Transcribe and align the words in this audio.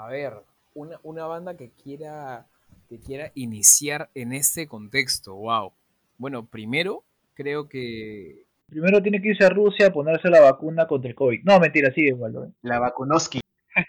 A 0.00 0.06
ver, 0.06 0.32
una, 0.74 1.00
una 1.02 1.26
banda 1.26 1.56
que 1.56 1.70
quiera, 1.70 2.46
que 2.88 3.00
quiera 3.00 3.32
iniciar 3.34 4.10
en 4.14 4.32
este 4.32 4.68
contexto, 4.68 5.34
wow. 5.34 5.72
Bueno, 6.18 6.46
primero 6.46 7.02
creo 7.34 7.68
que... 7.68 8.44
Primero 8.68 9.02
tiene 9.02 9.20
que 9.20 9.30
irse 9.30 9.44
a 9.44 9.50
Rusia 9.50 9.88
a 9.88 9.92
ponerse 9.92 10.28
la 10.28 10.40
vacuna 10.40 10.86
contra 10.86 11.08
el 11.08 11.16
COVID. 11.16 11.42
No, 11.42 11.58
mentira, 11.58 11.92
sigue 11.92 12.08
igual. 12.08 12.32
¿no? 12.32 12.52
La 12.62 12.78
Vakunoski. 12.78 13.40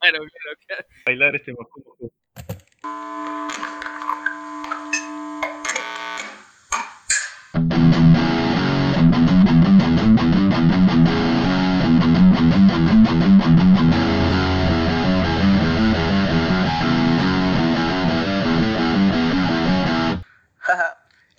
Claro, 0.00 0.18
claro, 0.18 0.58
claro. 0.66 0.86
Bailar 1.06 1.36
este 1.36 1.52
vacuno. 1.52 2.10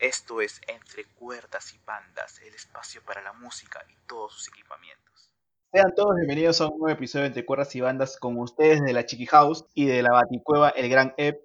Esto 0.08 0.40
es 0.40 0.62
Entre 0.70 1.04
Cuerdas 1.16 1.74
y 1.74 1.80
Bandas, 1.86 2.42
el 2.42 2.54
espacio 2.54 3.02
para 3.06 3.22
la 3.22 3.34
música 3.34 3.84
y 3.90 4.08
todos 4.08 4.32
sus 4.32 4.48
equipamientos. 4.48 5.34
Sean 5.74 5.94
todos 5.98 6.16
bienvenidos 6.16 6.62
a 6.62 6.68
un 6.68 6.80
nuevo 6.80 6.96
episodio 6.96 7.24
de 7.24 7.28
Entre 7.28 7.46
Cuerdas 7.46 7.76
y 7.76 7.82
Bandas 7.82 8.18
con 8.18 8.40
ustedes 8.40 8.82
de 8.82 8.94
la 8.94 9.06
Chiqui 9.06 9.26
House 9.26 9.66
y 9.74 9.86
de 9.86 10.02
la 10.02 10.12
Baticueva, 10.14 10.70
el 10.70 10.90
Gran 10.90 11.14
Ep. 11.18 11.42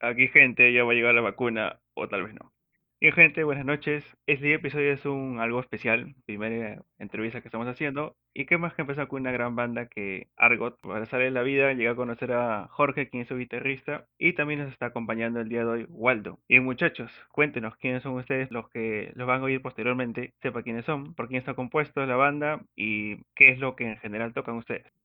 Aquí, 0.00 0.26
gente, 0.28 0.72
ya 0.72 0.84
va 0.84 0.92
a 0.92 0.94
llegar 0.94 1.14
la 1.14 1.20
vacuna, 1.20 1.82
o 1.92 2.08
tal 2.08 2.24
vez 2.24 2.32
no. 2.32 2.50
Bien, 3.00 3.12
gente, 3.12 3.44
buenas 3.44 3.64
noches. 3.64 4.04
Este 4.26 4.52
episodio 4.54 4.92
es 4.92 5.04
un 5.06 5.38
algo 5.38 5.60
especial, 5.60 6.16
primera 6.26 6.82
entrevista 6.98 7.40
que 7.40 7.46
estamos 7.46 7.68
haciendo. 7.68 8.16
Y 8.34 8.44
qué 8.46 8.58
más 8.58 8.74
que 8.74 8.82
empezar 8.82 9.06
con 9.06 9.20
una 9.20 9.30
gran 9.30 9.54
banda 9.54 9.86
que 9.86 10.28
Argot. 10.36 10.80
Para 10.80 11.06
salir 11.06 11.30
la 11.32 11.42
vida, 11.42 11.72
llegué 11.72 11.88
a 11.90 11.94
conocer 11.94 12.32
a 12.32 12.66
Jorge, 12.72 13.08
quien 13.08 13.22
es 13.22 13.28
su 13.28 13.36
guitarrista, 13.36 14.06
y 14.18 14.32
también 14.32 14.60
nos 14.60 14.72
está 14.72 14.86
acompañando 14.86 15.40
el 15.40 15.48
día 15.48 15.60
de 15.60 15.70
hoy 15.70 15.86
Waldo. 15.90 16.40
Y 16.48 16.58
muchachos, 16.58 17.12
cuéntenos 17.30 17.76
quiénes 17.76 18.02
son 18.02 18.14
ustedes, 18.14 18.50
los 18.50 18.68
que 18.70 19.12
los 19.14 19.28
van 19.28 19.42
a 19.42 19.44
oír 19.44 19.62
posteriormente, 19.62 20.34
sepa 20.42 20.62
quiénes 20.64 20.84
son, 20.84 21.14
por 21.14 21.28
quién 21.28 21.38
está 21.38 21.54
compuesto 21.54 22.04
la 22.04 22.16
banda 22.16 22.62
y 22.74 23.18
qué 23.36 23.50
es 23.50 23.60
lo 23.60 23.76
que 23.76 23.84
en 23.86 23.98
general 23.98 24.34
tocan 24.34 24.56
ustedes. 24.56 24.97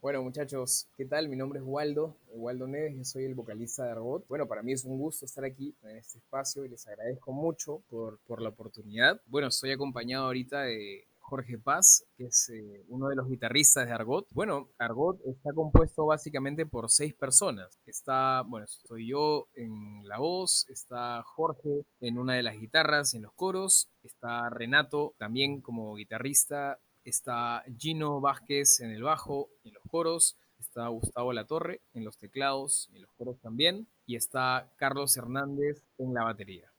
Bueno, 0.00 0.22
muchachos, 0.22 0.86
¿qué 0.96 1.04
tal? 1.06 1.28
Mi 1.28 1.34
nombre 1.34 1.58
es 1.58 1.64
Waldo, 1.66 2.16
Waldo 2.28 2.68
Neves, 2.68 2.96
yo 2.96 3.04
soy 3.04 3.24
el 3.24 3.34
vocalista 3.34 3.84
de 3.84 3.90
Argot. 3.90 4.28
Bueno, 4.28 4.46
para 4.46 4.62
mí 4.62 4.72
es 4.72 4.84
un 4.84 4.96
gusto 4.96 5.24
estar 5.24 5.44
aquí 5.44 5.74
en 5.82 5.96
este 5.96 6.18
espacio 6.18 6.64
y 6.64 6.68
les 6.68 6.86
agradezco 6.86 7.32
mucho 7.32 7.82
por, 7.90 8.20
por 8.20 8.40
la 8.40 8.50
oportunidad. 8.50 9.20
Bueno, 9.26 9.48
estoy 9.48 9.72
acompañado 9.72 10.26
ahorita 10.26 10.62
de 10.62 11.08
Jorge 11.18 11.58
Paz, 11.58 12.04
que 12.16 12.26
es 12.26 12.48
eh, 12.50 12.84
uno 12.88 13.08
de 13.08 13.16
los 13.16 13.28
guitarristas 13.28 13.86
de 13.86 13.92
Argot. 13.92 14.28
Bueno, 14.30 14.68
Argot 14.78 15.18
está 15.26 15.52
compuesto 15.52 16.06
básicamente 16.06 16.64
por 16.64 16.90
seis 16.90 17.12
personas. 17.16 17.76
Está, 17.84 18.42
bueno, 18.46 18.66
estoy 18.66 19.08
yo 19.08 19.48
en 19.54 20.06
la 20.06 20.18
voz, 20.18 20.64
está 20.68 21.24
Jorge 21.24 21.84
en 22.00 22.18
una 22.18 22.34
de 22.34 22.44
las 22.44 22.56
guitarras, 22.56 23.14
en 23.14 23.22
los 23.22 23.32
coros, 23.32 23.90
está 24.04 24.48
Renato 24.48 25.16
también 25.18 25.60
como 25.60 25.96
guitarrista, 25.96 26.78
está 27.08 27.64
Gino 27.78 28.20
Vázquez 28.20 28.80
en 28.80 28.90
el 28.90 29.02
bajo 29.02 29.48
en 29.64 29.72
coros, 29.88 30.36
está 30.58 30.88
Gustavo 30.88 31.32
Latorre 31.32 31.80
en 31.94 32.04
los 32.04 32.18
teclados 32.18 32.88
y 32.92 32.96
en 32.96 33.02
los 33.02 33.12
coros 33.12 33.40
también, 33.40 33.86
y 34.06 34.16
está 34.16 34.70
Carlos 34.76 35.16
Hernández 35.16 35.84
en 35.98 36.14
la 36.14 36.24
batería. 36.24 36.70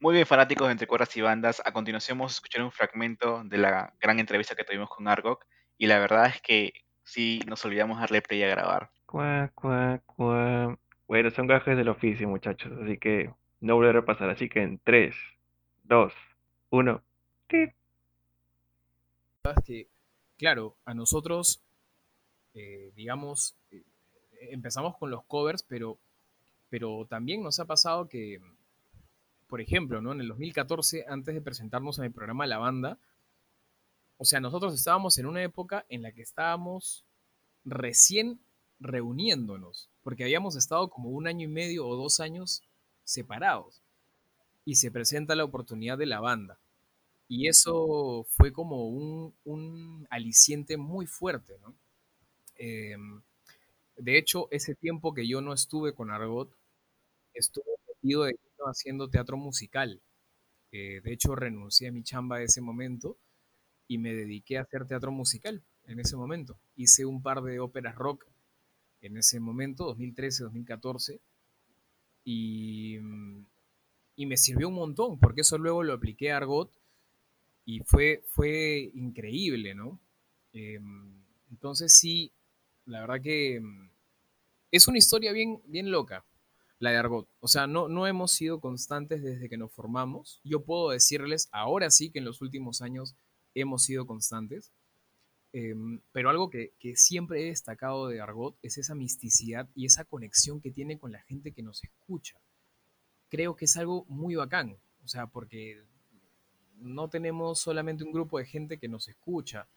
Muy 0.00 0.14
bien, 0.14 0.26
fanáticos 0.26 0.66
de 0.66 0.72
Entre 0.72 0.86
Cuerdas 0.86 1.16
y 1.16 1.20
Bandas, 1.20 1.62
a 1.64 1.72
continuación 1.72 2.18
vamos 2.18 2.32
a 2.32 2.36
escuchar 2.36 2.62
un 2.62 2.72
fragmento 2.72 3.42
de 3.44 3.58
la 3.58 3.94
gran 4.00 4.18
entrevista 4.18 4.54
que 4.54 4.64
tuvimos 4.64 4.90
con 4.90 5.08
Argot 5.08 5.40
y 5.78 5.86
la 5.86 5.98
verdad 5.98 6.26
es 6.26 6.42
que 6.42 6.72
sí 7.04 7.40
nos 7.46 7.64
olvidamos 7.64 7.98
darle 7.98 8.22
play 8.22 8.42
a 8.42 8.48
grabar. 8.48 8.90
Cuá, 9.06 9.50
cuá, 9.54 10.00
cuá. 10.04 10.78
Bueno, 11.06 11.30
son 11.30 11.46
gajes 11.46 11.76
del 11.76 11.88
oficio, 11.88 12.28
muchachos, 12.28 12.72
así 12.82 12.98
que 12.98 13.32
no 13.60 13.76
volverá 13.76 14.00
a 14.00 14.04
pasar. 14.04 14.30
Así 14.30 14.48
que 14.48 14.62
en 14.62 14.80
3, 14.84 15.14
2, 15.84 16.12
1. 16.70 17.02
es 17.48 17.74
que, 19.64 19.88
claro, 20.36 20.76
a 20.84 20.94
nosotros, 20.94 21.63
eh, 22.54 22.92
digamos, 22.94 23.56
eh, 23.72 23.82
empezamos 24.50 24.96
con 24.96 25.10
los 25.10 25.24
covers, 25.24 25.64
pero, 25.64 25.98
pero 26.70 27.06
también 27.06 27.42
nos 27.42 27.58
ha 27.58 27.64
pasado 27.64 28.08
que, 28.08 28.40
por 29.48 29.60
ejemplo, 29.60 30.00
¿no? 30.00 30.12
en 30.12 30.20
el 30.20 30.28
2014, 30.28 31.04
antes 31.08 31.34
de 31.34 31.40
presentarnos 31.40 31.98
en 31.98 32.04
el 32.04 32.12
programa 32.12 32.46
La 32.46 32.58
Banda, 32.58 32.98
o 34.18 34.24
sea, 34.24 34.40
nosotros 34.40 34.74
estábamos 34.74 35.18
en 35.18 35.26
una 35.26 35.42
época 35.42 35.84
en 35.88 36.02
la 36.02 36.12
que 36.12 36.22
estábamos 36.22 37.04
recién 37.64 38.38
reuniéndonos, 38.78 39.88
porque 40.02 40.24
habíamos 40.24 40.56
estado 40.56 40.88
como 40.88 41.10
un 41.10 41.26
año 41.26 41.44
y 41.44 41.50
medio 41.50 41.86
o 41.86 41.96
dos 41.96 42.20
años 42.20 42.62
separados, 43.04 43.80
y 44.64 44.76
se 44.76 44.90
presenta 44.90 45.34
la 45.34 45.44
oportunidad 45.44 45.98
de 45.98 46.06
la 46.06 46.20
banda. 46.20 46.58
Y 47.28 47.48
eso 47.48 48.24
fue 48.30 48.52
como 48.52 48.88
un, 48.88 49.34
un 49.44 50.06
aliciente 50.10 50.76
muy 50.76 51.06
fuerte, 51.06 51.58
¿no? 51.62 51.74
Em, 52.56 53.22
de 53.96 54.18
hecho, 54.18 54.48
ese 54.52 54.74
tiempo 54.74 55.14
que 55.14 55.28
yo 55.28 55.40
no 55.40 55.52
estuve 55.54 55.94
con 55.94 56.10
Argot, 56.10 56.50
estuve 57.34 57.66
metido 57.88 58.24
de 58.24 58.38
haciendo 58.66 59.10
teatro 59.10 59.36
musical. 59.36 60.02
Eh, 60.72 61.00
de 61.04 61.12
hecho, 61.12 61.36
renuncié 61.36 61.88
a 61.88 61.92
mi 61.92 62.02
chamba 62.04 62.38
en 62.38 62.44
ese 62.46 62.60
momento 62.62 63.18
y 63.88 63.98
me 63.98 64.14
dediqué 64.14 64.58
a 64.58 64.62
hacer 64.62 64.86
teatro 64.86 65.12
musical 65.12 65.62
en 65.86 66.00
ese 66.00 66.16
momento. 66.16 66.58
Hice 66.76 67.06
un 67.06 67.22
par 67.22 67.42
de 67.42 67.60
óperas 67.60 67.96
rock 67.96 68.26
en 69.02 69.16
ese 69.18 69.40
momento, 69.40 69.84
2013, 69.86 70.44
2014, 70.44 71.20
y, 72.24 72.98
mm, 73.00 73.46
y 74.16 74.26
me 74.26 74.36
sirvió 74.36 74.68
un 74.68 74.74
montón, 74.74 75.18
porque 75.20 75.42
eso 75.42 75.58
luego 75.58 75.82
lo 75.84 75.94
apliqué 75.94 76.32
a 76.32 76.38
Argot 76.38 76.70
y 77.64 77.80
fue, 77.80 78.22
fue 78.28 78.90
increíble, 78.94 79.74
¿no? 79.74 80.00
Em, 80.52 81.22
entonces 81.50 81.96
sí, 81.96 82.32
la 82.86 83.00
verdad 83.00 83.20
que 83.22 83.56
em, 83.56 83.90
es 84.70 84.88
una 84.88 84.98
historia 84.98 85.32
bien, 85.32 85.60
bien 85.66 85.90
loca, 85.90 86.24
la 86.78 86.90
de 86.90 86.96
Argot. 86.96 87.28
O 87.40 87.48
sea, 87.48 87.66
no, 87.66 87.88
no 87.88 88.06
hemos 88.06 88.32
sido 88.32 88.60
constantes 88.60 89.22
desde 89.22 89.48
que 89.48 89.56
nos 89.56 89.72
formamos. 89.72 90.40
Yo 90.44 90.64
puedo 90.64 90.90
decirles 90.90 91.48
ahora 91.52 91.90
sí 91.90 92.10
que 92.10 92.18
en 92.18 92.24
los 92.24 92.42
últimos 92.42 92.82
años 92.82 93.14
hemos 93.54 93.84
sido 93.84 94.06
constantes. 94.06 94.72
Em, 95.52 96.00
pero 96.10 96.30
algo 96.30 96.50
que, 96.50 96.72
que 96.80 96.96
siempre 96.96 97.42
he 97.42 97.46
destacado 97.46 98.08
de 98.08 98.20
Argot 98.20 98.56
es 98.62 98.76
esa 98.76 98.96
misticidad 98.96 99.68
y 99.76 99.86
esa 99.86 100.04
conexión 100.04 100.60
que 100.60 100.72
tiene 100.72 100.98
con 100.98 101.12
la 101.12 101.22
gente 101.22 101.52
que 101.52 101.62
nos 101.62 101.84
escucha. 101.84 102.40
Creo 103.28 103.54
que 103.54 103.66
es 103.66 103.76
algo 103.76 104.04
muy 104.08 104.34
bacán. 104.34 104.76
O 105.04 105.08
sea, 105.08 105.26
porque 105.28 105.84
no 106.78 107.08
tenemos 107.08 107.60
solamente 107.60 108.04
un 108.04 108.12
grupo 108.12 108.38
de 108.38 108.46
gente 108.46 108.78
que 108.78 108.88
nos 108.88 109.08
escucha, 109.08 109.68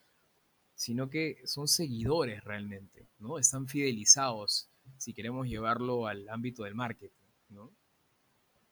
sino 0.77 1.09
que 1.09 1.41
son 1.45 1.67
seguidores 1.67 2.43
realmente, 2.43 3.09
¿no? 3.17 3.39
Están 3.39 3.67
fidelizados, 3.67 4.69
si 4.97 5.11
queremos 5.11 5.47
llevarlo 5.47 6.05
al 6.05 6.29
ámbito 6.29 6.63
del 6.63 6.75
marketing, 6.75 7.25
¿no? 7.49 7.73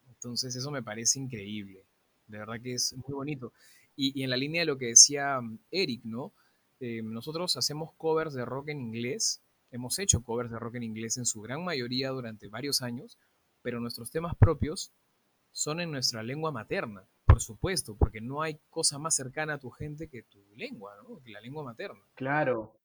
Entonces 0.07 0.55
eso 0.55 0.69
me 0.69 0.83
parece 0.83 1.19
increíble, 1.19 1.83
de 2.27 2.38
verdad 2.38 2.61
que 2.61 2.75
es 2.75 2.93
muy 2.93 3.16
bonito. 3.16 3.53
Y, 3.95 4.21
en 4.21 4.29
la 4.29 4.38
línea 4.38 4.61
de 4.61 4.67
lo 4.67 4.77
que 4.77 4.85
decía 4.85 5.41
mm, 5.41 5.57
Eric, 5.71 6.01
¿no? 6.03 6.31
Eh, 6.79 7.01
nosotros 7.01 7.57
hacemos 7.57 7.91
covers 7.97 8.35
de 8.35 8.45
rock 8.45 8.69
en 8.69 8.81
inglés, 8.81 9.41
hemos 9.72 9.97
hecho 9.97 10.22
covers 10.22 10.51
de 10.51 10.59
rock 10.59 10.75
en 10.75 10.83
inglés 10.83 11.17
en 11.17 11.25
su 11.25 11.41
gran 11.41 11.63
mayoría 11.63 12.11
durante 12.11 12.49
varios 12.49 12.83
años, 12.83 13.17
pero 13.63 13.79
nuestros 13.79 14.11
temas 14.11 14.35
propios 14.35 14.91
son 15.51 15.81
en 15.81 15.89
nuestra 15.89 16.22
lengua 16.22 16.51
materna, 16.51 17.07
por 17.35 17.41
supuesto, 17.41 17.97
porque 17.97 18.22
no 18.22 18.41
hay 18.41 18.62
cosa 18.69 18.97
más 18.97 19.13
cercana 19.13 19.56
a 19.56 19.59
tu 19.59 19.69
gente 19.69 20.07
que 20.07 20.23
tu 20.23 20.41
lengua, 20.56 20.94
¿no? 21.03 21.22
Que 21.22 21.31
la 21.31 21.41
lengua 21.41 21.66
materna. 21.66 22.00
Claro. 22.16 22.78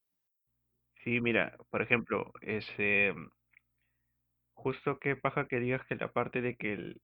Sí, 1.05 1.21
mira, 1.21 1.57
por 1.71 1.83
ejemplo, 1.83 2.33
ese 2.41 3.15
justo 4.55 4.99
qué 4.99 5.15
paja 5.15 5.47
que 5.47 5.61
digas 5.61 5.87
que 5.87 5.95
la 5.95 6.13
parte 6.13 6.41
de 6.41 6.57
que 6.57 6.73
el 6.73 7.01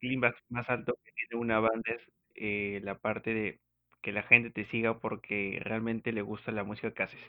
clímax 0.00 0.36
más 0.48 0.68
alto 0.68 0.98
que 1.04 1.12
tiene 1.12 1.40
una 1.40 1.60
banda 1.60 1.84
es 1.86 2.02
eh, 2.34 2.80
la 2.82 2.98
parte 2.98 3.32
de 3.32 3.60
que 4.02 4.10
la 4.10 4.24
gente 4.24 4.50
te 4.50 4.68
siga 4.68 4.98
porque 4.98 5.60
realmente 5.62 6.10
le 6.10 6.22
gusta 6.22 6.50
la 6.50 6.64
música 6.64 6.92
que 6.92 7.04
haces. 7.04 7.20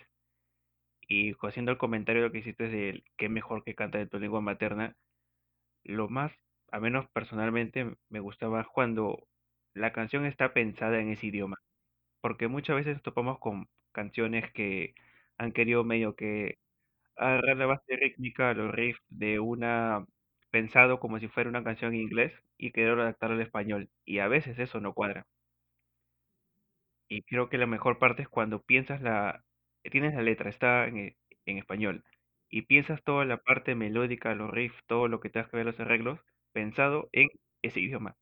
Y 1.07 1.35
haciendo 1.43 1.71
el 1.71 1.77
comentario 1.77 2.23
lo 2.23 2.31
que 2.31 2.39
hiciste 2.39 2.69
de 2.69 3.03
qué 3.17 3.29
mejor 3.29 3.63
que 3.63 3.75
canta 3.75 3.99
de 3.99 4.07
tu 4.07 4.17
lengua 4.17 4.41
materna, 4.41 4.95
lo 5.83 6.09
más, 6.09 6.31
a 6.71 6.79
menos 6.79 7.07
personalmente, 7.11 7.95
me 8.09 8.19
gustaba 8.19 8.65
cuando 8.73 9.27
la 9.73 9.93
canción 9.93 10.25
está 10.25 10.53
pensada 10.53 10.99
en 10.99 11.09
ese 11.09 11.27
idioma. 11.27 11.57
Porque 12.21 12.47
muchas 12.47 12.75
veces 12.77 13.01
topamos 13.03 13.39
con 13.39 13.67
canciones 13.93 14.51
que 14.53 14.93
han 15.37 15.51
querido 15.53 15.83
medio 15.83 16.15
que 16.15 16.57
agarrar 17.17 17.57
la 17.57 17.67
base 17.67 17.97
rítmica, 17.97 18.53
los 18.55 18.73
riffs 18.73 19.01
de 19.09 19.39
una 19.39 20.05
pensado 20.51 20.99
como 20.99 21.19
si 21.19 21.27
fuera 21.29 21.49
una 21.49 21.63
canción 21.63 21.93
en 21.95 22.01
inglés 22.01 22.33
y 22.57 22.71
querer 22.71 22.99
adaptarlo 22.99 23.35
al 23.37 23.41
español. 23.43 23.89
Y 24.05 24.19
a 24.19 24.27
veces 24.29 24.59
eso 24.59 24.79
no 24.81 24.93
cuadra. 24.93 25.27
Y 27.09 27.23
creo 27.23 27.49
que 27.49 27.57
la 27.57 27.65
mejor 27.67 27.97
parte 27.99 28.21
es 28.23 28.29
cuando 28.29 28.61
piensas 28.61 29.01
la, 29.01 29.43
tienes 29.91 30.13
la 30.13 30.21
letra, 30.21 30.49
está 30.49 30.85
en, 30.87 31.15
en 31.45 31.57
español, 31.57 32.03
y 32.49 32.63
piensas 32.63 33.03
toda 33.03 33.25
la 33.25 33.37
parte 33.37 33.75
melódica, 33.75 34.33
los 34.35 34.49
riffs, 34.51 34.83
todo 34.87 35.07
lo 35.07 35.19
que 35.19 35.29
te 35.29 35.43
que 35.45 35.57
ver 35.57 35.65
los 35.65 35.79
arreglos, 35.79 36.19
pensado 36.51 37.09
en 37.11 37.29
ese 37.63 37.79
idioma, 37.81 38.15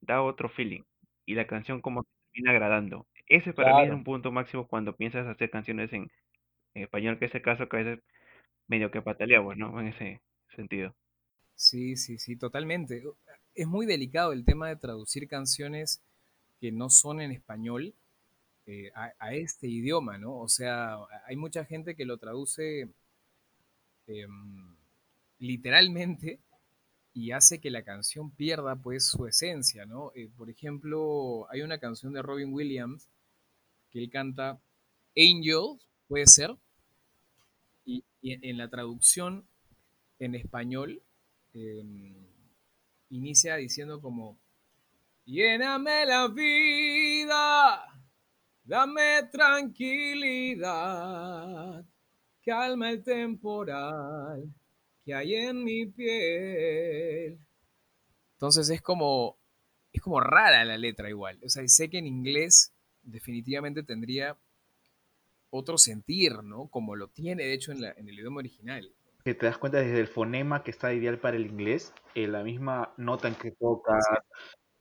da 0.00 0.22
otro 0.22 0.48
feeling, 0.48 0.82
y 1.26 1.34
la 1.34 1.46
canción 1.46 1.80
como 1.80 2.02
que 2.02 2.10
termina 2.32 2.52
agradando. 2.52 3.06
Ese 3.26 3.52
para 3.52 3.76
mí 3.76 3.84
es 3.84 3.92
un 3.92 4.04
punto 4.04 4.32
máximo 4.32 4.66
cuando 4.66 4.96
piensas 4.96 5.26
hacer 5.26 5.50
canciones 5.50 5.92
en, 5.92 6.10
en 6.74 6.82
español, 6.82 7.18
que 7.18 7.26
es 7.26 7.34
el 7.34 7.42
caso 7.42 7.68
que 7.68 7.76
a 7.76 7.82
veces 7.82 8.04
medio 8.66 8.90
que 8.90 9.02
pataleamos, 9.02 9.56
¿no? 9.56 9.80
En 9.80 9.88
ese 9.88 10.20
sentido. 10.54 10.94
Sí, 11.54 11.96
sí, 11.96 12.18
sí, 12.18 12.36
totalmente. 12.36 13.02
Es 13.54 13.66
muy 13.66 13.86
delicado 13.86 14.32
el 14.32 14.44
tema 14.44 14.68
de 14.68 14.76
traducir 14.76 15.28
canciones 15.28 16.02
que 16.60 16.72
no 16.72 16.88
son 16.90 17.20
en 17.20 17.32
español 17.32 17.94
eh, 18.66 18.90
a, 18.94 19.34
este 19.34 19.66
idioma, 19.66 20.16
¿no? 20.18 20.36
O 20.38 20.48
sea, 20.48 20.96
hay 21.26 21.36
mucha 21.36 21.64
gente 21.64 21.96
que 21.96 22.04
lo 22.04 22.18
traduce 22.18 22.88
em, 24.06 24.76
literalmente 25.38 26.38
y 27.12 27.32
hace 27.32 27.60
que 27.60 27.70
la 27.70 27.82
canción 27.82 28.30
pierda 28.30 28.76
pues 28.76 29.06
su 29.06 29.26
esencia, 29.26 29.84
¿no? 29.84 30.12
Eh, 30.14 30.30
por 30.36 30.48
ejemplo, 30.48 31.46
hay 31.50 31.62
una 31.62 31.78
canción 31.78 32.12
de 32.12 32.22
Robin 32.22 32.52
Williams 32.52 33.08
que 33.90 33.98
él 33.98 34.10
canta 34.10 34.60
Angel, 35.16 35.80
puede 36.06 36.26
ser, 36.26 36.56
y, 37.84 38.04
en 38.22 38.58
la 38.58 38.68
traducción 38.68 39.46
en 40.18 40.34
español 40.34 41.02
em, 41.54 42.14
inicia 43.08 43.56
diciendo 43.56 44.00
como, 44.00 44.38
lléname 45.24 46.06
la 46.06 46.28
vida, 46.28 47.82
dame 48.62 49.22
tranquilidad, 49.32 51.84
calma 52.44 52.90
el 52.90 53.02
temporal 53.02 54.52
que 55.04 55.14
hay 55.14 55.34
en 55.34 55.64
mi 55.64 55.86
piel. 55.86 57.38
Entonces 58.34 58.70
es 58.70 58.82
como, 58.82 59.38
es 59.92 60.00
como 60.00 60.20
rara 60.20 60.64
la 60.64 60.78
letra 60.78 61.08
igual. 61.08 61.38
O 61.44 61.48
sea, 61.48 61.66
sé 61.68 61.90
que 61.90 61.98
en 61.98 62.06
inglés 62.06 62.72
definitivamente 63.02 63.82
tendría 63.82 64.36
otro 65.50 65.78
sentir, 65.78 66.42
¿no? 66.42 66.68
Como 66.68 66.96
lo 66.96 67.08
tiene, 67.08 67.44
de 67.44 67.54
hecho, 67.54 67.72
en, 67.72 67.84
el 67.84 68.18
idioma 68.18 68.38
original. 68.38 68.92
Que 69.24 69.34
te 69.34 69.46
das 69.46 69.58
cuenta 69.58 69.78
desde 69.78 70.00
el 70.00 70.08
fonema 70.08 70.62
que 70.62 70.70
está 70.70 70.94
ideal 70.94 71.18
para 71.18 71.36
el 71.36 71.46
inglés, 71.46 71.92
eh, 72.14 72.26
la 72.26 72.42
misma 72.42 72.94
nota 72.96 73.28
en 73.28 73.34
que 73.34 73.50
toca, 73.50 73.98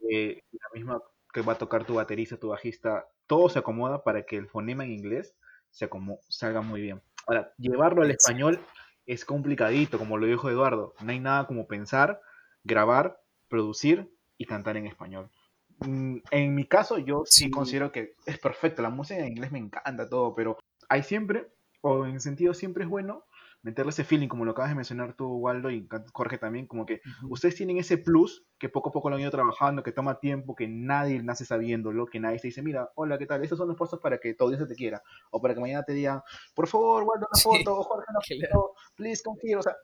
eh, 0.10 0.42
la 0.52 0.70
misma 0.74 1.02
que 1.34 1.42
va 1.42 1.54
a 1.54 1.58
tocar 1.58 1.86
tu 1.86 1.96
baterista, 1.96 2.38
tu 2.38 2.50
bajista, 2.50 3.08
todo 3.28 3.50
se 3.50 3.60
acomoda 3.60 4.04
para 4.04 4.24
que 4.24 4.38
el 4.38 4.48
fonema 4.48 4.86
en 4.86 4.92
inglés 4.92 5.36
se 5.72 5.90
salga 6.30 6.62
muy 6.62 6.82
bien. 6.82 7.02
Ahora, 7.28 7.54
llevarlo 7.58 8.02
al 8.02 8.12
español 8.12 8.60
es 9.10 9.26
complicadito, 9.26 9.98
como 9.98 10.18
lo 10.18 10.28
dijo 10.28 10.50
Eduardo. 10.50 10.94
No 11.02 11.12
hay 11.12 11.20
nada 11.20 11.48
como 11.48 11.68
pensar, 11.68 12.22
grabar, 12.64 13.20
producir 13.48 14.08
y 14.38 14.46
cantar 14.46 14.78
en 14.78 14.86
español. 14.86 15.32
Mm, 15.80 16.18
en 16.30 16.54
mi 16.54 16.66
caso, 16.66 17.00
yo 17.00 17.24
sí. 17.26 17.50
considero 17.50 17.92
que 17.92 18.14
es 18.28 18.38
perfecto. 18.38 18.84
La 18.84 18.92
música 18.92 19.20
en 19.20 19.30
inglés 19.30 19.52
me 19.52 19.58
encanta 19.58 20.08
todo, 20.08 20.36
pero 20.36 20.60
hay 20.90 21.02
siempre, 21.02 21.48
o 21.82 22.06
en 22.06 22.22
sentido 22.22 22.54
siempre 22.54 22.84
es 22.84 22.90
bueno, 22.90 23.24
meterle 23.62 23.90
ese 23.90 24.04
feeling, 24.04 24.28
como 24.28 24.46
lo 24.46 24.52
acabas 24.52 24.72
de 24.72 24.76
mencionar 24.76 25.14
tú, 25.14 25.28
Waldo, 25.36 25.70
y 25.70 25.88
Jorge 26.14 26.38
también, 26.38 26.68
como 26.68 26.86
que 26.86 27.02
ustedes 27.30 27.56
tienen 27.56 27.78
ese 27.78 27.98
plus 27.98 28.46
que 28.58 28.70
poco 28.70 28.90
a 28.90 28.92
poco 28.92 29.10
lo 29.10 29.16
han 29.16 29.22
ido 29.22 29.32
trabajando, 29.32 29.84
que 29.84 29.92
toma 29.92 30.20
tiempo, 30.20 30.56
que 30.56 30.68
nadie 30.68 31.22
nace 31.22 31.46
sabiéndolo, 31.46 32.06
que 32.06 32.20
nadie 32.20 32.40
te 32.40 32.48
dice, 32.48 32.62
mira, 32.62 32.90
hola, 32.96 33.18
¿qué 33.18 33.26
tal? 33.26 33.44
Estos 33.44 33.58
son 33.58 33.68
los 33.68 33.78
pasos 33.78 34.00
para 34.00 34.18
que 34.18 34.34
todo 34.34 34.50
Dios 34.50 34.68
te 34.68 34.76
quiera, 34.76 35.02
o 35.32 35.42
para 35.42 35.54
que 35.54 35.60
mañana 35.60 35.84
te 35.84 35.94
digan, 35.94 36.22
por 36.56 36.68
favor, 36.68 37.04
Waldo, 37.04 37.28
una 37.32 37.42
foto, 37.42 37.84
Jorge, 37.84 38.06
una 38.10 38.20
foto, 38.52 38.74
please, 38.96 39.24
confío, 39.24 39.60
o 39.60 39.64
sea. 39.64 39.76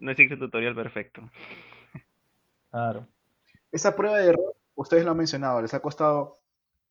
No 0.00 0.10
existe 0.10 0.36
tutorial 0.36 0.74
perfecto. 0.74 1.28
Claro. 2.70 3.06
Esa 3.72 3.96
prueba 3.96 4.18
de 4.18 4.28
error 4.28 4.58
ustedes 4.78 5.04
lo 5.04 5.10
han 5.10 5.16
mencionado, 5.16 5.60
les 5.60 5.74
ha 5.74 5.80
costado, 5.80 6.37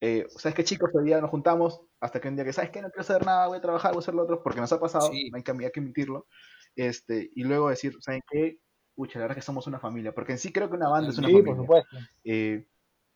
eh, 0.01 0.27
¿sabes 0.29 0.55
qué 0.55 0.63
chicos? 0.63 0.91
Hoy 0.93 1.05
día 1.05 1.19
nos 1.19 1.29
juntamos 1.29 1.81
hasta 1.99 2.21
que 2.21 2.27
un 2.27 2.35
día 2.35 2.45
que, 2.45 2.53
¿sabes 2.53 2.69
qué? 2.69 2.81
No 2.81 2.89
quiero 2.89 3.01
hacer 3.01 3.25
nada, 3.25 3.47
voy 3.47 3.57
a 3.57 3.61
trabajar, 3.61 3.91
voy 3.91 3.99
a 3.99 4.03
hacer 4.03 4.13
lo 4.13 4.23
otro, 4.23 4.43
porque 4.43 4.61
nos 4.61 4.71
ha 4.71 4.79
pasado, 4.79 5.09
hay, 5.11 5.43
que, 5.43 5.51
hay 5.51 5.71
que 5.71 5.79
admitirlo, 5.79 6.27
este, 6.75 7.31
y 7.33 7.43
luego 7.43 7.69
decir, 7.69 7.95
¿saben 8.01 8.21
qué? 8.29 8.59
Pucha, 8.95 9.19
la 9.19 9.25
verdad 9.25 9.37
es 9.37 9.43
que 9.43 9.45
somos 9.45 9.67
una 9.67 9.79
familia, 9.79 10.13
porque 10.13 10.33
en 10.33 10.37
sí 10.37 10.51
creo 10.51 10.69
que 10.69 10.75
una 10.75 10.89
banda 10.89 11.09
es 11.09 11.17
una 11.17 11.27
familia. 11.27 11.45
por 11.45 11.57
supuesto. 11.57 11.97
Eh, 12.23 12.67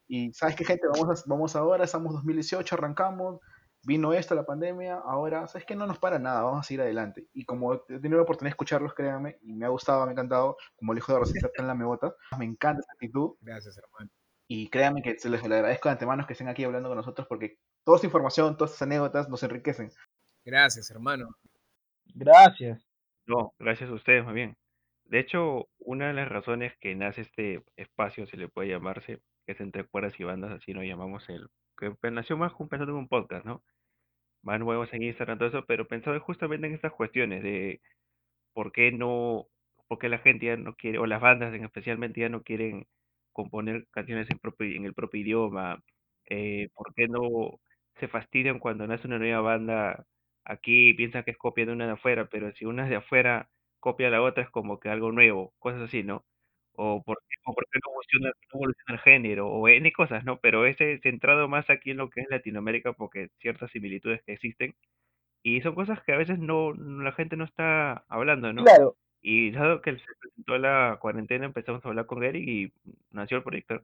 y 0.08 0.34
¿sabes 0.34 0.56
qué, 0.56 0.66
gente? 0.66 0.88
Vamos, 0.88 1.24
vamos 1.26 1.56
ahora, 1.56 1.86
estamos 1.86 2.14
2018, 2.14 2.76
arrancamos, 2.76 3.40
vino 3.84 4.14
esto, 4.14 4.36
la 4.36 4.46
pandemia, 4.46 4.96
ahora, 4.98 5.48
¿sabes 5.48 5.66
qué? 5.66 5.76
No 5.76 5.88
nos 5.88 6.00
para 6.00 6.20
nada, 6.20 6.42
vamos 6.42 6.62
a 6.62 6.64
seguir 6.64 6.82
adelante. 6.82 7.28
Y 7.34 7.46
como 7.46 7.74
he 7.74 7.80
tenido 8.00 8.18
la 8.18 8.24
oportunidad 8.24 8.50
de 8.50 8.56
escucharlos, 8.56 8.94
créanme, 8.94 9.38
y 9.42 9.54
me 9.54 9.66
ha 9.66 9.70
gustado, 9.70 10.04
me 10.06 10.10
ha 10.10 10.14
encantado, 10.14 10.58
como 10.76 10.92
el 10.94 10.98
hijo 10.98 11.14
de 11.14 11.20
Rosita 11.20 11.50
en 11.56 11.68
la 11.68 11.76
mebota, 11.76 12.14
me 12.38 12.46
encanta 12.46 12.82
esa 12.82 12.94
actitud. 12.94 13.36
Gracias, 13.42 13.78
hermano. 13.78 14.12
Y 14.54 14.68
créanme 14.68 15.02
que 15.02 15.18
se 15.18 15.30
les 15.30 15.42
agradezco 15.42 15.88
de 15.88 15.94
antemano 15.94 16.28
que 16.28 16.34
estén 16.34 16.50
aquí 16.50 16.66
hablando 16.66 16.90
con 16.90 16.98
nosotros 16.98 17.26
porque 17.26 17.58
toda 17.86 17.96
esta 17.96 18.08
información, 18.08 18.58
todas 18.58 18.74
estas 18.74 18.86
anécdotas 18.86 19.30
nos 19.30 19.42
enriquecen. 19.44 19.94
Gracias, 20.44 20.92
hermano. 20.92 21.38
Gracias. 22.14 22.86
No, 23.26 23.54
gracias 23.60 23.90
a 23.90 23.94
ustedes, 23.94 24.26
más 24.26 24.34
bien. 24.34 24.58
De 25.06 25.20
hecho, 25.20 25.70
una 25.80 26.10
de 26.10 26.16
las 26.16 26.28
razones 26.28 26.74
que 26.82 26.94
nace 26.96 27.22
este 27.22 27.64
espacio, 27.78 28.26
si 28.26 28.36
le 28.36 28.50
puede 28.50 28.68
llamarse, 28.68 29.22
que 29.46 29.54
es 29.54 29.62
entre 29.62 29.86
cuerdas 29.86 30.20
y 30.20 30.26
bandas, 30.26 30.52
así 30.52 30.74
nos 30.74 30.84
llamamos 30.84 31.30
el, 31.30 31.48
que 31.78 32.12
nació 32.12 32.36
más 32.36 32.52
pensando 32.52 32.92
en 32.92 32.98
un 32.98 33.08
podcast, 33.08 33.46
¿no? 33.46 33.64
Más 34.42 34.60
nuevos 34.60 34.92
en 34.92 35.04
Instagram, 35.04 35.38
todo 35.38 35.48
eso, 35.48 35.66
pero 35.66 35.88
pensado 35.88 36.20
justamente 36.20 36.68
en 36.68 36.74
estas 36.74 36.92
cuestiones 36.92 37.42
de 37.42 37.80
por 38.52 38.74
qué 38.74 38.92
no, 38.92 39.48
por 39.88 39.98
qué 39.98 40.10
la 40.10 40.18
gente 40.18 40.48
ya 40.48 40.58
no 40.58 40.76
quiere, 40.76 40.98
o 40.98 41.06
las 41.06 41.22
bandas 41.22 41.54
en 41.54 41.64
especialmente 41.64 42.20
ya 42.20 42.28
no 42.28 42.44
quieren 42.44 42.86
componer 43.32 43.88
canciones 43.92 44.30
en, 44.32 44.40
propio, 44.40 44.68
en 44.76 44.86
el 44.86 44.94
propio 44.94 45.22
idioma, 45.22 45.84
eh, 46.30 46.70
¿por 46.76 46.94
qué 46.94 47.08
no 47.08 47.60
se 48.00 48.08
fastidian 48.08 48.60
cuando 48.60 48.88
nace 48.88 49.08
una 49.08 49.20
nueva 49.20 49.42
banda 49.42 50.06
aquí 50.46 50.94
piensan 50.94 51.24
que 51.24 51.32
es 51.32 51.38
copia 51.38 51.66
de 51.66 51.74
una 51.74 51.86
de 51.86 51.94
afuera, 51.94 52.28
pero 52.30 52.52
si 52.54 52.66
una 52.66 52.88
de 52.88 52.98
afuera 52.98 53.50
copia 53.80 54.08
a 54.08 54.12
la 54.12 54.22
otra 54.22 54.44
es 54.44 54.50
como 54.50 54.80
que 54.80 54.90
algo 54.90 55.12
nuevo, 55.12 55.54
cosas 55.60 55.82
así, 55.82 56.04
¿no? 56.04 56.26
O 56.74 57.04
por, 57.04 57.18
qué 57.28 57.36
no 57.46 57.54
evoluciona, 57.94 58.32
el 58.90 59.00
género, 59.00 59.48
o 59.50 59.68
N 59.68 59.92
cosas, 59.94 60.24
¿no? 60.24 60.40
Pero 60.40 60.66
ese 60.66 61.00
centrado 61.00 61.48
más 61.48 61.70
aquí 61.70 61.92
en 61.92 61.98
lo 61.98 62.10
que 62.10 62.22
es 62.22 62.28
Latinoamérica, 62.30 62.94
porque 62.94 63.30
ciertas 63.40 63.72
similitudes 63.72 64.22
que 64.24 64.34
existen, 64.34 64.76
y 65.44 65.62
son 65.62 65.76
cosas 65.76 66.02
que 66.04 66.14
a 66.14 66.18
veces 66.18 66.40
no 66.40 66.74
la 66.74 67.12
gente 67.14 67.36
no 67.36 67.46
está 67.46 68.06
hablando, 68.08 68.54
¿no? 68.54 68.64
Claro, 68.64 68.96
y 69.22 69.52
dado 69.52 69.82
que 69.82 69.92
se 69.92 70.06
presentó 70.20 70.58
la 70.58 70.98
cuarentena, 71.00 71.46
empezamos 71.46 71.84
a 71.86 71.90
hablar 71.90 72.06
con 72.06 72.24
Eric 72.24 72.48
y 72.48 72.74
nació 73.12 73.38
el 73.38 73.44
proyecto. 73.44 73.82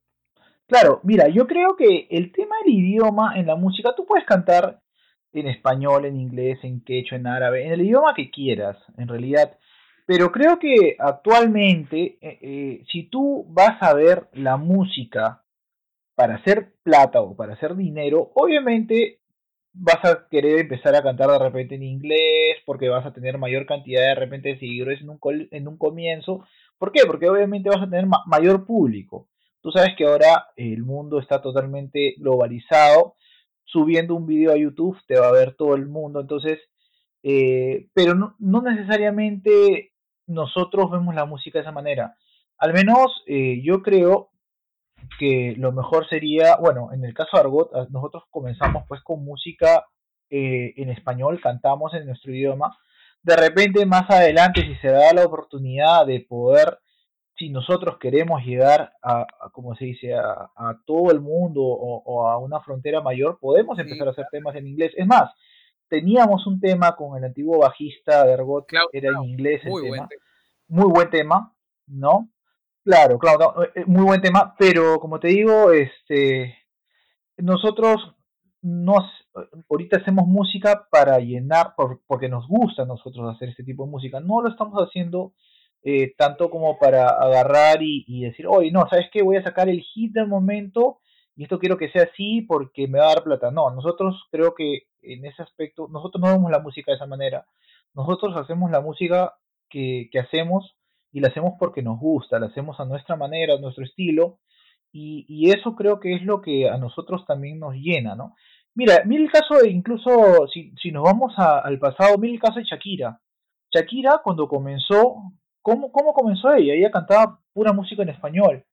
Claro, 0.68 1.00
mira, 1.04 1.30
yo 1.30 1.48
creo 1.48 1.76
que 1.76 2.08
el 2.10 2.32
tema 2.32 2.56
del 2.64 2.74
idioma 2.74 3.38
en 3.38 3.48
la 3.48 3.56
música, 3.56 3.94
tú 3.96 4.06
puedes 4.06 4.26
cantar 4.26 4.82
en 5.34 5.48
español, 5.48 6.06
en 6.06 6.20
inglés, 6.20 6.60
en 6.64 6.82
quechua, 6.82 7.18
en 7.18 7.28
árabe, 7.28 7.66
en 7.66 7.74
el 7.74 7.82
idioma 7.82 8.14
que 8.16 8.30
quieras, 8.30 8.78
en 8.98 9.08
realidad. 9.08 9.58
Pero 10.06 10.32
creo 10.32 10.58
que 10.60 10.96
actualmente, 11.00 12.18
eh, 12.22 12.40
eh, 12.42 12.84
si 12.92 13.04
tú 13.04 13.46
vas 13.50 13.82
a 13.82 13.94
ver 13.94 14.28
la 14.34 14.58
música 14.58 15.44
para 16.16 16.36
hacer 16.36 16.74
plata 16.84 17.22
o 17.22 17.36
para 17.36 17.54
hacer 17.54 17.76
dinero, 17.76 18.32
obviamente 18.34 19.20
vas 19.80 20.04
a 20.04 20.28
querer 20.30 20.60
empezar 20.60 20.96
a 20.96 21.04
cantar 21.04 21.30
de 21.30 21.40
repente 21.40 21.76
en 21.76 21.84
inglés 21.84 22.58
porque 22.66 22.90
vas 22.90 23.06
a 23.06 23.14
tener 23.14 23.38
mayor 23.38 23.66
cantidad 23.66 24.02
de 24.02 24.16
repente 24.16 24.50
de 24.50 24.60
seguidores 24.60 25.02
en 25.02 25.10
un, 25.10 25.20
en 25.52 25.68
un 25.68 25.78
comienzo. 25.78 26.46
¿Por 26.78 26.92
qué? 26.92 27.02
Porque 27.06 27.30
obviamente 27.30 27.70
vas 27.70 27.82
a 27.82 27.90
tener 27.90 28.08
mayor 28.26 28.66
público. 28.66 29.28
Tú 29.62 29.72
sabes 29.72 29.96
que 29.98 30.06
ahora 30.06 30.48
el 30.56 30.84
mundo 30.84 31.20
está 31.20 31.42
totalmente 31.42 32.16
globalizado. 32.18 33.16
Subiendo 33.66 34.16
un 34.16 34.26
video 34.26 34.54
a 34.54 34.58
YouTube 34.58 34.98
te 35.08 35.20
va 35.20 35.28
a 35.28 35.34
ver 35.34 35.56
todo 35.56 35.76
el 35.76 35.88
mundo. 35.88 36.22
Entonces, 36.22 36.60
eh, 37.24 37.88
pero 37.94 38.16
no, 38.16 38.36
no, 38.40 38.62
necesariamente 38.62 39.92
nosotros 40.26 40.90
vemos 40.92 41.14
la 41.16 41.26
música 41.26 41.60
de 41.60 41.64
esa 41.64 41.72
manera. 41.72 42.16
Al 42.58 42.74
menos 42.74 43.24
eh, 43.28 43.62
yo 43.64 43.82
creo 43.82 44.30
que 45.20 45.56
lo 45.58 45.72
mejor 45.72 46.08
sería, 46.08 46.58
bueno, 46.58 46.90
en 46.94 47.04
el 47.04 47.14
caso 47.14 47.30
de 47.34 47.40
Argot, 47.42 47.72
nosotros 47.90 48.24
comenzamos 48.30 48.84
pues 48.88 49.02
con 49.02 49.24
música 49.24 49.86
eh, 50.30 50.74
en 50.78 50.90
español, 50.90 51.40
cantamos 51.42 51.94
en 51.94 52.06
nuestro 52.06 52.34
idioma. 52.34 52.78
De 53.24 53.36
repente, 53.36 53.86
más 53.86 54.10
adelante, 54.10 54.62
si 54.62 54.76
se 54.76 54.90
da 54.90 55.14
la 55.14 55.26
oportunidad 55.26 56.06
de 56.06 56.26
poder, 56.28 56.80
si 57.36 57.50
nosotros 57.50 57.98
queremos 58.00 58.44
llegar 58.44 58.94
a, 59.02 59.26
como 59.52 59.76
se 59.76 59.86
dice, 59.86 60.14
a, 60.16 60.78
todo 60.86 61.12
el 61.12 61.22
mundo 61.22 61.62
o, 61.62 62.28
a 62.28 62.38
una 62.38 62.60
frontera 62.62 63.02
mayor, 63.02 63.38
podemos 63.40 63.78
empezar 63.80 64.08
a 64.08 64.12
hacer 64.12 64.28
temas 64.32 64.56
en 64.56 64.68
inglés. 64.68 64.92
Es 64.96 65.06
más, 65.06 65.32
teníamos 65.88 66.46
un 66.48 66.60
tema 66.60 66.96
con 66.96 67.18
el 67.18 67.24
antiguo 67.24 67.60
bajista 67.60 68.26
de 68.26 68.34
Argot, 68.34 68.66
era 68.92 69.10
en 69.10 69.24
inglés 69.24 69.62
el 69.66 69.92
tema. 69.92 70.10
Muy 70.68 70.92
buen 70.92 71.10
tema, 71.10 71.54
¿no? 71.88 72.30
Claro, 72.88 73.20
claro, 73.20 73.66
eh, 73.76 73.84
muy 73.86 74.06
buen 74.06 74.22
tema, 74.22 74.56
pero 74.58 74.98
como 75.02 75.20
te 75.20 75.28
digo, 75.28 75.74
este, 75.74 76.56
nosotros 77.36 78.16
nos, 78.62 79.04
ahorita 79.70 79.98
hacemos 79.98 80.26
música 80.26 80.88
para 80.90 81.20
llenar, 81.20 81.74
porque 82.08 82.30
nos 82.30 82.48
gusta 82.48 82.84
a 82.84 82.86
nosotros 82.86 83.36
hacer 83.36 83.50
este 83.50 83.66
tipo 83.66 83.84
de 83.84 83.92
música. 83.92 84.22
No 84.22 84.42
lo 84.42 84.48
estamos 84.48 84.82
haciendo 84.82 85.34
eh, 85.84 86.14
tanto 86.18 86.50
como 86.50 86.80
para 86.80 87.10
agarrar 87.10 87.80
y, 87.82 88.22
decir, 88.22 88.48
oye, 88.48 88.72
no, 88.72 88.88
¿sabes 88.90 89.08
qué? 89.12 89.22
Voy 89.22 89.36
a 89.36 89.44
sacar 89.44 89.68
el 89.68 89.82
hit 89.82 90.14
del 90.14 90.28
momento 90.28 91.00
y 91.36 91.44
esto 91.44 91.60
quiero 91.60 91.78
que 91.78 91.90
sea 91.90 92.04
así 92.04 92.44
porque 92.44 92.88
me 92.88 93.00
va 93.00 93.08
a 93.08 93.16
dar 93.16 93.24
plata. 93.26 93.52
No, 93.52 93.70
nosotros 93.70 94.16
creo 94.32 94.56
que 94.56 94.84
en 95.02 95.26
ese 95.26 95.44
aspecto, 95.44 95.90
nosotros 95.90 96.22
no 96.22 96.30
vemos 96.30 96.50
la 96.52 96.60
música 96.62 96.94
de 96.94 96.96
esa 96.96 97.06
manera. 97.06 97.46
Nosotros 97.94 98.34
hacemos 98.38 98.72
la 98.72 98.80
música 98.80 99.34
que, 99.70 100.08
que 100.10 100.20
hacemos 100.20 100.77
y 101.12 101.20
la 101.20 101.30
hacemos 101.30 101.54
porque 101.60 101.82
nos 101.82 102.00
gusta, 102.00 102.40
la 102.40 102.48
hacemos 102.48 102.80
a 102.80 102.86
nuestra 102.86 103.16
manera, 103.16 103.56
a 103.56 103.60
nuestro 103.60 103.84
estilo 103.84 104.40
y, 104.92 105.52
eso 105.52 105.76
creo 105.76 106.00
que 106.00 106.16
es 106.16 106.24
lo 106.24 106.42
que 106.42 106.70
a 106.70 106.78
nosotros 106.78 107.26
también 107.26 107.60
nos 107.60 107.76
llena, 107.76 108.16
¿no? 108.16 108.36
Mira, 108.74 109.04
mira 109.06 109.24
el 109.24 109.32
caso 109.32 109.56
de 109.62 109.70
incluso, 109.70 110.48
si, 110.52 110.74
si 110.82 110.92
nos 110.92 111.04
vamos 111.04 111.34
al 111.38 111.80
pasado, 111.80 112.18
mira 112.18 112.34
el 112.34 112.40
caso 112.40 112.60
de 112.60 112.66
Shakira. 112.66 113.20
Shakira 113.72 114.22
cuando 114.24 114.48
comenzó, 114.48 115.16
¿cómo, 115.62 115.92
¿cómo 115.92 116.14
comenzó 116.14 116.54
ella? 116.54 116.74
Ella 116.74 116.92
cantaba 116.92 117.40
pura 117.54 117.74
música 117.74 118.04
en 118.04 118.10
español. 118.10 118.66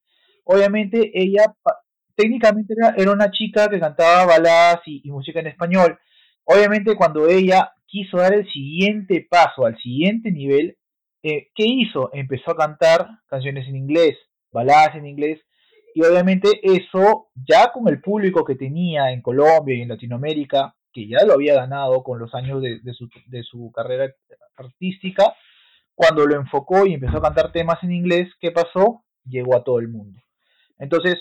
Obviamente 0.44 1.10
ella 1.14 1.54
técnicamente 2.16 2.74
era, 2.96 3.12
una 3.12 3.30
chica 3.30 3.68
que 3.68 3.80
cantaba 3.80 4.26
baladas 4.26 4.80
y, 4.86 5.10
música 5.10 5.40
en 5.40 5.48
español. 5.48 5.98
Obviamente 6.44 6.94
cuando 6.96 7.26
ella 7.26 7.72
quiso 7.86 8.18
dar 8.18 8.34
el 8.34 8.46
siguiente 8.50 9.26
paso, 9.28 9.66
al 9.66 9.76
siguiente 9.78 10.30
nivel, 10.30 10.76
eh, 11.24 11.48
¿qué 11.54 11.64
hizo? 11.64 12.10
Empezó 12.12 12.50
a 12.50 12.56
cantar 12.56 13.08
canciones 13.28 13.66
en 13.66 13.76
inglés, 13.76 14.16
baladas 14.52 14.94
en 14.96 15.06
inglés, 15.06 15.40
y 15.94 16.04
obviamente 16.04 16.48
eso, 16.62 17.28
ya 17.34 17.72
con 17.72 17.88
el 17.88 18.02
público 18.02 18.44
que 18.44 18.56
tenía 18.56 19.10
en 19.10 19.22
Colombia 19.22 19.74
y 19.74 19.80
en 19.80 19.88
Latinoamérica, 19.88 20.74
que 20.92 21.08
ya 21.08 21.24
lo 21.24 21.32
había 21.32 21.54
ganado 21.54 22.02
con 22.02 22.18
los 22.18 22.34
años 22.34 22.60
de, 22.60 22.80
su, 22.92 23.08
de 23.26 23.42
su 23.42 23.72
carrera 23.72 24.12
artística, 24.56 25.34
cuando 25.94 26.26
lo 26.26 26.36
enfocó 26.36 26.86
y 26.86 26.92
empezó 26.92 27.16
a 27.18 27.22
cantar 27.22 27.52
temas 27.52 27.82
en 27.82 27.92
inglés, 27.92 28.28
¿qué 28.38 28.50
pasó? 28.50 29.04
Llegó 29.24 29.56
a 29.56 29.64
todo 29.64 29.78
el 29.78 29.88
mundo. 29.88 30.20
Entonces, 30.78 31.16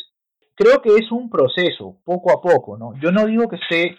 creo 0.56 0.82
que 0.82 0.96
es 0.98 1.12
un 1.12 1.30
proceso, 1.30 2.02
poco 2.04 2.32
a 2.32 2.42
poco, 2.42 2.78
¿no? 2.78 2.94
Yo 3.00 3.12
no 3.12 3.26
digo 3.26 3.48
que 3.48 3.56
esté 3.56 3.98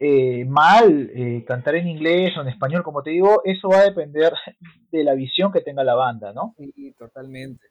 eh, 0.00 0.44
mal 0.44 1.10
eh, 1.12 1.44
cantar 1.46 1.74
en 1.74 1.88
inglés 1.88 2.36
o 2.36 2.42
en 2.42 2.48
español, 2.48 2.82
como 2.82 3.02
te 3.02 3.10
digo, 3.10 3.42
eso 3.44 3.68
va 3.68 3.78
a 3.78 3.84
depender 3.84 4.32
de 4.92 5.04
la 5.04 5.14
visión 5.14 5.52
que 5.52 5.60
tenga 5.60 5.84
la 5.84 5.94
banda, 5.94 6.32
¿no? 6.32 6.54
Sí, 6.56 6.94
totalmente. 6.98 7.66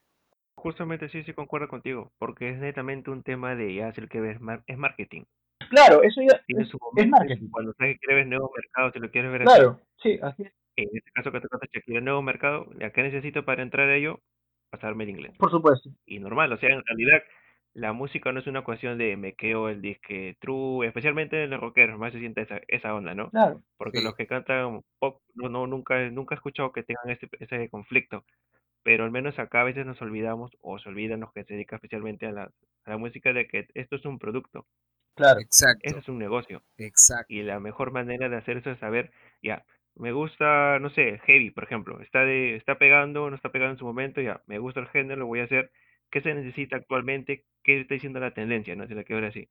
Justamente 0.56 1.08
sí, 1.10 1.24
sí 1.24 1.34
concuerdo 1.34 1.68
contigo, 1.68 2.12
porque 2.18 2.50
es 2.50 2.58
netamente 2.58 3.12
un 3.12 3.24
tema 3.24 3.56
de 3.56 3.76
ya 3.76 3.90
el 3.96 4.10
que 4.10 4.20
ves, 4.20 4.38
es 4.66 4.78
marketing. 4.78 5.24
Claro, 5.70 6.02
eso 6.02 6.22
ya 6.22 6.42
es, 6.48 7.08
marketing. 7.08 7.50
Cuando 7.52 7.74
sabes 7.74 7.98
que 8.02 8.14
ves 8.14 8.28
nuevo 8.28 8.52
mercado, 8.56 8.92
si 8.92 9.00
lo 9.00 9.12
quieres 9.12 9.32
ver 9.32 9.44
Claro, 9.44 9.80
sí, 10.02 10.20
así 10.22 10.44
es. 10.44 10.54
En 10.76 10.90
este 10.94 11.12
caso 11.12 11.32
que 11.32 11.42
te 11.42 11.48
cuentas 11.48 11.70
el 11.88 12.04
nuevo 12.04 12.22
mercado, 12.22 12.68
¿qué 12.94 13.04
necesito 13.04 13.44
para 13.46 13.64
entrar 13.64 13.90
a 13.90 13.96
ello? 13.96 14.20
Pasarme 14.70 15.06
el 15.06 15.12
inglés. 15.12 15.34
Por 15.38 15.50
supuesto. 15.50 15.90
Y 16.06 16.20
normal, 16.20 16.52
o 16.54 16.58
sea, 16.58 16.70
en 16.70 16.84
realidad 16.86 17.24
la 17.78 17.94
música 17.94 18.32
no 18.32 18.40
es 18.40 18.48
una 18.48 18.64
cuestión 18.64 18.98
de 18.98 19.16
me 19.18 19.36
quedo 19.36 19.70
el 19.70 19.82
disque 19.82 20.36
true, 20.40 20.88
especialmente 20.88 21.44
en 21.44 21.52
los 21.52 21.60
rockeros, 21.60 22.00
más 22.00 22.12
se 22.12 22.20
siente 22.20 22.42
esa, 22.42 22.60
esa 22.68 22.96
onda, 22.96 23.14
¿no? 23.14 23.30
Claro. 23.30 23.62
Porque 23.78 24.02
los 24.02 24.16
que 24.16 24.26
cantan 24.26 24.82
pop, 24.98 25.22
no, 25.36 25.48
no, 25.48 25.68
nunca, 25.68 26.10
nunca 26.10 26.34
he 26.34 26.38
escuchado 26.38 26.72
que 26.72 26.82
tengan 26.82 27.12
ese, 27.12 27.30
ese 27.40 27.70
conflicto 27.70 28.24
pero 28.84 29.04
al 29.04 29.12
menos 29.12 29.38
acá 29.38 29.62
a 29.62 29.66
veces 29.66 29.86
nos 29.86 30.02
olvidamos 30.02 30.58
o 30.62 30.80
se 30.80 30.88
olvidan 30.88 31.20
los 31.20 31.34
que 31.34 31.44
se 31.44 31.56
dedican 31.56 31.76
especialmente 31.76 32.26
a 32.26 32.32
la, 32.32 32.44
a 32.86 32.90
la 32.90 32.98
música 32.98 33.34
de 33.34 33.46
que 33.46 33.68
esto 33.74 33.98
es 33.98 34.06
un 34.06 34.18
producto. 34.18 34.66
Claro. 35.14 35.42
Exacto. 35.42 35.82
Eso 35.84 36.00
es 36.00 36.08
un 36.08 36.18
negocio. 36.18 36.64
Exacto. 36.78 37.34
Y 37.34 37.44
la 37.44 37.60
mejor 37.60 37.92
manera 37.92 38.30
de 38.30 38.38
hacer 38.38 38.56
eso 38.56 38.72
es 38.72 38.80
saber, 38.80 39.12
ya, 39.44 39.66
me 39.96 40.14
gusta, 40.14 40.80
no 40.80 40.90
sé, 40.90 41.20
heavy, 41.26 41.52
por 41.52 41.66
ejemplo, 41.66 42.00
está 42.00 42.22
de, 42.22 42.56
está 42.56 42.78
pegando, 42.78 43.30
no 43.30 43.36
está 43.36 43.52
pegando 43.52 43.74
en 43.74 43.78
su 43.78 43.86
momento, 43.86 44.22
ya, 44.22 44.42
me 44.46 44.58
gusta 44.58 44.80
el 44.80 44.88
género, 44.88 45.20
lo 45.20 45.28
voy 45.28 45.42
a 45.42 45.44
hacer. 45.44 45.70
¿Qué 46.12 46.22
se 46.22 46.34
necesita 46.34 46.78
actualmente? 46.78 47.46
¿Qué 47.64 47.82
está 47.82 47.94
diciendo 47.94 48.20
la 48.20 48.34
tendencia? 48.34 48.76
No 48.76 48.88
sé 48.88 48.96
la 48.96 49.04
que 49.04 49.14
ahora 49.14 49.32
sí. 49.32 49.48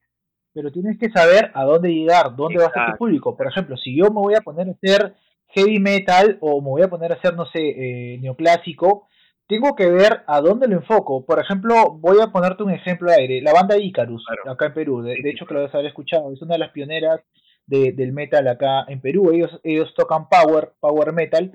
Pero 0.54 0.72
tienes 0.72 0.98
que 0.98 1.10
saber 1.10 1.50
a 1.54 1.64
dónde 1.64 1.90
llegar, 1.90 2.34
dónde 2.34 2.58
va 2.58 2.64
a 2.64 2.68
estar 2.68 2.92
tu 2.92 2.98
público. 2.98 3.36
Por 3.36 3.46
ejemplo, 3.46 3.76
si 3.76 3.94
yo 3.94 4.06
me 4.06 4.20
voy 4.20 4.34
a 4.34 4.40
poner 4.40 4.68
a 4.68 4.72
hacer 4.72 5.14
heavy 5.48 5.78
metal 5.78 6.38
o 6.40 6.60
me 6.62 6.68
voy 6.68 6.82
a 6.82 6.88
poner 6.88 7.12
a 7.12 7.16
hacer, 7.16 7.34
no 7.34 7.44
sé, 7.46 7.60
eh, 7.60 8.18
neoclásico, 8.20 9.06
tengo 9.46 9.76
que 9.76 9.86
ver 9.86 10.22
a 10.26 10.40
dónde 10.40 10.66
lo 10.66 10.76
enfoco. 10.76 11.24
Por 11.24 11.40
ejemplo, 11.40 11.92
voy 11.92 12.20
a 12.20 12.28
ponerte 12.28 12.62
un 12.62 12.70
ejemplo 12.70 13.10
aire. 13.10 13.40
La 13.42 13.52
banda 13.52 13.76
Icarus, 13.78 14.24
acá 14.46 14.66
en 14.66 14.74
Perú. 14.74 15.02
De, 15.02 15.18
hecho, 15.24 15.46
que 15.46 15.54
lo 15.54 15.60
debes 15.60 15.74
haber 15.74 15.86
escuchado. 15.86 16.32
Es 16.32 16.42
una 16.42 16.54
de 16.54 16.60
las 16.60 16.72
pioneras 16.72 17.20
del 17.66 18.12
metal 18.12 18.48
acá 18.48 18.84
en 18.88 19.00
Perú. 19.00 19.30
Ellos, 19.32 19.60
ellos 19.62 19.94
tocan 19.94 20.28
power, 20.28 20.72
power 20.80 21.12
metal. 21.12 21.52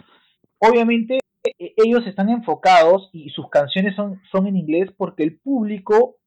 Obviamente, 0.60 1.21
ellos 1.44 2.06
están 2.06 2.30
enfocados 2.30 3.10
y 3.14 3.30
sus 3.30 3.50
canciones 3.50 3.96
son, 3.96 4.22
son 4.32 4.48
en 4.48 4.58
inglés 4.58 4.92
porque 4.96 5.24
el 5.24 5.40
público 5.40 6.18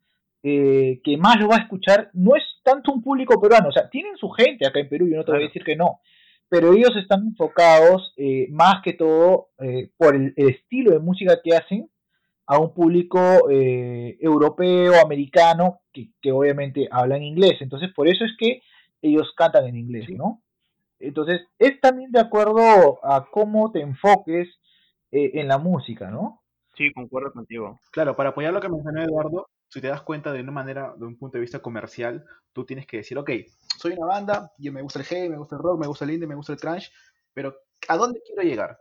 eh, 0.42 1.00
que 1.04 1.16
más 1.16 1.38
lo 1.40 1.49
va 1.49 1.56
a 1.56 1.61
escuchar 1.61 2.11
no 2.12 2.37
es 2.37 2.42
tanto 2.62 2.92
un 2.92 3.02
público 3.02 3.40
peruano. 3.40 3.68
O 3.68 3.73
sea, 3.73 3.88
tienen 3.88 4.16
su 4.16 4.28
gente 4.30 4.66
acá 4.66 4.80
en 4.80 4.88
Perú, 4.88 5.09
yo 5.09 5.16
no 5.16 5.25
te 5.25 5.33
voy 5.33 5.42
a 5.42 5.47
decir 5.47 5.64
que 5.64 5.76
no 5.76 6.00
pero 6.47 6.73
ellos 6.73 6.94
están 6.97 7.26
enfocados 7.26 8.12
eh, 8.16 8.47
más 8.50 8.76
que 8.85 8.92
todo 8.92 9.49
eh, 9.59 9.90
por 9.97 10.14
el, 10.14 10.35
estilo 10.37 10.92
de 10.92 11.00
música 11.00 11.40
que 11.42 11.56
hacen 11.56 11.90
a 12.47 12.59
un 12.59 12.73
público 12.75 13.18
europeo, 13.50 15.00
americano, 15.02 15.80
que, 15.92 16.11
que, 16.21 16.30
obviamente 16.30 16.87
hablan 16.92 17.25
inglés. 17.25 17.54
Entonces, 17.61 17.90
por 17.92 18.06
eso 18.06 18.25
es 18.25 18.33
que 18.38 18.61
ellos 19.02 19.33
cantan 19.37 19.66
en 19.66 19.76
inglés, 19.76 20.06
¿no? 20.11 20.42
Entonces, 21.00 21.40
es 21.59 21.80
también 21.80 22.12
de 22.12 22.21
acuerdo 22.21 23.00
a 23.02 23.26
cómo 23.33 23.73
te 23.73 23.80
enfoques 23.80 24.49
en 25.14 25.49
la 25.49 25.59
música, 25.59 26.11
¿no? 26.11 26.42
Sí, 26.76 26.92
concuerdo 26.92 27.33
contigo. 27.33 27.78
Claro, 27.92 28.16
para 28.16 28.30
apoyar 28.30 28.52
lo 28.52 28.61
que 28.61 28.68
mencionó 28.68 29.02
Eduardo, 29.02 29.47
si 29.68 29.80
te 29.80 29.88
das 29.88 30.02
cuenta 30.02 30.33
de 30.33 30.40
una 30.40 30.52
manera, 30.52 30.94
de 30.97 31.06
un 31.06 31.16
punto 31.16 31.38
de 31.38 31.42
vista 31.42 31.61
comercial, 31.61 32.25
tú 32.52 32.64
tienes 32.64 32.87
que 32.87 32.99
decir, 32.99 33.16
ok, 33.18 33.30
soy 33.76 33.92
una 33.92 34.06
banda, 34.06 34.52
yo 34.59 34.73
me 34.73 34.83
gusta 34.83 34.99
el 34.99 35.04
heavy, 35.04 35.28
me 35.28 35.38
gusta 35.38 35.56
el 35.56 35.62
rock, 35.62 35.80
me 35.80 35.87
gusta 35.87 36.04
el 36.04 36.12
indie, 36.12 36.26
me 36.26 36.35
gusta 36.35 36.52
el 36.52 36.59
crunch, 36.59 36.92
pero 37.33 37.56
¿a 37.88 37.97
dónde 37.97 38.21
quiero 38.26 38.42
llegar? 38.42 38.78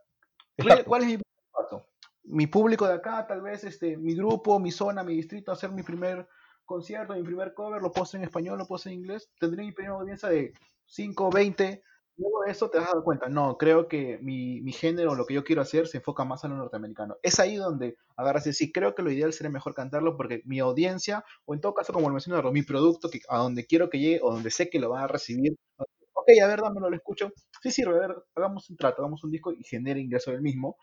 ¿Cuál 0.85 1.01
es 1.03 1.07
mi 1.07 1.17
paso? 1.51 1.87
Mi 2.23 2.47
público 2.47 2.87
de 2.87 2.93
acá, 2.93 3.25
tal 3.27 3.41
vez 3.41 3.63
este, 3.63 3.97
mi 3.97 4.15
grupo, 4.15 4.59
mi 4.59 4.71
zona, 4.71 5.03
mi 5.03 5.15
distrito, 5.15 5.51
hacer 5.51 5.71
mi 5.71 5.83
primer 5.83 6.27
concierto, 6.65 7.13
mi 7.13 7.23
primer 7.23 7.53
cover, 7.53 7.81
lo 7.81 7.91
puedo 7.91 8.03
hacer 8.03 8.19
en 8.19 8.25
español, 8.25 8.57
lo 8.57 8.65
puedo 8.65 8.77
hacer 8.77 8.93
en 8.93 8.99
inglés, 8.99 9.29
tendré 9.39 9.63
mi 9.63 9.71
primera 9.71 9.95
audiencia 9.95 10.29
de 10.29 10.53
5, 10.85 11.29
20, 11.31 11.83
Luego 12.17 12.43
de 12.45 12.51
eso 12.51 12.69
te 12.69 12.77
vas 12.77 12.89
a 12.89 12.95
dar 12.95 13.03
cuenta, 13.03 13.27
no, 13.27 13.57
creo 13.57 13.87
que 13.87 14.19
mi, 14.21 14.61
mi, 14.61 14.71
género, 14.71 15.15
lo 15.15 15.25
que 15.25 15.33
yo 15.33 15.43
quiero 15.43 15.63
hacer, 15.63 15.87
se 15.87 15.97
enfoca 15.97 16.23
más 16.23 16.43
a 16.43 16.47
lo 16.47 16.55
norteamericano. 16.55 17.17
Es 17.23 17.39
ahí 17.39 17.55
donde 17.55 17.97
agarras 18.15 18.45
y 18.45 18.49
decir, 18.49 18.71
creo 18.71 18.93
que 18.93 19.01
lo 19.01 19.11
ideal 19.11 19.33
sería 19.33 19.49
mejor 19.49 19.73
cantarlo 19.73 20.15
porque 20.15 20.43
mi 20.45 20.59
audiencia, 20.59 21.25
o 21.45 21.55
en 21.55 21.61
todo 21.61 21.73
caso, 21.73 21.91
como 21.91 22.07
lo 22.09 22.13
mencioné, 22.13 22.41
mi 22.51 22.61
producto, 22.61 23.09
que, 23.09 23.21
a 23.29 23.39
donde 23.39 23.65
quiero 23.65 23.89
que 23.89 23.99
llegue, 23.99 24.19
o 24.21 24.31
donde 24.31 24.51
sé 24.51 24.69
que 24.69 24.79
lo 24.79 24.89
van 24.89 25.03
a 25.03 25.07
recibir, 25.07 25.55
ok, 25.77 26.29
a 26.43 26.47
ver, 26.47 26.61
dámelo, 26.61 26.89
lo 26.89 26.95
escucho. 26.95 27.31
Sí 27.61 27.71
sirve, 27.71 27.95
a 27.95 28.07
ver, 28.07 28.15
hagamos 28.35 28.69
un 28.69 28.77
trato, 28.77 29.01
hagamos 29.01 29.23
un 29.23 29.31
disco 29.31 29.51
y 29.51 29.63
genere 29.63 29.99
ingreso 29.99 30.31
del 30.31 30.41
mismo. 30.41 30.77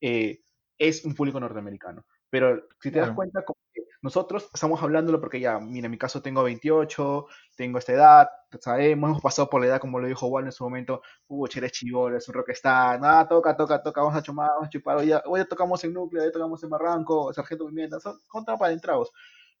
Eh, 0.00 0.40
es 0.78 1.04
un 1.04 1.14
público 1.14 1.40
norteamericano. 1.40 2.04
Pero 2.34 2.66
si 2.80 2.90
te 2.90 2.98
das 2.98 3.12
cuenta, 3.12 3.44
como 3.44 3.60
que 3.72 3.84
nosotros 4.02 4.50
estamos 4.52 4.82
hablándolo 4.82 5.20
porque 5.20 5.38
ya, 5.38 5.60
mira, 5.60 5.84
en 5.84 5.92
mi 5.92 5.98
caso 5.98 6.20
tengo 6.20 6.42
28, 6.42 7.26
tengo 7.54 7.78
esta 7.78 7.92
edad, 7.92 8.28
sabemos, 8.60 9.10
hemos 9.10 9.22
pasado 9.22 9.48
por 9.48 9.60
la 9.60 9.68
edad, 9.68 9.80
como 9.80 10.00
lo 10.00 10.08
dijo 10.08 10.28
Juan 10.28 10.46
en 10.46 10.50
su 10.50 10.64
momento, 10.64 11.00
uh, 11.28 11.46
eres 11.54 11.70
chivolo, 11.70 12.16
es 12.16 12.28
un 12.28 12.34
rockstar, 12.34 13.00
nada, 13.00 13.28
toca, 13.28 13.56
toca, 13.56 13.80
toca, 13.80 14.00
vamos 14.00 14.16
a 14.16 14.22
chumar, 14.24 14.48
vamos 14.48 14.66
a 14.66 14.68
chupar, 14.68 14.96
hoy 14.96 15.06
ya, 15.06 15.22
hoy 15.26 15.46
tocamos 15.48 15.84
en 15.84 15.92
Núcleo, 15.92 16.24
hoy 16.24 16.32
tocamos 16.32 16.60
en 16.64 16.70
Barranco, 16.70 17.32
Sargento 17.32 17.68
Pimienta, 17.68 18.00
son 18.00 18.18
contra 18.26 18.58
para 18.58 18.72
entrados. 18.72 19.12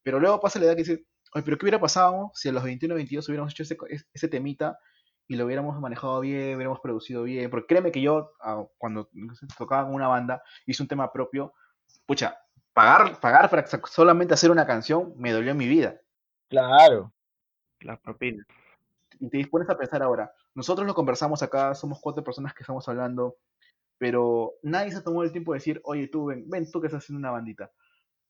Pero 0.02 0.18
luego 0.18 0.40
pasa 0.40 0.58
la 0.58 0.64
edad 0.64 0.72
que 0.72 0.82
dice, 0.82 1.06
oye, 1.32 1.44
pero 1.44 1.56
¿qué 1.56 1.66
hubiera 1.66 1.80
pasado 1.80 2.32
si 2.34 2.48
a 2.48 2.52
los 2.52 2.64
21 2.64 2.92
22 2.92 3.28
hubiéramos 3.28 3.52
hecho 3.52 3.62
ese, 3.62 3.76
ese 4.12 4.26
temita 4.26 4.80
y 5.28 5.36
lo 5.36 5.46
hubiéramos 5.46 5.78
manejado 5.78 6.18
bien, 6.18 6.56
hubiéramos 6.56 6.80
producido 6.80 7.22
bien? 7.22 7.50
Porque 7.50 7.68
créeme 7.68 7.92
que 7.92 8.00
yo, 8.00 8.32
ah, 8.40 8.64
cuando 8.78 9.08
tocaba 9.56 9.84
con 9.84 9.94
una 9.94 10.08
banda, 10.08 10.42
hice 10.66 10.82
un 10.82 10.88
tema 10.88 11.12
propio, 11.12 11.54
pucha, 12.06 12.36
pagar, 12.74 13.20
pagar 13.20 13.48
para 13.48 13.66
solamente 13.86 14.34
hacer 14.34 14.50
una 14.50 14.66
canción 14.66 15.14
me 15.16 15.32
dolió 15.32 15.52
en 15.52 15.56
mi 15.56 15.68
vida. 15.68 16.00
Claro. 16.48 17.12
La 17.80 17.96
propina. 17.96 18.44
Y 19.20 19.30
te 19.30 19.38
dispones 19.38 19.70
a 19.70 19.78
pensar 19.78 20.02
ahora, 20.02 20.32
nosotros 20.54 20.86
lo 20.86 20.94
conversamos 20.94 21.42
acá, 21.42 21.74
somos 21.74 22.00
cuatro 22.00 22.24
personas 22.24 22.52
que 22.52 22.62
estamos 22.62 22.86
hablando, 22.88 23.36
pero 23.96 24.54
nadie 24.62 24.90
se 24.90 25.02
tomó 25.02 25.22
el 25.22 25.32
tiempo 25.32 25.52
de 25.52 25.58
decir, 25.58 25.80
oye, 25.84 26.08
tú, 26.08 26.26
ven, 26.26 26.48
ven 26.50 26.70
tú 26.70 26.80
que 26.80 26.88
estás 26.88 27.04
haciendo 27.04 27.20
una 27.20 27.30
bandita. 27.30 27.70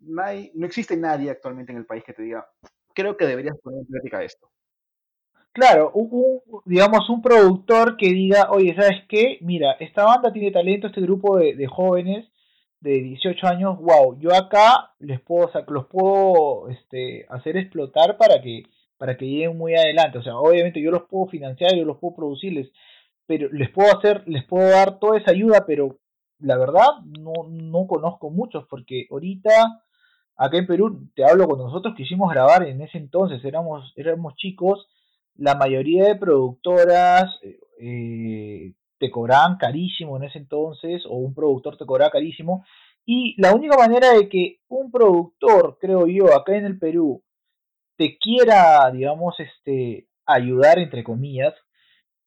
Nadie, 0.01 0.53
no 0.55 0.67
existe 0.67 0.97
nadie 0.97 1.31
actualmente 1.31 1.73
en 1.73 1.79
el 1.79 1.87
país 1.87 2.05
que 2.05 2.13
te 2.13 2.23
diga, 2.23 2.47
creo 2.95 3.17
que 3.17 3.27
deberías 3.27 3.57
poner 3.59 3.81
en 3.81 3.87
práctica 3.87 4.23
esto. 4.23 4.51
Claro, 5.53 5.93
un, 5.95 6.43
digamos 6.65 7.09
un 7.09 7.23
productor 7.23 7.97
que 7.97 8.09
diga, 8.09 8.51
oye, 8.51 8.75
¿sabes 8.75 9.05
qué? 9.09 9.39
Mira, 9.41 9.73
esta 9.79 10.05
banda 10.05 10.33
tiene 10.33 10.51
talento, 10.51 10.89
este 10.89 11.01
grupo 11.01 11.39
de, 11.39 11.55
de 11.55 11.67
jóvenes, 11.67 12.29
de 12.85 13.01
18 13.01 13.47
años, 13.47 13.79
wow, 13.79 14.19
yo 14.21 14.35
acá 14.35 14.93
les 14.99 15.19
puedo, 15.19 15.51
los 15.69 15.87
puedo 15.87 16.69
este, 16.69 17.25
hacer 17.31 17.57
explotar 17.57 18.19
para 18.19 18.43
que 18.43 18.65
para 18.99 19.17
que 19.17 19.27
lleguen 19.27 19.57
muy 19.57 19.75
adelante. 19.75 20.19
O 20.19 20.23
sea, 20.23 20.37
obviamente 20.37 20.81
yo 20.81 20.91
los 20.91 21.05
puedo 21.09 21.27
financiar, 21.27 21.75
yo 21.75 21.85
los 21.85 21.99
puedo 21.99 22.15
producirles, 22.15 22.71
pero 23.27 23.49
les 23.53 23.71
puedo 23.71 23.91
hacer, 23.97 24.23
les 24.27 24.45
puedo 24.45 24.69
dar 24.69 24.99
toda 24.99 25.19
esa 25.19 25.31
ayuda, 25.31 25.65
pero 25.67 25.99
la 26.39 26.59
verdad 26.59 26.89
no, 27.19 27.33
no 27.49 27.87
conozco 27.87 28.31
muchos, 28.31 28.67
porque 28.69 29.07
ahorita 29.11 29.83
acá 30.37 30.59
en 30.59 30.67
Perú, 30.67 31.09
te 31.15 31.25
hablo 31.25 31.47
cuando 31.47 31.67
nosotros 31.67 31.95
quisimos 31.97 32.31
grabar 32.31 32.69
en 32.69 32.83
ese 32.83 32.99
entonces, 32.99 33.43
éramos, 33.45 33.93
éramos 33.97 34.37
chicos, 34.37 34.87
la 35.37 35.55
mayoría 35.55 36.05
de 36.05 36.17
productoras 36.17 37.25
eh, 37.81 38.73
te 38.99 39.11
cobraban 39.11 39.57
carísimo 39.57 40.17
en 40.17 40.25
ese 40.25 40.39
entonces, 40.39 41.03
o 41.07 41.17
un 41.17 41.35
productor 41.35 41.77
te 41.77 41.87
cobraba 41.87 42.11
carísimo, 42.11 42.65
y 43.07 43.35
la 43.41 43.55
única 43.55 43.77
manera 43.77 44.13
de 44.13 44.29
que 44.29 44.61
un 44.69 44.91
productor, 44.91 45.79
creo 45.81 46.07
yo, 46.07 46.35
acá 46.35 46.57
en 46.57 46.65
el 46.65 46.79
Perú, 46.79 47.23
te 47.97 48.17
quiera, 48.19 48.91
digamos, 48.91 49.39
este, 49.39 50.09
ayudar, 50.27 50.79
entre 50.79 51.05
comillas, 51.05 51.55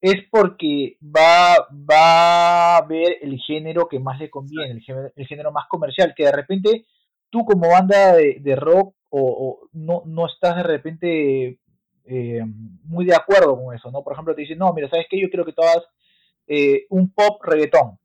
es 0.02 0.18
porque 0.30 0.98
va, 1.04 1.68
va 1.72 2.78
a 2.78 2.82
ver 2.88 3.18
el 3.22 3.40
género 3.40 3.88
que 3.88 4.00
más 4.00 4.20
le 4.20 4.30
conviene, 4.30 4.72
el 4.72 4.82
género, 4.82 5.12
el 5.16 5.28
género 5.28 5.52
más 5.52 5.68
comercial, 5.68 6.14
que 6.16 6.26
de 6.26 6.32
repente 6.32 6.86
tú 7.30 7.44
como 7.44 7.70
banda 7.70 8.16
de, 8.16 8.56
rock 8.56 8.96
o, 9.10 9.68
no, 9.74 10.04
no 10.06 10.28
estás 10.28 10.58
de 10.58 10.64
repente 10.64 11.60
eh, 12.06 12.42
muy 12.84 13.06
de 13.06 13.16
acuerdo 13.16 13.62
con 13.62 13.76
eso, 13.76 13.90
¿no? 13.92 14.04
Por 14.04 14.14
ejemplo, 14.14 14.36
te 14.36 14.42
dicen, 14.42 14.60
no, 14.60 14.72
mira, 14.74 14.90
¿sabes 14.90 15.08
qué? 15.10 15.20
Yo 15.20 15.30
quiero 15.30 15.46
que 15.46 15.54
hagas 15.58 15.84
eh, 16.48 16.86
un 16.90 17.12
pop 17.12 17.44
reggaetón, 17.44 18.00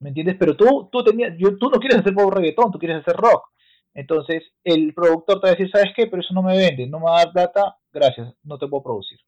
¿me 0.00 0.08
entiendes? 0.08 0.36
Pero 0.38 0.56
tú, 0.56 0.88
tú, 0.90 1.04
tenías, 1.04 1.34
yo, 1.38 1.56
tú 1.58 1.70
no 1.70 1.78
quieres 1.78 1.98
hacer 1.98 2.14
pop 2.14 2.32
reggaetón, 2.32 2.72
tú 2.72 2.78
quieres 2.78 3.00
hacer 3.00 3.16
rock. 3.16 3.50
Entonces, 3.94 4.42
el 4.62 4.92
productor 4.92 5.40
te 5.40 5.46
va 5.46 5.52
a 5.52 5.56
decir, 5.56 5.70
¿sabes 5.70 5.92
qué? 5.96 6.06
Pero 6.06 6.20
eso 6.20 6.34
no 6.34 6.42
me 6.42 6.56
vende, 6.56 6.86
no 6.86 6.98
me 6.98 7.06
va 7.06 7.20
a 7.20 7.24
dar 7.24 7.32
plata, 7.32 7.78
gracias, 7.92 8.34
no 8.42 8.58
te 8.58 8.66
puedo 8.68 8.82
producir. 8.82 9.18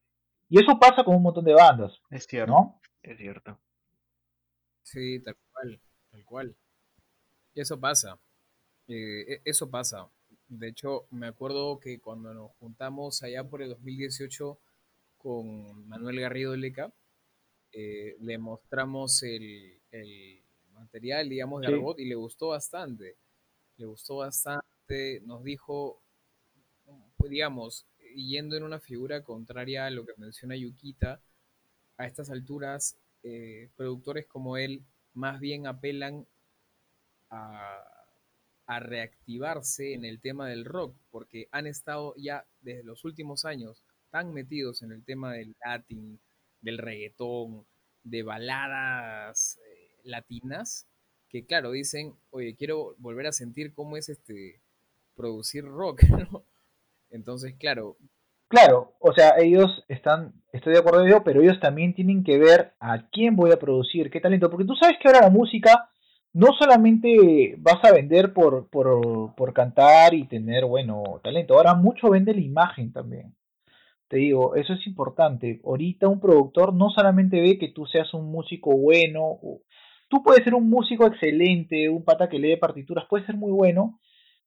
Y 0.51 0.61
eso 0.61 0.79
pasa 0.79 1.05
con 1.05 1.17
un 1.17 1.23
montón 1.23 1.45
de 1.45 1.55
bandas. 1.55 1.93
Es 2.11 2.27
cierto. 2.27 2.53
¿no? 2.53 2.81
Es 3.03 3.17
cierto. 3.19 3.59
Sí, 4.83 5.21
tal 5.21 5.37
cual, 5.53 5.81
tal 6.11 6.25
cual. 6.25 6.57
Y 7.55 7.61
eso 7.61 7.79
pasa. 7.79 8.19
Eh, 8.89 9.35
e, 9.35 9.41
eso 9.45 9.71
pasa. 9.71 10.09
De 10.49 10.69
hecho, 10.69 11.07
me 11.11 11.27
acuerdo 11.27 11.79
que 11.79 12.01
cuando 12.01 12.33
nos 12.33 12.53
juntamos 12.59 13.23
allá 13.23 13.45
por 13.45 13.63
el 13.63 13.71
2018 13.71 14.59
con 15.19 15.89
Manuel 15.89 16.21
Garrido 16.21 16.57
Leca, 16.57 16.91
eh, 17.73 18.17
le 18.21 18.39
mostramos 18.39 19.23
el, 19.23 19.81
material, 20.73 21.29
digamos, 21.29 21.61
de 21.63 21.69
robot 21.69 21.99
y 21.99 22.05
le 22.05 22.15
gustó 22.15 22.49
bastante. 22.49 23.17
Le 23.77 23.87
gustó 23.87 24.19
bastante, 24.19 25.21
nos 25.25 25.43
dijo, 25.43 26.03
pues, 27.17 27.31
digamos, 27.31 27.87
yendo 28.15 28.57
en 28.57 28.63
una 28.63 28.81
figura 28.81 29.23
contraria 29.23 29.87
a 29.87 29.91
lo 29.91 30.07
que 30.07 30.13
menciona 30.17 30.57
Yukita, 30.57 31.21
a 31.97 32.07
estas 32.07 32.31
alturas, 32.31 32.97
eh, 33.23 33.71
productores 33.77 34.27
como 34.27 34.57
él 34.57 34.85
más 35.15 35.41
bien 35.41 35.67
apelan 35.67 36.27
a, 37.31 37.83
a, 38.67 38.81
reactivarse 38.81 39.95
en 39.95 40.05
el 40.05 40.21
tema 40.21 40.49
del 40.49 40.65
rock, 40.65 40.97
porque 41.11 41.49
han 41.51 41.67
estado 41.67 42.15
ya 42.17 42.47
desde 42.61 42.85
los 42.85 43.05
últimos 43.05 43.45
años 43.45 43.83
tan 44.11 44.33
metidos 44.33 44.83
en 44.83 44.93
el 44.93 45.05
tema 45.05 45.33
del 45.33 45.57
latin, 45.65 46.21
del 46.61 46.79
reggaetón, 46.79 47.67
de 48.03 48.23
baladas 48.23 49.59
eh, 49.59 50.01
latinas, 50.05 50.87
que 51.29 51.45
claro, 51.45 51.73
dicen, 51.73 52.15
oye, 52.31 52.57
quiero 52.57 52.95
volver 52.99 53.27
a 53.27 53.33
sentir 53.33 53.75
cómo 53.75 53.97
es 53.97 54.09
este 54.09 54.61
producir 55.15 55.65
rock, 55.65 56.03
¿no? 56.33 56.45
Entonces, 57.11 57.55
claro. 57.59 57.97
Claro, 58.49 58.95
o 59.01 59.13
sea, 59.13 59.35
ellos 59.39 59.85
están, 59.89 60.33
estoy 60.53 60.73
de 60.73 60.79
acuerdo 60.79 61.05
ello, 61.05 61.23
pero 61.23 61.43
ellos 61.43 61.61
también 61.61 61.95
tienen 61.95 62.25
que 62.25 62.39
ver 62.39 62.73
a 62.81 63.11
quién 63.11 63.37
voy 63.37 63.53
a 63.53 63.59
producir, 63.59 64.11
qué 64.11 64.21
talento, 64.21 64.49
porque 64.49 64.65
tú 64.65 64.75
sabes 64.75 64.97
que 64.99 65.09
ahora 65.09 65.21
la 65.21 65.31
música 65.31 65.91
no 66.33 66.49
solamente 66.59 67.57
vas 67.59 67.85
a 67.85 67.93
vender 67.93 68.33
por, 68.33 68.69
por, 68.71 69.35
por 69.35 69.53
cantar 69.53 70.15
y 70.15 70.25
tener, 70.25 70.65
bueno, 70.65 71.21
talento, 71.23 71.55
ahora 71.55 71.75
mucho 71.75 72.09
vende 72.09 72.33
la 72.33 72.41
imagen 72.41 72.91
también. 72.93 73.35
Te 74.09 74.17
digo, 74.17 74.57
eso 74.57 74.73
es 74.73 74.87
importante. 74.87 75.61
Ahorita 75.65 76.09
un 76.09 76.21
productor 76.21 76.75
no 76.75 76.91
solamente 76.91 77.41
ve 77.41 77.59
que 77.59 77.69
tú 77.69 77.87
seas 77.87 78.13
un 78.15 78.31
músico 78.31 78.71
bueno, 78.77 79.39
Tú 80.09 80.23
puedes 80.23 80.43
ser 80.43 80.55
un 80.55 80.71
músico 80.71 81.07
excelente, 81.07 81.89
un 81.91 82.03
pata 82.03 82.29
que 82.29 82.39
lee 82.39 82.57
partituras, 82.57 83.05
puede 83.09 83.27
ser 83.27 83.37
muy 83.37 83.53
bueno, 83.53 84.01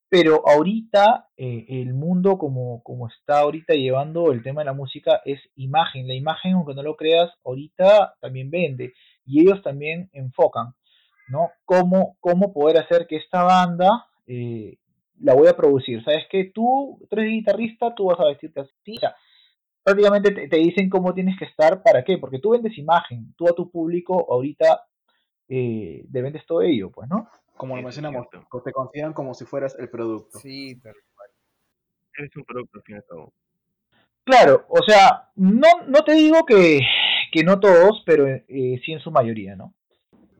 pero 0.10 0.41
ahorita 0.47 1.28
eh, 1.38 1.65
el 1.69 1.93
mundo 1.93 2.38
como, 2.39 2.82
como 2.82 3.08
está 3.08 3.39
ahorita 3.39 3.76
llevando 3.76 4.32
el 4.32 4.41
tema 4.41 4.62
de 4.62 4.65
la 4.65 4.74
música 4.74 5.21
es 5.24 5.39
imagen. 5.56 6.08
La 6.08 6.15
imagen, 6.15 6.54
aunque 6.54 6.74
no 6.74 6.82
lo 6.82 6.95
creas, 6.95 7.30
ahorita 7.45 8.15
también 8.19 8.50
vende 8.50 8.93
y 9.24 9.41
ellos 9.41 9.62
también 9.62 10.10
enfocan, 10.13 10.74
¿no? 11.30 11.52
Cómo, 11.63 12.17
cómo 12.19 12.52
poder 12.52 12.78
hacer 12.78 13.06
que 13.08 13.17
esta 13.17 13.43
banda 13.43 14.08
eh, 14.26 14.80
la 15.19 15.36
voy 15.36 15.47
a 15.47 15.56
producir. 15.56 16.04
¿Sabes 16.04 16.26
que 16.30 16.45
Tú, 16.45 17.00
tú 17.08 17.15
eres 17.15 17.32
guitarrista, 17.32 17.93
tú 17.93 18.06
vas 18.06 18.19
a 18.19 18.26
vestirte 18.26 18.62
así. 18.62 18.97
Prácticamente 19.83 20.31
te, 20.31 20.47
te, 20.47 20.57
dicen 20.57 20.89
cómo 20.89 21.13
tienes 21.13 21.37
que 21.39 21.45
estar, 21.45 21.81
¿para 21.81 22.03
qué? 22.03 22.17
Porque 22.17 22.39
tú 22.39 22.51
vendes 22.51 22.77
imagen, 22.77 23.33
tú 23.35 23.47
a 23.47 23.53
tu 23.53 23.71
público 23.71 24.27
ahorita 24.29 24.85
eh, 25.49 26.03
dependes 26.07 26.45
todo 26.45 26.61
ello, 26.61 26.91
pues, 26.91 27.09
¿no? 27.09 27.27
Como 27.57 27.75
lo 27.75 27.83
mencionamos, 27.83 28.27
te 28.63 28.71
consideran 28.71 29.13
como 29.13 29.33
si 29.33 29.45
fueras 29.45 29.75
el 29.77 29.89
producto. 29.89 30.39
Sí, 30.39 30.79
tal 30.81 30.95
cual. 31.13 31.29
Eres 32.17 32.35
un 32.37 32.43
producto, 32.43 32.77
al 32.77 32.83
fin 32.83 32.95
y 32.95 32.97
al 32.97 33.05
cabo. 33.05 33.33
Claro, 34.23 34.65
o 34.69 34.81
sea, 34.83 35.29
no, 35.35 35.67
no 35.87 36.03
te 36.03 36.13
digo 36.13 36.45
que, 36.45 36.79
que 37.31 37.43
no 37.43 37.59
todos, 37.59 38.01
pero 38.05 38.27
eh, 38.27 38.81
sí 38.85 38.93
en 38.93 38.99
su 38.99 39.11
mayoría, 39.11 39.55
¿no? 39.55 39.73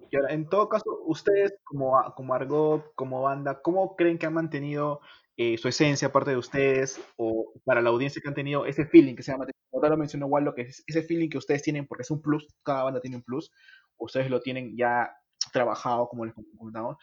Y 0.10 0.16
ahora, 0.16 0.34
en 0.34 0.48
todo 0.48 0.70
caso, 0.70 0.86
ustedes 1.06 1.58
como, 1.64 1.94
como 2.16 2.34
Argot, 2.34 2.94
como 2.96 3.22
banda, 3.22 3.62
¿cómo 3.62 3.96
creen 3.96 4.18
que 4.18 4.28
han 4.28 4.34
mantenido 4.34 5.02
eh, 5.44 5.58
su 5.58 5.68
esencia 5.68 6.10
aparte 6.10 6.30
de 6.30 6.38
ustedes 6.38 7.02
o 7.18 7.52
para 7.66 7.82
la 7.82 7.90
audiencia 7.90 8.22
que 8.22 8.28
han 8.28 8.36
tenido 8.36 8.68
ese 8.68 8.86
feeling 8.86 9.16
que 9.16 9.24
se 9.24 9.32
llama, 9.32 9.48
como 9.72 9.90
lo 9.90 9.98
mencionó 9.98 10.30
lo 10.40 10.54
que 10.54 10.62
es 10.62 10.84
ese 10.86 11.02
feeling 11.02 11.30
que 11.30 11.40
ustedes 11.40 11.64
tienen 11.64 11.88
porque 11.88 12.04
es 12.04 12.12
un 12.12 12.22
plus, 12.22 12.48
cada 12.62 12.84
banda 12.84 13.02
tiene 13.02 13.16
un 13.16 13.24
plus, 13.24 13.52
ustedes 13.98 14.30
lo 14.30 14.40
tienen 14.40 14.78
ya 14.78 15.10
trabajado, 15.52 16.08
como 16.10 16.26
les 16.26 16.36
comentamos. 16.36 16.98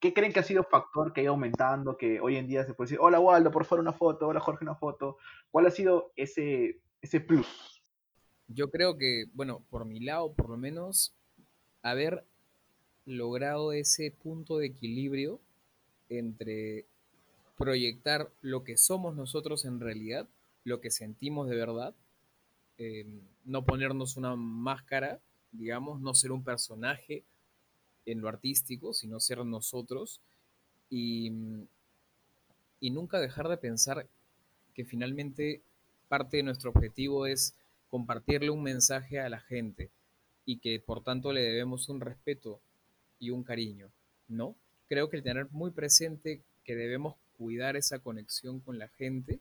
¿Qué 0.00 0.12
creen 0.12 0.34
que 0.34 0.40
ha 0.40 0.42
sido 0.42 0.64
factor 0.64 1.14
que 1.14 1.22
ha 1.22 1.24
ido 1.24 1.32
aumentando, 1.32 1.96
que 1.96 2.20
hoy 2.20 2.36
en 2.36 2.46
día 2.46 2.66
se 2.66 2.74
puede 2.74 2.88
decir, 2.88 2.98
hola 3.00 3.20
Waldo, 3.20 3.50
por 3.50 3.64
favor 3.64 3.80
una 3.80 3.94
foto, 3.94 4.28
hola 4.28 4.40
Jorge 4.40 4.64
una 4.64 4.74
foto? 4.74 5.16
¿Cuál 5.50 5.64
ha 5.64 5.70
sido 5.70 6.12
ese, 6.14 6.82
ese 7.00 7.20
plus? 7.20 7.82
Yo 8.48 8.70
creo 8.70 8.98
que, 8.98 9.24
bueno, 9.32 9.64
por 9.70 9.86
mi 9.86 10.00
lado, 10.00 10.34
por 10.34 10.50
lo 10.50 10.58
menos, 10.58 11.16
haber 11.80 12.26
logrado 13.06 13.72
ese 13.72 14.10
punto 14.10 14.58
de 14.58 14.66
equilibrio 14.66 15.40
entre 16.10 16.84
proyectar 17.58 18.30
lo 18.40 18.64
que 18.64 18.76
somos 18.76 19.14
nosotros 19.16 19.64
en 19.64 19.80
realidad, 19.80 20.28
lo 20.64 20.80
que 20.80 20.90
sentimos 20.90 21.48
de 21.48 21.56
verdad, 21.56 21.94
eh, 22.78 23.06
no 23.44 23.64
ponernos 23.64 24.16
una 24.16 24.36
máscara 24.36 25.20
digamos, 25.52 26.00
no 26.00 26.14
ser 26.14 26.32
un 26.32 26.44
personaje 26.44 27.24
en 28.06 28.20
lo 28.20 28.28
artístico, 28.28 28.92
sino 28.92 29.20
ser 29.20 29.44
nosotros 29.44 30.20
y, 30.90 31.32
y 32.80 32.90
nunca 32.90 33.20
dejar 33.20 33.48
de 33.48 33.56
pensar 33.56 34.06
que 34.74 34.84
finalmente 34.84 35.62
parte 36.08 36.38
de 36.38 36.42
nuestro 36.42 36.70
objetivo 36.70 37.26
es 37.26 37.54
compartirle 37.90 38.50
un 38.50 38.62
mensaje 38.62 39.20
a 39.20 39.28
la 39.28 39.40
gente 39.40 39.90
y 40.44 40.58
que 40.58 40.80
por 40.80 41.02
tanto 41.02 41.32
le 41.32 41.42
debemos 41.42 41.88
un 41.88 42.00
respeto 42.00 42.60
y 43.18 43.30
un 43.30 43.42
cariño, 43.42 43.90
¿no? 44.28 44.54
Creo 44.88 45.10
que 45.10 45.18
el 45.18 45.22
tener 45.22 45.48
muy 45.50 45.70
presente 45.70 46.40
que 46.64 46.76
debemos 46.76 47.16
cuidar 47.38 47.76
esa 47.76 48.00
conexión 48.00 48.60
con 48.60 48.78
la 48.78 48.88
gente 48.88 49.40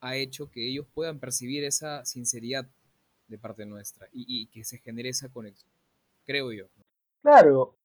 ha 0.00 0.16
hecho 0.16 0.50
que 0.50 0.68
ellos 0.68 0.86
puedan 0.94 1.18
percibir 1.18 1.64
esa 1.64 2.04
sinceridad 2.04 2.66
de 3.28 3.38
parte 3.38 3.64
nuestra 3.64 4.06
y, 4.12 4.46
que 4.48 4.62
se 4.62 4.78
genere 4.78 5.08
esa 5.08 5.30
conexión, 5.30 5.72
creo 6.26 6.52
yo. 6.52 6.66
Claro. 7.22 7.76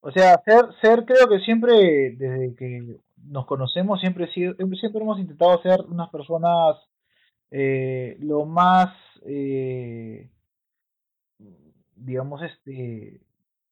O 0.00 0.10
sea, 0.12 0.40
ser, 0.44 0.64
ser 0.80 1.04
creo 1.04 1.28
que 1.28 1.40
siempre, 1.40 2.14
desde 2.16 2.54
que 2.54 2.96
nos 3.16 3.46
conocemos, 3.46 4.00
siempre, 4.00 4.32
sido, 4.32 4.54
siempre 4.80 5.02
hemos 5.02 5.18
intentado 5.18 5.60
ser 5.60 5.80
unas 5.82 6.08
personas 6.10 6.76
eh, 7.50 8.16
lo 8.20 8.44
más, 8.46 8.94
eh, 9.26 10.30
digamos, 11.96 12.42
este 12.42 13.20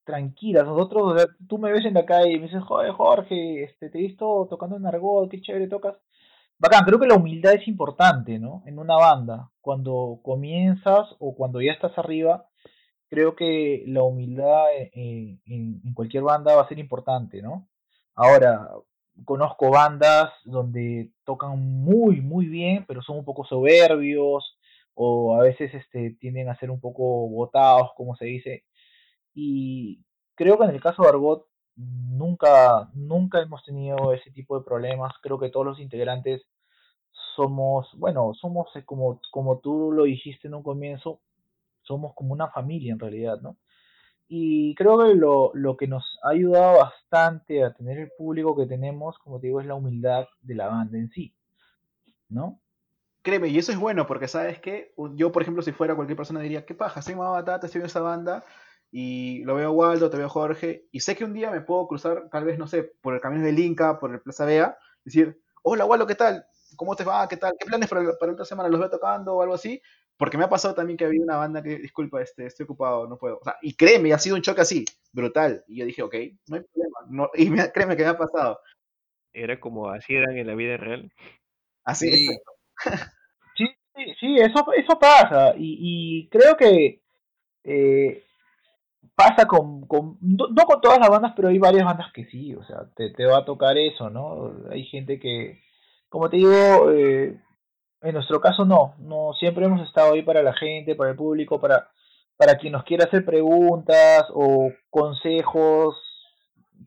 tranquilas. 0.07 0.65
Nosotros, 0.65 1.27
tú 1.49 1.59
me 1.59 1.73
ves 1.73 1.85
en 1.85 1.95
la 1.95 2.07
calle 2.07 2.33
y 2.33 2.39
me 2.39 2.47
dices, 2.47 2.63
joder, 2.63 2.93
Jorge, 2.93 3.65
este, 3.65 3.91
te 3.91 3.99
he 3.99 4.03
visto 4.03 4.47
tocando 4.49 4.77
en 4.77 4.87
argot, 4.87 5.29
qué 5.31 5.43
chévere 5.43 5.69
tocas. 5.69 5.97
Bacán, 6.59 6.85
creo 6.87 6.99
que 6.99 7.07
la 7.07 7.17
humildad 7.17 7.53
es 7.55 7.69
importante, 7.69 8.39
¿no? 8.39 8.63
En 8.67 8.79
una 8.79 8.97
banda, 8.97 9.51
cuando 9.61 10.21
comienzas 10.23 11.15
o 11.19 11.35
cuando 11.37 11.61
ya 11.61 11.73
estás 11.73 11.99
arriba, 11.99 12.47
creo 13.11 13.37
que 13.37 13.85
la 13.87 14.03
humildad 14.03 14.65
en, 14.93 15.83
cualquier 15.95 16.23
banda 16.23 16.55
va 16.57 16.63
a 16.63 16.69
ser 16.69 16.79
importante, 16.79 17.43
¿no? 17.43 17.69
Ahora, 18.15 18.71
conozco 19.25 19.71
bandas 19.71 20.31
donde 20.45 21.11
tocan 21.25 21.59
muy, 21.59 22.21
muy 22.23 22.47
bien, 22.47 22.85
pero 22.89 23.03
son 23.03 23.19
un 23.19 23.25
poco 23.25 23.45
soberbios 23.45 24.59
o 24.95 25.37
a 25.37 25.43
veces 25.43 25.75
este, 25.75 26.17
tienden 26.21 26.49
a 26.49 26.59
ser 26.59 26.71
un 26.71 26.81
poco 26.81 27.29
botados, 27.29 27.91
como 27.97 28.17
se 28.17 28.27
dice. 28.27 28.65
Y 29.39 30.03
creo 30.35 30.59
que 30.59 30.65
en 30.65 30.71
el 30.71 30.81
caso 30.81 31.03
de 31.03 31.09
Argot 31.11 31.47
nunca, 31.77 32.89
nunca 32.95 33.43
hemos 33.43 33.63
tenido 33.65 34.15
ese 34.15 34.31
tipo 34.31 34.59
de 34.59 34.65
problemas. 34.65 35.13
Creo 35.23 35.39
que 35.39 35.51
todos 35.51 35.67
los 35.67 35.79
integrantes 35.79 36.43
somos, 37.37 37.87
bueno, 37.99 38.33
somos 38.33 38.75
eh, 38.77 38.85
como, 38.85 39.21
como 39.31 39.59
tú 39.59 39.93
lo 39.93 40.05
dijiste 40.05 40.49
en 40.49 40.55
un 40.55 40.63
comienzo, 40.63 41.21
somos 41.83 42.15
como 42.15 42.33
una 42.33 42.49
familia 42.49 42.95
en 42.95 42.99
realidad, 42.99 43.39
¿no? 43.43 43.59
Y 44.27 44.75
creo 44.75 44.99
que 44.99 45.15
lo, 45.15 45.51
lo 45.53 45.77
que 45.77 45.87
nos 45.87 46.19
ha 46.23 46.31
ayudado 46.31 46.79
bastante 46.79 47.63
a 47.63 47.75
tener 47.75 47.99
el 47.99 48.11
público 48.17 48.57
que 48.57 48.67
tenemos, 48.67 49.19
como 49.19 49.39
te 49.39 49.49
digo, 49.49 49.61
es 49.61 49.67
la 49.67 49.75
humildad 49.75 50.27
de 50.41 50.55
la 50.55 50.69
banda 50.69 50.97
en 50.97 51.11
sí, 51.11 51.35
¿no? 52.31 52.59
Créeme, 53.21 53.49
y 53.49 53.59
eso 53.59 53.71
es 53.71 53.79
bueno, 53.79 54.07
porque 54.07 54.29
sabes 54.29 54.61
que 54.61 54.95
yo, 55.15 55.31
por 55.31 55.43
ejemplo, 55.43 55.63
si 55.63 55.73
fuera 55.73 55.95
cualquier 55.95 56.17
persona 56.17 56.41
diría, 56.41 56.65
¿qué 56.65 56.75
paja? 56.75 57.03
Soy 57.03 57.15
Mamá 57.15 57.31
Batata, 57.33 57.67
estoy 57.67 57.83
en 57.83 57.87
esa 57.87 58.01
banda, 58.01 58.45
y 58.91 59.43
lo 59.45 59.55
veo 59.55 59.69
a 59.69 59.73
Waldo, 59.73 60.11
te 60.11 60.17
veo 60.17 60.27
a 60.27 60.31
Jorge, 60.31 60.87
y 60.93 61.01
sé 61.01 61.17
que 61.17 61.25
un 61.25 61.35
día 61.35 61.51
me 61.51 61.61
puedo 61.61 61.87
cruzar, 61.89 62.29
tal 62.31 62.45
vez, 62.45 62.59
no 62.59 62.67
sé, 62.67 62.83
por 63.01 63.15
el 63.15 63.21
camino 63.21 63.45
del 63.45 63.59
Inca, 63.59 63.99
por 63.99 64.13
el 64.13 64.21
Plaza 64.21 64.45
Vea, 64.45 64.79
decir, 65.05 65.41
hola 65.63 65.85
Waldo, 65.85 66.07
¿qué 66.07 66.15
tal? 66.15 66.47
¿Cómo 66.77 66.95
te 66.95 67.05
va? 67.05 67.27
¿Qué 67.29 67.37
tal? 67.37 67.55
¿Qué 67.59 67.67
planes 67.67 67.89
para, 67.89 68.03
para 68.19 68.33
otra 68.33 68.45
semana? 68.45 68.69
¿Los 68.69 68.81
veo 68.81 68.91
tocando 68.91 69.35
o 69.35 69.43
algo 69.43 69.55
así? 69.55 69.81
Porque 70.17 70.39
me 70.39 70.45
ha 70.45 70.49
pasado 70.49 70.75
también 70.75 70.97
que 70.97 71.05
había 71.05 71.23
una 71.23 71.37
banda 71.37 71.63
que, 71.63 71.79
disculpa, 71.79 72.23
este, 72.23 72.47
estoy 72.47 72.65
ocupado, 72.65 73.07
no 73.07 73.19
puedo. 73.19 73.39
O 73.39 73.45
sea, 73.45 73.57
y 73.61 73.75
créeme, 73.75 74.13
ha 74.13 74.19
sido 74.19 74.37
un 74.37 74.43
choque 74.43 74.63
así, 74.63 74.85
brutal. 75.13 75.63
Y 75.69 75.79
yo 75.79 75.85
dije, 75.85 76.03
ok, 76.03 76.15
no 76.49 76.57
hay 76.57 76.63
problema. 76.63 76.99
No, 77.09 77.31
y 77.35 77.51
créeme 77.73 77.97
que 77.97 78.03
me 78.03 78.09
ha 78.11 78.19
pasado. 78.19 78.61
Era 79.33 79.61
como 79.61 79.91
así 79.91 80.15
eran 80.15 80.37
en 80.39 80.47
la 80.47 80.55
vida 80.55 80.77
real. 80.79 81.13
Así 81.85 82.11
sí. 82.11 82.29
sí, 83.57 83.67
sí, 83.95 84.15
sí, 84.19 84.37
eso, 84.39 84.73
eso 84.73 84.99
pasa. 84.99 85.55
Y, 85.57 85.77
y 85.81 86.29
creo 86.31 86.57
que 86.57 87.03
eh, 87.65 88.26
pasa 89.17 89.47
con, 89.47 89.87
con 89.87 90.19
no, 90.21 90.49
no, 90.49 90.65
con 90.65 90.81
todas 90.81 90.99
las 90.99 91.09
bandas, 91.09 91.33
pero 91.35 91.49
hay 91.49 91.59
varias 91.59 91.85
bandas 91.85 92.13
que 92.13 92.27
sí, 92.27 92.55
o 92.55 92.63
sea, 92.65 92.87
te, 92.95 93.11
te 93.11 93.25
va 93.25 93.39
a 93.39 93.45
tocar 93.45 93.77
eso, 93.79 94.11
¿no? 94.11 94.53
Hay 94.71 94.85
gente 94.85 95.19
que, 95.19 95.63
como 96.09 96.29
te 96.29 96.37
digo, 96.37 96.93
eh, 96.93 97.41
en 98.03 98.15
nuestro 98.15 98.41
caso 98.41 98.65
no, 98.67 98.95
no 98.99 99.33
siempre 99.39 99.65
hemos 99.65 99.81
estado 99.89 100.13
ahí 100.13 100.23
para 100.23 100.43
la 100.43 100.53
gente, 100.53 100.95
para 100.95 101.11
el 101.11 101.17
público, 101.17 101.59
para, 101.61 101.89
para 102.37 102.59
quien 102.59 102.75
nos 102.75 102.85
quiera 102.85 103.07
hacer 103.07 103.25
preguntas 103.25 104.27
o 104.35 104.71
consejos 104.91 105.97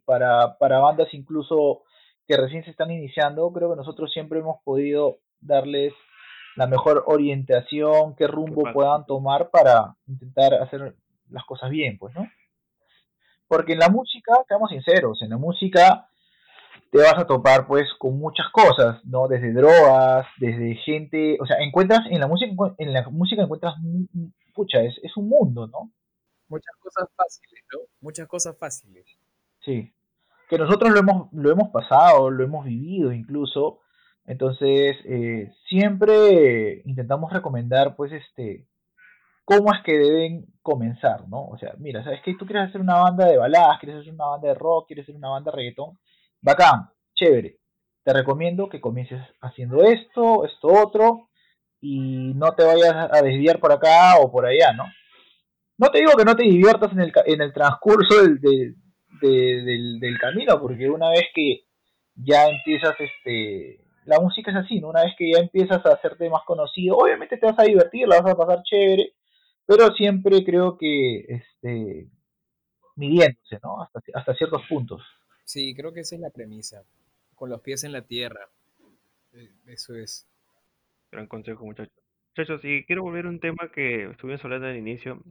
para, 0.06 0.58
para 0.60 0.80
bandas 0.80 1.12
incluso 1.13 1.84
que 2.28 2.38
recién 2.38 2.63
se 2.63 2.70
están 2.70 2.92
iniciando. 2.92 3.52
Creo 3.52 3.72
que 3.72 3.76
nosotros 3.76 4.12
siempre 4.13 4.39
hemos 4.39 4.62
podido 4.63 5.18
darles 5.42 5.94
la 6.56 6.68
mejor 6.68 7.04
orientación, 7.08 8.15
qué 8.15 8.28
rumbo 8.28 8.63
puedan 8.72 9.06
tomar 9.06 9.50
para 9.50 9.96
intentar 10.08 10.54
hacer 10.56 10.96
las 11.30 11.46
cosas 11.46 11.70
bien, 11.70 11.98
pues, 11.98 12.13
¿no? 12.15 12.28
Porque 13.48 13.74
en 13.74 13.80
la 13.80 13.89
música, 13.89 14.34
seamos 14.48 14.70
sinceros, 14.70 15.22
en 15.22 15.30
la 15.30 15.38
música 15.38 16.10
te 16.92 16.98
vas 16.98 17.18
a 17.18 17.28
topar 17.28 17.68
pues 17.68 17.88
con 18.00 18.18
muchas 18.18 18.48
cosas, 18.52 19.04
¿no? 19.06 19.28
Desde 19.28 19.54
drogas, 19.54 20.26
desde 20.38 20.76
gente, 20.76 21.38
o 21.39 21.46
sea, 21.46 21.58
encuentras 21.60 22.02
en 22.10 22.20
la 22.20 22.28
música, 22.28 22.52
en 22.78 22.94
la 22.94 23.08
música 23.10 23.44
encuentras, 23.44 23.76
pucha, 24.54 24.82
es, 24.82 24.96
es 25.04 25.15
un 25.18 25.30
mundo, 25.30 25.68
¿no? 25.68 25.92
Muchas 26.48 26.76
cosas 26.80 27.08
fáciles, 27.15 27.63
¿no? 27.72 27.80
Muchas 28.02 28.28
cosas 28.28 28.58
fáciles. 28.58 29.06
Sí, 29.63 29.94
que 30.50 30.58
nosotros 30.58 30.92
lo 30.92 31.00
hemos, 31.00 31.32
lo 31.32 31.52
hemos 31.52 31.70
pasado, 31.70 32.32
lo 32.32 32.44
hemos 32.44 32.65
vivido 32.65 33.13
incluso, 33.13 33.82
entonces 34.26 34.98
eh, 35.06 35.52
siempre 35.68 36.82
intentamos 36.86 37.32
recomendar 37.32 37.96
pues 37.96 38.12
este, 38.12 38.65
cómo 39.50 39.74
es 39.74 39.82
que 39.84 39.98
deben 39.98 40.46
comenzar, 40.62 41.28
¿no? 41.28 41.48
O 41.48 41.58
sea, 41.58 41.74
mira, 41.80 42.04
¿sabes 42.04 42.22
que 42.22 42.36
Tú 42.36 42.46
quieres 42.46 42.70
hacer 42.70 42.82
una 42.82 43.02
banda 43.02 43.26
de 43.26 43.36
baladas, 43.36 43.80
quieres 43.80 44.02
hacer 44.02 44.14
una 44.14 44.28
banda 44.28 44.50
de 44.50 44.54
rock, 44.54 44.86
quieres 44.86 45.06
hacer 45.06 45.16
una 45.16 45.30
banda 45.30 45.50
de 45.50 45.58
reggaetón, 45.58 45.98
bacán, 46.40 46.90
chévere. 47.16 47.58
Te 48.04 48.14
recomiendo 48.14 48.70
que 48.70 48.80
comiences 48.80 49.20
haciendo 49.42 49.82
esto, 49.82 50.46
esto 50.46 50.68
otro, 50.68 51.30
y 51.82 52.34
no 52.36 52.54
te 52.54 52.64
vayas 52.64 53.10
a 53.12 53.22
desviar 53.24 53.60
por 53.60 53.72
acá 53.72 54.20
o 54.20 54.32
por 54.32 54.46
allá, 54.46 54.72
¿no? 54.74 54.84
No 55.80 55.90
te 55.90 55.98
digo 55.98 56.12
que 56.16 56.26
no 56.26 56.36
te 56.36 56.44
diviertas 56.44 56.92
en 56.92 57.00
el, 57.00 57.12
en 57.26 57.42
el 57.42 57.52
transcurso 57.52 58.22
del, 58.22 58.40
del, 59.20 60.00
del, 60.00 60.20
camino, 60.20 60.62
porque 60.62 60.92
una 60.92 61.10
vez 61.10 61.24
que 61.34 61.62
ya 62.14 62.48
empiezas, 62.50 62.94
este, 63.00 63.80
la 64.06 64.20
música 64.20 64.52
es 64.52 64.58
así, 64.58 64.80
¿no? 64.80 64.90
Una 64.90 65.06
vez 65.06 65.16
que 65.18 65.32
ya 65.32 65.40
empiezas 65.40 65.84
a 65.88 65.94
hacerte 65.94 66.30
más 66.30 66.44
conocido, 66.46 66.98
obviamente 66.98 67.38
te 67.38 67.48
vas 67.48 67.58
a 67.58 67.64
divertir, 67.64 68.08
la 68.08 68.22
vas 68.22 68.32
a 68.34 68.38
pasar 68.38 68.62
chévere, 68.62 69.14
pero 69.70 69.94
siempre 69.94 70.44
creo 70.44 70.80
que, 70.80 71.20
este, 71.28 72.08
midiéndose, 72.96 73.60
¿no? 73.62 73.84
Hasta, 73.84 74.02
hasta 74.16 74.34
ciertos 74.34 74.64
puntos. 74.68 75.04
Sí, 75.44 75.76
creo 75.76 75.94
que 75.94 76.00
esa 76.00 76.16
es 76.16 76.22
la 76.22 76.32
premisa. 76.32 76.84
Con 77.36 77.52
los 77.52 77.62
pies 77.62 77.84
en 77.84 77.92
la 77.92 78.02
tierra. 78.02 78.50
Eh, 79.34 79.52
eso 79.68 79.94
es. 79.94 80.28
Gran 81.12 81.28
consejo, 81.28 81.66
muchachos. 81.66 81.94
Muchachos, 82.36 82.62
y 82.64 82.84
quiero 82.86 83.04
volver 83.04 83.28
a 83.28 83.30
un 83.30 83.40
tema 83.40 83.70
que 83.72 84.06
estuvimos 84.06 84.44
hablando 84.44 84.66
al 84.66 84.76
inicio, 84.76 85.22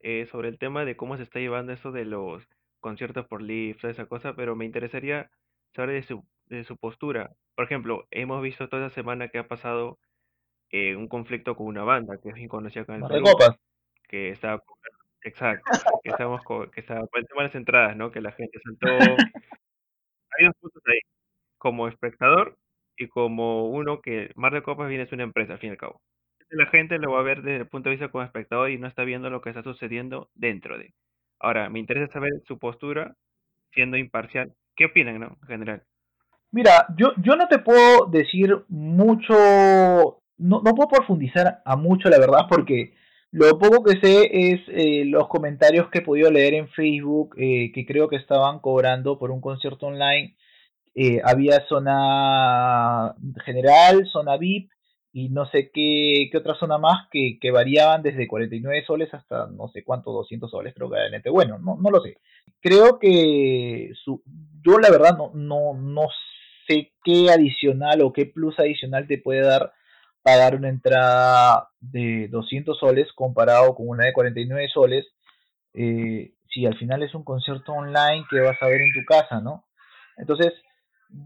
eh, 0.00 0.28
sobre 0.30 0.50
el 0.50 0.58
tema 0.58 0.84
de 0.84 0.98
cómo 0.98 1.16
se 1.16 1.22
está 1.22 1.38
llevando 1.38 1.72
eso 1.72 1.92
de 1.92 2.04
los 2.04 2.42
conciertos 2.80 3.26
por 3.26 3.40
live, 3.40 3.78
toda 3.80 3.90
esa 3.90 4.04
cosa, 4.04 4.36
pero 4.36 4.54
me 4.54 4.66
interesaría 4.66 5.30
saber 5.74 5.94
de 5.94 6.02
su, 6.02 6.26
de 6.44 6.64
su 6.64 6.76
postura. 6.76 7.34
Por 7.54 7.64
ejemplo, 7.64 8.06
hemos 8.10 8.42
visto 8.42 8.68
toda 8.68 8.88
esa 8.88 8.94
semana 8.94 9.28
que 9.28 9.38
ha 9.38 9.48
pasado 9.48 9.98
eh, 10.70 10.96
un 10.96 11.08
conflicto 11.08 11.56
con 11.56 11.66
una 11.66 11.84
banda 11.84 12.18
que 12.18 12.30
es 12.30 12.34
bien 12.34 12.48
conocida 12.48 12.82
acá 12.82 12.96
en 12.96 13.02
el 13.02 13.08
Perú, 13.08 13.26
que 14.08 14.30
estaba 14.30 14.62
Exacto, 15.26 15.72
que 16.04 16.10
estamos 16.10 16.40
con, 16.44 16.70
que 16.70 16.80
estaba 16.80 17.00
con 17.08 17.20
el 17.20 17.26
tema 17.26 17.42
de 17.42 17.48
las 17.48 17.54
entradas, 17.56 17.96
¿no? 17.96 18.12
Que 18.12 18.20
la 18.20 18.30
gente 18.30 18.60
saltó. 18.62 18.86
Hay 18.86 20.46
dos 20.46 20.54
puntos 20.60 20.82
ahí, 20.86 21.00
como 21.58 21.88
espectador 21.88 22.56
y 22.96 23.08
como 23.08 23.68
uno 23.68 24.00
que 24.00 24.30
Mar 24.36 24.52
de 24.52 24.62
Copas 24.62 24.88
viene 24.88 25.02
es 25.02 25.12
una 25.12 25.24
empresa, 25.24 25.54
al 25.54 25.58
fin 25.58 25.70
y 25.70 25.72
al 25.72 25.78
cabo. 25.78 26.00
La 26.50 26.66
gente 26.66 26.98
lo 26.98 27.10
va 27.10 27.20
a 27.20 27.24
ver 27.24 27.42
desde 27.42 27.62
el 27.62 27.68
punto 27.68 27.88
de 27.88 27.96
vista 27.96 28.08
como 28.08 28.22
espectador 28.22 28.70
y 28.70 28.78
no 28.78 28.86
está 28.86 29.02
viendo 29.02 29.28
lo 29.28 29.40
que 29.40 29.48
está 29.50 29.64
sucediendo 29.64 30.30
dentro 30.34 30.78
de. 30.78 30.94
Ahora, 31.40 31.68
me 31.70 31.80
interesa 31.80 32.12
saber 32.12 32.30
su 32.46 32.60
postura, 32.60 33.16
siendo 33.72 33.96
imparcial. 33.96 34.52
¿Qué 34.76 34.84
opinan, 34.84 35.18
no? 35.18 35.36
En 35.42 35.48
general. 35.48 35.82
Mira, 36.52 36.86
yo, 36.96 37.12
yo 37.16 37.34
no 37.34 37.48
te 37.48 37.58
puedo 37.58 38.06
decir 38.06 38.64
mucho, 38.68 40.22
no, 40.38 40.62
no 40.62 40.74
puedo 40.74 40.88
profundizar 40.88 41.62
a 41.64 41.76
mucho, 41.76 42.08
la 42.08 42.18
verdad, 42.18 42.46
porque 42.48 42.94
lo 43.32 43.58
poco 43.58 43.84
que 43.84 44.00
sé 44.00 44.30
es 44.32 44.60
eh, 44.68 45.04
los 45.04 45.28
comentarios 45.28 45.90
que 45.90 45.98
he 45.98 46.02
podido 46.02 46.30
leer 46.30 46.54
en 46.54 46.68
Facebook, 46.68 47.34
eh, 47.38 47.70
que 47.72 47.84
creo 47.84 48.08
que 48.08 48.16
estaban 48.16 48.60
cobrando 48.60 49.18
por 49.18 49.30
un 49.30 49.40
concierto 49.40 49.86
online. 49.86 50.36
Eh, 50.94 51.20
había 51.22 51.66
zona 51.68 53.14
general, 53.44 54.06
zona 54.10 54.38
VIP 54.38 54.70
y 55.12 55.28
no 55.28 55.46
sé 55.50 55.70
qué, 55.72 56.28
qué 56.30 56.38
otra 56.38 56.54
zona 56.54 56.78
más 56.78 57.08
que, 57.10 57.38
que, 57.38 57.50
variaban 57.50 58.02
desde 58.02 58.26
49 58.26 58.84
soles 58.86 59.12
hasta 59.12 59.46
no 59.48 59.68
sé 59.68 59.84
cuánto, 59.84 60.12
200 60.12 60.50
soles, 60.50 60.74
creo 60.74 60.90
que 60.90 60.96
era 60.96 61.22
Bueno, 61.30 61.58
no, 61.58 61.76
no 61.76 61.90
lo 61.90 62.00
sé. 62.00 62.16
Creo 62.60 62.98
que 62.98 63.92
su, 64.02 64.22
yo 64.62 64.78
la 64.78 64.90
verdad 64.90 65.16
no, 65.18 65.32
no, 65.34 65.74
no 65.74 66.08
sé 66.66 66.92
qué 67.04 67.30
adicional 67.30 68.00
o 68.02 68.12
qué 68.12 68.26
plus 68.26 68.58
adicional 68.58 69.06
te 69.06 69.18
puede 69.18 69.42
dar 69.42 69.72
pagar 70.26 70.56
una 70.56 70.70
entrada 70.70 71.68
de 71.78 72.26
200 72.32 72.76
soles 72.76 73.06
comparado 73.14 73.76
con 73.76 73.88
una 73.88 74.06
de 74.06 74.12
49 74.12 74.66
soles, 74.74 75.06
eh, 75.72 76.32
si 76.52 76.66
al 76.66 76.76
final 76.76 77.04
es 77.04 77.14
un 77.14 77.22
concierto 77.22 77.70
online 77.70 78.24
que 78.28 78.40
vas 78.40 78.60
a 78.60 78.66
ver 78.66 78.80
en 78.80 78.92
tu 78.92 79.04
casa, 79.06 79.40
¿no? 79.40 79.66
Entonces, 80.16 80.52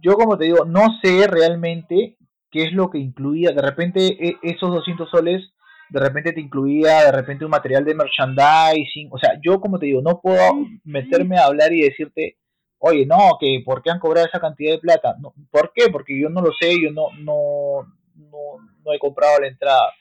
yo 0.03 0.17
como 0.17 0.37
te 0.37 0.45
digo, 0.45 0.67
no 0.67 0.99
sé 1.03 1.27
realmente 1.27 2.19
qué 2.51 2.65
es 2.65 2.75
lo 2.75 2.91
que 2.91 2.99
incluía, 2.99 3.53
de 3.53 3.63
repente 3.63 4.01
e, 4.21 4.37
esos 4.43 4.71
200 4.71 5.09
soles, 5.09 5.51
de 5.89 5.99
repente 5.99 6.35
te 6.35 6.43
incluía 6.43 7.05
de 7.05 7.13
repente 7.13 7.47
un 7.47 7.53
material 7.53 7.87
de 7.87 7.95
merchandising, 7.95 9.09
o 9.11 9.19
sea, 9.19 9.41
yo 9.43 9.63
como 9.63 9.79
te 9.79 9.87
digo, 9.87 10.03
no 10.03 10.21
puedo 10.21 10.59
meterme 10.85 11.39
a 11.39 11.47
hablar 11.47 11.73
y 11.73 11.81
decirte, 11.81 12.37
oye, 12.77 13.07
no, 13.07 13.39
que 13.41 13.63
por 13.65 13.83
qué 13.83 13.91
han 13.91 13.99
cobrado 13.99 14.27
esa 14.27 14.41
cantidad 14.41 14.73
de 14.73 14.79
plata, 14.79 15.17
no, 15.23 15.33
¿por 15.51 15.73
qué? 15.75 15.89
Porque 15.91 16.21
yo 16.21 16.29
no 16.29 16.43
lo 16.43 16.51
sé, 16.61 16.77
yo 16.83 16.93
no, 16.93 17.07
no, 17.19 17.87
no, 18.15 18.70
no 18.85 18.93
he 18.93 18.99
comprado 18.99 19.41
la 19.41 19.49
entrada. 19.49 19.93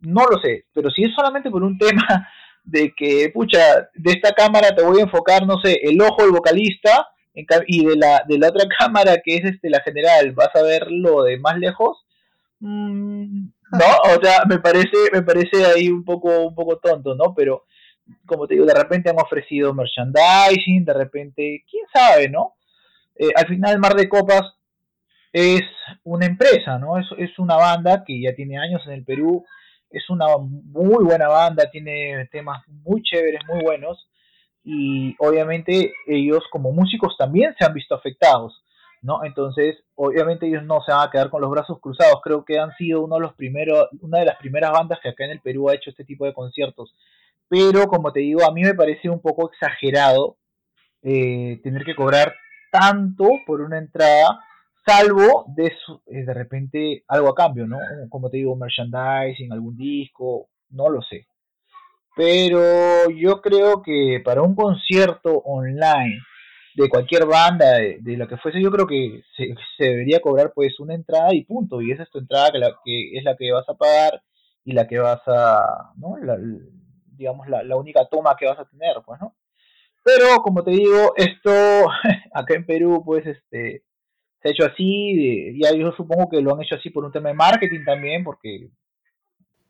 No 0.00 0.24
lo 0.26 0.38
sé, 0.40 0.66
pero 0.72 0.90
si 0.90 1.02
es 1.02 1.14
solamente 1.14 1.50
por 1.50 1.62
un 1.62 1.78
tema 1.78 2.28
de 2.64 2.92
que, 2.96 3.30
pucha, 3.32 3.88
de 3.94 4.12
esta 4.12 4.32
cámara 4.32 4.74
te 4.74 4.82
voy 4.82 5.00
a 5.00 5.04
enfocar, 5.04 5.46
no 5.46 5.58
sé, 5.62 5.80
el 5.82 6.00
ojo 6.00 6.22
del 6.22 6.32
vocalista 6.32 7.08
y 7.66 7.84
de 7.84 7.96
la, 7.96 8.22
de 8.26 8.38
la 8.38 8.48
otra 8.48 8.66
cámara 8.78 9.16
que 9.24 9.36
es 9.36 9.44
este 9.44 9.70
la 9.70 9.80
general, 9.80 10.32
vas 10.32 10.54
a 10.54 10.62
verlo 10.62 11.22
de 11.24 11.38
más 11.38 11.58
lejos. 11.58 12.04
Mm, 12.60 13.46
no, 13.72 14.16
o 14.16 14.22
sea, 14.22 14.44
me 14.48 14.58
parece, 14.58 15.10
me 15.12 15.22
parece 15.22 15.64
ahí 15.66 15.88
un 15.88 16.04
poco, 16.04 16.46
un 16.46 16.54
poco 16.54 16.78
tonto, 16.78 17.14
¿no? 17.14 17.34
Pero, 17.34 17.64
como 18.24 18.46
te 18.46 18.54
digo, 18.54 18.66
de 18.66 18.74
repente 18.74 19.10
han 19.10 19.18
ofrecido 19.18 19.74
merchandising, 19.74 20.84
de 20.84 20.92
repente, 20.92 21.64
quién 21.68 21.84
sabe, 21.92 22.28
¿no? 22.28 22.54
eh, 23.16 23.30
al 23.36 23.46
final 23.46 23.78
Mar 23.78 23.94
de 23.94 24.08
Copas 24.08 24.42
es 25.34 25.62
una 26.04 26.26
empresa, 26.26 26.78
¿no? 26.78 26.96
Es, 26.96 27.06
es 27.18 27.36
una 27.40 27.56
banda 27.56 28.04
que 28.06 28.20
ya 28.20 28.34
tiene 28.36 28.56
años 28.56 28.82
en 28.86 28.92
el 28.92 29.04
Perú, 29.04 29.44
es 29.90 30.08
una 30.08 30.26
muy 30.38 31.04
buena 31.04 31.26
banda, 31.26 31.68
tiene 31.72 32.28
temas 32.30 32.62
muy 32.68 33.02
chéveres, 33.02 33.40
muy 33.48 33.60
buenos, 33.60 34.08
y 34.62 35.16
obviamente 35.18 35.92
ellos 36.06 36.44
como 36.52 36.70
músicos 36.70 37.16
también 37.18 37.52
se 37.58 37.64
han 37.64 37.74
visto 37.74 37.96
afectados, 37.96 38.64
¿no? 39.02 39.24
Entonces, 39.24 39.76
obviamente 39.96 40.46
ellos 40.46 40.62
no 40.62 40.80
se 40.86 40.92
van 40.92 41.08
a 41.08 41.10
quedar 41.10 41.30
con 41.30 41.42
los 41.42 41.50
brazos 41.50 41.80
cruzados, 41.80 42.20
creo 42.22 42.44
que 42.44 42.60
han 42.60 42.70
sido 42.76 43.02
uno 43.02 43.16
de 43.16 43.22
los 43.22 43.34
primeros, 43.34 43.88
una 44.00 44.20
de 44.20 44.26
las 44.26 44.36
primeras 44.36 44.70
bandas 44.70 45.00
que 45.02 45.08
acá 45.08 45.24
en 45.24 45.32
el 45.32 45.40
Perú 45.40 45.68
ha 45.68 45.74
hecho 45.74 45.90
este 45.90 46.04
tipo 46.04 46.26
de 46.26 46.32
conciertos, 46.32 46.94
pero 47.48 47.88
como 47.88 48.12
te 48.12 48.20
digo, 48.20 48.48
a 48.48 48.52
mí 48.52 48.62
me 48.62 48.74
parece 48.74 49.10
un 49.10 49.20
poco 49.20 49.50
exagerado 49.50 50.36
eh, 51.02 51.58
tener 51.64 51.84
que 51.84 51.96
cobrar 51.96 52.36
tanto 52.70 53.28
por 53.46 53.60
una 53.62 53.78
entrada, 53.78 54.40
salvo 54.84 55.46
de, 55.48 55.72
su, 55.84 56.00
eh, 56.06 56.24
de 56.24 56.34
repente 56.34 57.04
algo 57.08 57.28
a 57.28 57.34
cambio, 57.34 57.66
¿no? 57.66 57.78
Como 58.08 58.30
te 58.30 58.38
digo, 58.38 58.56
merchandising, 58.56 59.52
algún 59.52 59.76
disco, 59.76 60.48
no 60.70 60.88
lo 60.88 61.02
sé. 61.02 61.26
Pero 62.16 63.10
yo 63.10 63.40
creo 63.40 63.82
que 63.82 64.20
para 64.24 64.42
un 64.42 64.54
concierto 64.54 65.38
online 65.44 66.20
de 66.76 66.88
cualquier 66.88 67.26
banda, 67.26 67.72
de, 67.74 67.98
de 68.00 68.16
lo 68.16 68.28
que 68.28 68.36
fuese, 68.36 68.60
yo 68.60 68.70
creo 68.70 68.86
que 68.86 69.22
se, 69.36 69.54
se, 69.76 69.84
debería 69.84 70.20
cobrar 70.20 70.52
pues 70.54 70.78
una 70.80 70.94
entrada 70.94 71.32
y 71.32 71.44
punto. 71.44 71.80
Y 71.80 71.92
esa 71.92 72.02
es 72.02 72.10
tu 72.10 72.18
entrada 72.18 72.50
que, 72.52 72.58
la, 72.58 72.76
que 72.84 73.18
es 73.18 73.24
la 73.24 73.36
que 73.36 73.52
vas 73.52 73.68
a 73.68 73.74
pagar 73.74 74.22
y 74.64 74.72
la 74.72 74.86
que 74.86 74.98
vas 74.98 75.20
a, 75.26 75.92
¿no? 75.96 76.16
La, 76.18 76.36
digamos, 77.16 77.48
la, 77.48 77.62
la 77.62 77.76
única 77.76 78.06
toma 78.08 78.36
que 78.36 78.46
vas 78.46 78.58
a 78.58 78.64
tener, 78.64 78.96
pues, 79.04 79.20
¿no? 79.20 79.34
Pero 80.02 80.42
como 80.42 80.62
te 80.62 80.72
digo, 80.72 81.14
esto 81.16 81.50
acá 82.34 82.54
en 82.54 82.66
Perú, 82.66 83.02
pues, 83.04 83.26
este, 83.26 83.82
se 84.44 84.48
ha 84.48 84.52
hecho 84.52 84.66
así, 84.66 85.58
ya 85.58 85.74
yo 85.74 85.90
supongo 85.92 86.28
que 86.28 86.42
lo 86.42 86.54
han 86.54 86.62
hecho 86.62 86.74
así 86.74 86.90
por 86.90 87.02
un 87.02 87.10
tema 87.10 87.30
de 87.30 87.34
marketing 87.34 87.82
también, 87.82 88.22
porque 88.22 88.68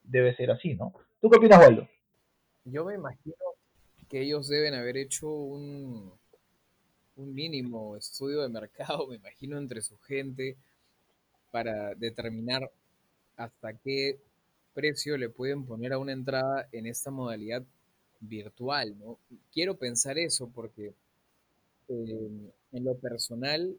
debe 0.03 0.35
ser 0.35 0.51
así, 0.51 0.75
¿no? 0.75 0.93
¿Tú 1.21 1.31
qué 1.31 1.39
opinas, 1.39 1.61
Waldo? 1.61 1.89
Yo 2.65 2.85
me 2.85 2.97
imagino 2.97 3.37
que 4.11 4.23
ellos 4.23 4.49
deben 4.49 4.75
haber 4.75 4.97
hecho 4.97 5.29
un, 5.29 6.11
un 7.15 7.35
mínimo 7.35 7.97
estudio 7.97 8.43
de 8.43 8.49
mercado, 8.49 9.07
me 9.09 9.15
imagino, 9.15 9.59
entre 9.59 9.81
su 9.81 9.97
gente 9.99 10.57
para 11.53 11.95
determinar 11.95 12.69
hasta 13.37 13.75
qué 13.75 14.19
precio 14.75 15.17
le 15.17 15.29
pueden 15.29 15.67
poner 15.67 15.93
a 15.93 15.99
una 15.99 16.11
entrada 16.11 16.69
en 16.73 16.89
esta 16.89 17.13
modalidad 17.13 17.63
virtual, 18.19 18.99
¿no? 18.99 19.19
Quiero 19.53 19.77
pensar 19.77 20.19
eso 20.19 20.51
porque 20.53 20.95
eh, 21.89 22.51
en 22.73 22.85
lo 22.85 22.97
personal 22.97 23.79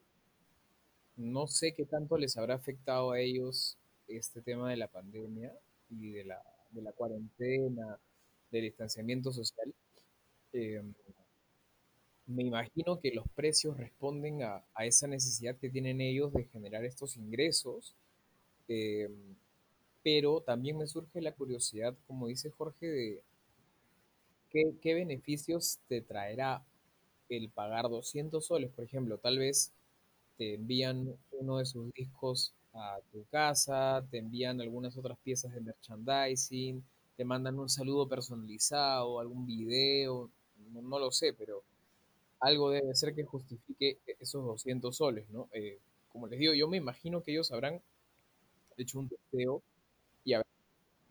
no 1.17 1.47
sé 1.47 1.73
qué 1.73 1.85
tanto 1.85 2.17
les 2.17 2.37
habrá 2.37 2.55
afectado 2.55 3.11
a 3.11 3.19
ellos 3.19 3.77
este 4.07 4.41
tema 4.41 4.69
de 4.69 4.77
la 4.77 4.87
pandemia 4.87 5.53
y 5.89 6.11
de 6.11 6.25
la, 6.25 6.41
de 6.71 6.81
la 6.81 6.91
cuarentena, 6.91 7.99
del 8.51 8.63
distanciamiento 8.63 9.31
social. 9.31 9.73
Eh, 10.53 10.81
me 12.27 12.43
imagino 12.43 12.99
que 12.99 13.11
los 13.11 13.27
precios 13.29 13.77
responden 13.77 14.43
a, 14.43 14.63
a, 14.73 14.85
esa 14.85 15.07
necesidad 15.07 15.55
que 15.57 15.69
tienen 15.69 16.01
ellos 16.01 16.33
de 16.33 16.45
generar 16.45 16.83
estos 16.83 17.17
ingresos, 17.17 17.95
eh, 18.67 19.09
pero 20.03 20.41
también 20.41 20.77
me 20.77 20.87
surge 20.87 21.21
la 21.21 21.33
curiosidad, 21.33 21.95
como 22.07 22.27
dice 22.27 22.49
Jorge, 22.49 22.87
de, 22.87 23.21
¿qué, 24.49 24.73
¿qué, 24.81 24.93
beneficios 24.95 25.79
te 25.87 26.01
traerá 26.01 26.63
el 27.29 27.49
pagar 27.49 27.89
200 27.89 28.43
soles? 28.43 28.71
Por 28.71 28.85
ejemplo, 28.85 29.17
tal 29.17 29.39
vez 29.39 29.71
te 30.37 30.55
envían 30.55 31.15
uno 31.31 31.57
de 31.57 31.65
sus 31.65 31.91
discos 31.93 32.53
a 32.73 32.99
tu 33.11 33.23
casa, 33.25 34.05
te 34.11 34.17
envían 34.17 34.59
algunas 34.59 34.97
otras 34.97 35.17
piezas 35.19 35.53
de 35.53 35.61
merchandising, 35.61 36.83
te 37.15 37.23
mandan 37.25 37.57
un 37.59 37.69
saludo 37.69 38.07
personalizado, 38.07 39.19
algún 39.19 39.45
video, 39.45 40.29
no, 40.73 40.99
lo 40.99 41.11
sé, 41.11 41.33
pero 41.33 41.63
algo 42.39 42.69
debe 42.69 42.93
ser 42.95 43.15
que 43.15 43.23
justifique 43.23 43.97
esos 44.19 44.43
200 44.45 44.95
soles, 44.95 45.29
¿no? 45.29 45.47
Eh, 45.53 45.79
como 46.09 46.27
les 46.27 46.39
digo, 46.39 46.53
yo 46.53 46.67
me 46.67 46.77
imagino 46.77 47.23
que 47.23 47.31
ellos 47.31 47.51
habrán 47.51 47.81
hecho 48.77 48.99
un 48.99 49.07
testeo 49.07 49.61
y 50.25 50.33
habrán 50.33 50.51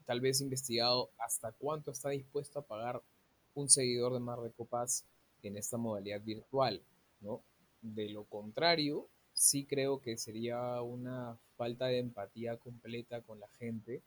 tal 0.04 0.20
vez 0.20 0.40
investigado 0.40 1.10
hasta 1.18 1.52
cuánto 1.52 1.90
está 1.90 2.10
dispuesto 2.10 2.58
a 2.58 2.62
pagar 2.62 3.02
un 3.54 3.70
seguidor 3.70 4.12
de 4.12 4.20
Mar 4.20 4.40
de 4.40 4.50
Copas 4.50 5.04
en 5.42 5.56
esta 5.56 5.76
modalidad 5.76 6.20
virtual, 6.20 6.82
¿no? 7.20 7.42
De 7.80 8.10
lo 8.10 8.24
contrario, 8.24 9.08
sí 9.34 9.66
creo 9.66 10.00
que 10.00 10.16
sería 10.16 10.80
una 10.80 11.36
falta 11.56 11.86
de 11.86 11.98
empatía 11.98 12.56
completa 12.56 13.20
con 13.20 13.40
la 13.40 13.48
gente, 13.58 14.00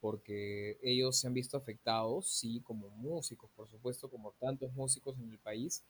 porque 0.00 0.78
ellos 0.82 1.18
se 1.18 1.28
han 1.28 1.34
visto 1.34 1.56
afectados, 1.56 2.28
sí, 2.28 2.60
como 2.64 2.88
músicos, 2.88 3.50
por 3.54 3.68
supuesto, 3.68 4.08
como 4.08 4.32
tantos 4.32 4.72
músicos 4.74 5.16
en 5.18 5.30
el 5.30 5.38
país, 5.38 5.82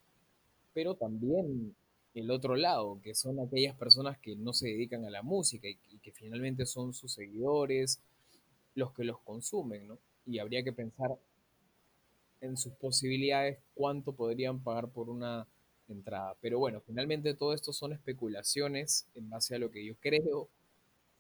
pero 0.75 0.97
también 0.97 1.75
el 2.15 2.31
otro 2.31 2.57
lado, 2.57 3.01
que 3.03 3.15
son 3.15 3.39
aquellas 3.39 3.77
personas 3.77 4.19
que 4.19 4.35
no 4.35 4.53
se 4.53 4.69
dedican 4.69 5.05
a 5.05 5.11
la 5.11 5.23
música 5.23 5.69
y, 5.69 5.77
que 5.99 6.13
finalmente 6.13 6.67
son 6.67 6.93
sus 6.93 7.13
seguidores, 7.13 8.01
los 8.75 8.93
que 8.93 9.05
los 9.05 9.21
consumen, 9.21 9.87
¿no? 9.87 9.99
Y 10.27 10.39
habría 10.39 10.65
que 10.65 10.73
pensar 10.73 11.17
en 12.41 12.57
sus 12.57 12.73
posibilidades 12.75 13.59
cuánto 13.75 14.13
podrían 14.13 14.61
pagar 14.61 14.89
por 14.89 15.09
una 15.09 15.47
entrada. 15.93 16.37
Pero 16.41 16.59
bueno, 16.59 16.81
finalmente 16.81 17.35
todo 17.35 17.55
esto 17.55 17.73
son 17.73 17.93
especulaciones 17.93 19.07
en 19.15 19.29
base 19.31 19.55
a 19.55 19.59
lo 19.59 19.71
que 19.71 19.85
yo 19.85 19.95
creo 20.01 20.49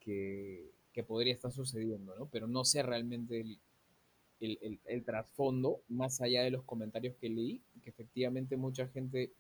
que, 0.00 0.70
podría 1.06 1.32
estar 1.32 1.50
sucediendo, 1.50 2.14
¿no? 2.14 2.26
Pero 2.26 2.46
no 2.46 2.62
sé 2.62 2.82
realmente 2.82 3.42
el, 4.40 5.02
trasfondo, 5.04 5.80
más 5.88 6.20
allá 6.20 6.42
de 6.42 6.50
los 6.50 6.62
comentarios 6.64 7.16
que 7.16 7.30
leí, 7.30 7.62
que 7.82 7.88
efectivamente 7.88 8.58
mucha 8.58 8.86
gente 8.88 9.32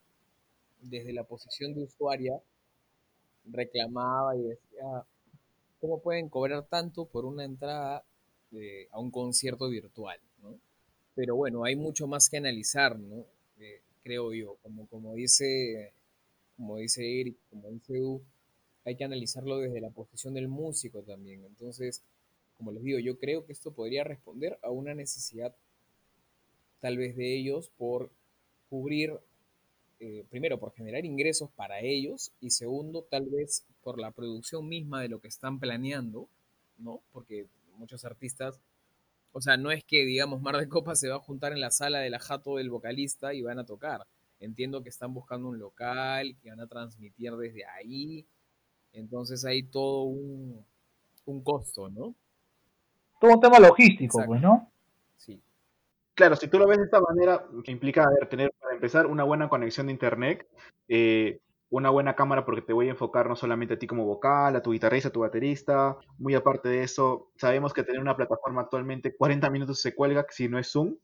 desde 0.80 1.12
la 1.12 1.24
posición 1.24 1.74
de 1.74 1.82
usuaria 1.82 2.40
reclamaba 3.44 4.34
y 4.36 4.42
decía, 4.42 5.04
¿cómo 5.82 6.00
pueden 6.00 6.30
cobrar 6.30 6.66
tanto 6.66 7.04
por 7.04 7.26
una 7.26 7.44
entrada 7.44 8.04
de, 8.50 8.88
a 8.90 8.98
un 8.98 9.10
concierto 9.10 9.68
virtual? 9.68 10.18
¿no? 10.42 10.58
Pero 11.14 11.36
bueno, 11.36 11.64
hay 11.64 11.76
mucho 11.76 12.06
más 12.06 12.30
que 12.30 12.38
analizar, 12.38 12.98
¿no? 12.98 13.26
Creo 14.02 14.32
yo, 14.32 14.56
como, 14.62 14.86
como, 14.88 15.14
dice, 15.14 15.92
como 16.56 16.78
dice 16.78 17.20
Eric, 17.20 17.36
como 17.50 17.68
dice 17.70 18.00
U, 18.00 18.22
hay 18.84 18.96
que 18.96 19.04
analizarlo 19.04 19.58
desde 19.58 19.80
la 19.80 19.90
posición 19.90 20.34
del 20.34 20.48
músico 20.48 21.02
también. 21.02 21.44
Entonces, 21.44 22.02
como 22.56 22.72
les 22.72 22.82
digo, 22.82 22.98
yo 22.98 23.18
creo 23.18 23.44
que 23.46 23.52
esto 23.52 23.72
podría 23.72 24.04
responder 24.04 24.58
a 24.62 24.70
una 24.70 24.94
necesidad 24.94 25.54
tal 26.80 26.96
vez 26.96 27.16
de 27.16 27.36
ellos 27.36 27.70
por 27.76 28.10
cubrir, 28.68 29.12
eh, 30.00 30.24
primero, 30.30 30.58
por 30.58 30.72
generar 30.72 31.04
ingresos 31.04 31.50
para 31.50 31.80
ellos 31.80 32.32
y 32.40 32.50
segundo, 32.50 33.02
tal 33.02 33.26
vez 33.26 33.64
por 33.82 33.98
la 34.00 34.10
producción 34.12 34.68
misma 34.68 35.02
de 35.02 35.08
lo 35.08 35.20
que 35.20 35.28
están 35.28 35.60
planeando, 35.60 36.28
¿no? 36.78 37.00
Porque 37.12 37.46
muchos 37.76 38.04
artistas, 38.04 38.60
o 39.32 39.40
sea, 39.40 39.56
no 39.56 39.70
es 39.70 39.84
que, 39.84 40.04
digamos, 40.04 40.40
Mar 40.40 40.56
de 40.56 40.68
Copa 40.68 40.94
se 40.96 41.08
va 41.08 41.16
a 41.16 41.20
juntar 41.20 41.52
en 41.52 41.60
la 41.60 41.70
sala 41.70 41.98
de 41.98 42.10
la 42.10 42.18
jato 42.18 42.56
del 42.56 42.70
vocalista 42.70 43.32
y 43.32 43.42
van 43.42 43.58
a 43.58 43.66
tocar. 43.66 44.06
Entiendo 44.40 44.82
que 44.82 44.88
están 44.88 45.14
buscando 45.14 45.48
un 45.48 45.58
local, 45.58 46.36
que 46.42 46.50
van 46.50 46.60
a 46.60 46.66
transmitir 46.66 47.32
desde 47.36 47.64
ahí. 47.66 48.26
Entonces 48.92 49.44
hay 49.44 49.62
todo 49.62 50.02
un, 50.04 50.64
un 51.26 51.42
costo, 51.42 51.88
¿no? 51.88 52.14
Todo 53.20 53.34
un 53.34 53.40
tema 53.40 53.58
logístico, 53.58 54.18
Exacto. 54.18 54.28
pues, 54.28 54.40
¿no? 54.40 54.70
Sí. 55.16 55.40
Claro, 56.14 56.36
si 56.36 56.48
tú 56.48 56.58
lo 56.58 56.66
ves 56.66 56.78
de 56.78 56.84
esta 56.84 57.00
manera, 57.00 57.44
que 57.62 57.70
implica 57.70 58.04
a 58.04 58.10
ver, 58.10 58.28
tener, 58.28 58.52
para 58.58 58.74
empezar, 58.74 59.06
una 59.06 59.24
buena 59.24 59.48
conexión 59.48 59.86
de 59.86 59.92
internet, 59.92 60.46
eh, 60.88 61.38
una 61.70 61.90
buena 61.90 62.14
cámara 62.16 62.44
porque 62.44 62.62
te 62.62 62.72
voy 62.72 62.88
a 62.88 62.90
enfocar 62.90 63.28
no 63.28 63.36
solamente 63.36 63.74
a 63.74 63.78
ti 63.78 63.86
como 63.86 64.04
vocal, 64.04 64.56
a 64.56 64.62
tu 64.62 64.72
guitarrista, 64.72 65.08
a 65.08 65.12
tu 65.12 65.20
baterista. 65.20 65.96
Muy 66.18 66.34
aparte 66.34 66.68
de 66.68 66.82
eso, 66.82 67.30
sabemos 67.36 67.72
que 67.72 67.84
tener 67.84 68.00
una 68.00 68.16
plataforma 68.16 68.62
actualmente 68.62 69.16
40 69.16 69.48
minutos 69.50 69.80
se 69.80 69.94
cuelga 69.94 70.26
si 70.30 70.48
no 70.48 70.58
es 70.58 70.70
Zoom. 70.70 70.96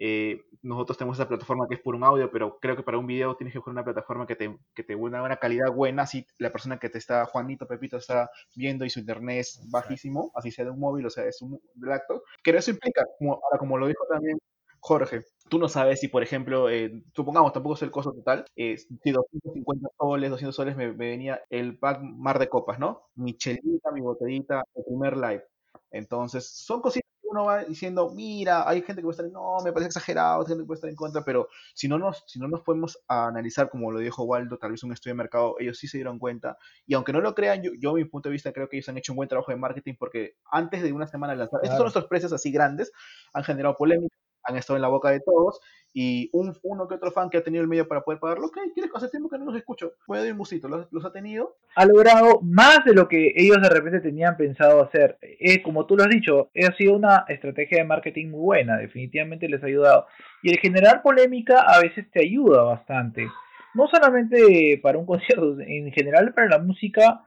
Eh, 0.00 0.42
nosotros 0.62 0.96
tenemos 0.96 1.18
esa 1.18 1.26
plataforma 1.26 1.66
que 1.68 1.74
es 1.74 1.80
por 1.80 1.96
un 1.96 2.04
audio, 2.04 2.30
pero 2.30 2.58
creo 2.60 2.76
que 2.76 2.84
para 2.84 2.98
un 2.98 3.06
video 3.06 3.36
tienes 3.36 3.52
que 3.52 3.58
buscar 3.58 3.72
una 3.72 3.84
plataforma 3.84 4.26
que 4.26 4.36
te, 4.36 4.56
que 4.74 4.84
te 4.84 4.94
una 4.94 5.20
buena 5.20 5.38
calidad 5.38 5.72
buena, 5.72 6.02
así 6.02 6.24
la 6.38 6.52
persona 6.52 6.78
que 6.78 6.88
te 6.88 6.98
está, 6.98 7.26
Juanito, 7.26 7.66
Pepito, 7.66 7.96
está 7.96 8.30
viendo 8.54 8.84
y 8.84 8.90
su 8.90 9.00
internet 9.00 9.40
es 9.40 9.68
bajísimo, 9.70 10.30
así 10.36 10.52
sea 10.52 10.64
de 10.66 10.70
un 10.70 10.78
móvil 10.78 11.06
o 11.06 11.10
sea 11.10 11.24
es 11.24 11.42
un 11.42 11.60
laptop. 11.80 12.22
Pero 12.44 12.58
eso 12.58 12.70
implica, 12.70 13.04
ahora 13.20 13.58
como 13.58 13.76
lo 13.76 13.88
dijo 13.88 14.04
también 14.08 14.38
Jorge, 14.80 15.26
tú 15.48 15.58
no 15.58 15.68
sabes 15.68 16.00
si, 16.00 16.08
por 16.08 16.22
ejemplo, 16.22 16.68
eh, 16.70 17.02
supongamos, 17.14 17.52
tampoco 17.52 17.74
es 17.74 17.82
el 17.82 17.90
costo 17.90 18.12
total, 18.12 18.44
eh, 18.56 18.76
si 18.76 19.10
250 19.10 19.88
soles, 19.98 20.30
200 20.30 20.54
soles 20.54 20.76
me, 20.76 20.88
me, 20.88 21.08
venía 21.08 21.40
el 21.50 21.78
pack 21.78 22.00
Mar 22.02 22.38
de 22.38 22.48
Copas, 22.48 22.78
¿no? 22.78 23.08
Mi 23.14 23.36
chelita, 23.36 23.90
mi 23.92 24.00
botellita, 24.00 24.64
el 24.74 24.84
primer 24.84 25.16
live. 25.16 25.44
Entonces, 25.90 26.46
son 26.48 26.80
cositas 26.80 27.10
que 27.20 27.28
uno 27.28 27.44
va 27.46 27.64
diciendo, 27.64 28.10
mira, 28.14 28.68
hay 28.68 28.82
gente 28.82 29.00
que 29.00 29.06
puede 29.06 29.16
estar, 29.16 29.30
no, 29.30 29.56
me 29.64 29.72
parece 29.72 29.88
exagerado, 29.88 30.40
hay 30.40 30.46
gente 30.46 30.62
que 30.62 30.66
puede 30.66 30.76
estar 30.76 30.90
en 30.90 30.96
contra, 30.96 31.24
pero 31.24 31.48
si 31.74 31.88
no 31.88 31.98
nos, 31.98 32.24
si 32.26 32.38
no 32.38 32.48
nos 32.48 32.62
podemos 32.62 32.98
analizar, 33.08 33.70
como 33.70 33.90
lo 33.90 33.98
dijo 33.98 34.24
Waldo, 34.24 34.58
tal 34.58 34.72
vez 34.72 34.82
un 34.82 34.92
estudio 34.92 35.14
de 35.14 35.18
mercado, 35.18 35.56
ellos 35.58 35.78
sí 35.78 35.88
se 35.88 35.98
dieron 35.98 36.18
cuenta, 36.18 36.58
y 36.86 36.94
aunque 36.94 37.12
no 37.12 37.20
lo 37.20 37.34
crean, 37.34 37.62
yo, 37.62 37.72
yo 37.78 37.94
mi 37.94 38.04
punto 38.04 38.28
de 38.28 38.34
vista 38.34 38.52
creo 38.52 38.68
que 38.68 38.76
ellos 38.76 38.88
han 38.88 38.98
hecho 38.98 39.12
un 39.12 39.16
buen 39.16 39.28
trabajo 39.28 39.50
de 39.50 39.56
marketing 39.56 39.94
porque 39.98 40.36
antes 40.50 40.82
de 40.82 40.92
una 40.92 41.06
semana 41.06 41.34
lanzar, 41.34 41.60
estos 41.62 41.76
son 41.76 41.84
nuestros 41.84 42.06
precios 42.06 42.32
así 42.32 42.50
grandes, 42.50 42.92
han 43.32 43.44
generado 43.44 43.76
polémica, 43.76 44.14
han 44.48 44.56
estado 44.56 44.76
en 44.76 44.82
la 44.82 44.88
boca 44.88 45.10
de 45.10 45.20
todos, 45.20 45.60
y 45.92 46.30
un, 46.32 46.54
uno 46.62 46.86
que 46.86 46.94
otro 46.94 47.10
fan 47.10 47.30
que 47.30 47.38
ha 47.38 47.42
tenido 47.42 47.62
el 47.62 47.68
medio 47.68 47.88
para 47.88 48.02
poder 48.02 48.20
pagarlo, 48.20 48.46
ok, 48.46 48.58
quiere 48.74 48.88
hace 48.94 49.08
tiempo 49.08 49.28
que 49.28 49.38
no 49.38 49.46
los 49.46 49.56
escucho, 49.56 49.94
puede 50.06 50.24
dar 50.24 50.32
un 50.32 50.70
los, 50.70 50.92
los, 50.92 51.04
ha 51.04 51.12
tenido. 51.12 51.56
Ha 51.76 51.86
logrado 51.86 52.40
más 52.42 52.84
de 52.84 52.94
lo 52.94 53.08
que 53.08 53.32
ellos 53.34 53.60
de 53.60 53.68
repente 53.68 54.00
tenían 54.00 54.36
pensado 54.36 54.82
hacer. 54.82 55.18
Eh, 55.22 55.62
como 55.62 55.86
tú 55.86 55.96
lo 55.96 56.04
has 56.04 56.10
dicho, 56.10 56.50
ha 56.54 56.76
sido 56.76 56.94
una 56.94 57.24
estrategia 57.28 57.78
de 57.78 57.84
marketing 57.84 58.30
muy 58.30 58.40
buena, 58.40 58.76
definitivamente 58.76 59.48
les 59.48 59.62
ha 59.62 59.66
ayudado. 59.66 60.06
Y 60.42 60.50
el 60.50 60.58
generar 60.58 61.02
polémica 61.02 61.60
a 61.62 61.80
veces 61.80 62.10
te 62.10 62.20
ayuda 62.20 62.62
bastante. 62.62 63.26
No 63.74 63.88
solamente 63.88 64.78
para 64.82 64.98
un 64.98 65.06
concierto, 65.06 65.58
en 65.60 65.90
general 65.92 66.32
para 66.34 66.48
la 66.48 66.58
música, 66.58 67.22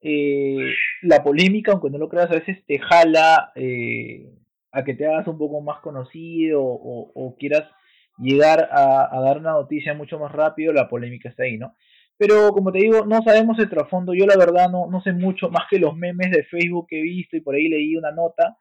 eh, 0.00 0.72
la 1.02 1.22
polémica, 1.22 1.72
aunque 1.72 1.90
no 1.90 1.98
lo 1.98 2.08
creas, 2.08 2.30
a 2.30 2.34
veces 2.34 2.64
te 2.66 2.78
jala 2.78 3.52
eh, 3.54 4.30
a 4.76 4.84
que 4.84 4.92
te 4.94 5.06
hagas 5.06 5.26
un 5.26 5.38
poco 5.38 5.62
más 5.62 5.80
conocido 5.80 6.62
o, 6.62 7.34
quieras 7.38 7.64
llegar 8.18 8.68
a, 8.70 9.20
dar 9.22 9.38
una 9.38 9.52
noticia 9.52 9.94
mucho 9.94 10.18
más 10.18 10.30
rápido, 10.32 10.72
la 10.74 10.88
polémica 10.88 11.30
está 11.30 11.44
ahí, 11.44 11.56
¿no? 11.56 11.74
Pero 12.18 12.50
como 12.50 12.72
te 12.72 12.78
digo, 12.78 13.06
no 13.06 13.22
sabemos 13.22 13.58
el 13.58 13.70
trasfondo. 13.70 14.12
Yo 14.14 14.26
la 14.26 14.36
verdad 14.36 14.70
no, 14.70 14.86
no 14.86 15.00
sé 15.02 15.12
mucho 15.12 15.50
más 15.50 15.64
que 15.70 15.78
los 15.78 15.96
memes 15.96 16.30
de 16.30 16.44
Facebook 16.44 16.86
que 16.88 16.98
he 17.00 17.02
visto 17.02 17.36
y 17.36 17.40
por 17.40 17.54
ahí 17.54 17.68
leí 17.68 17.96
una 17.96 18.10
nota. 18.10 18.58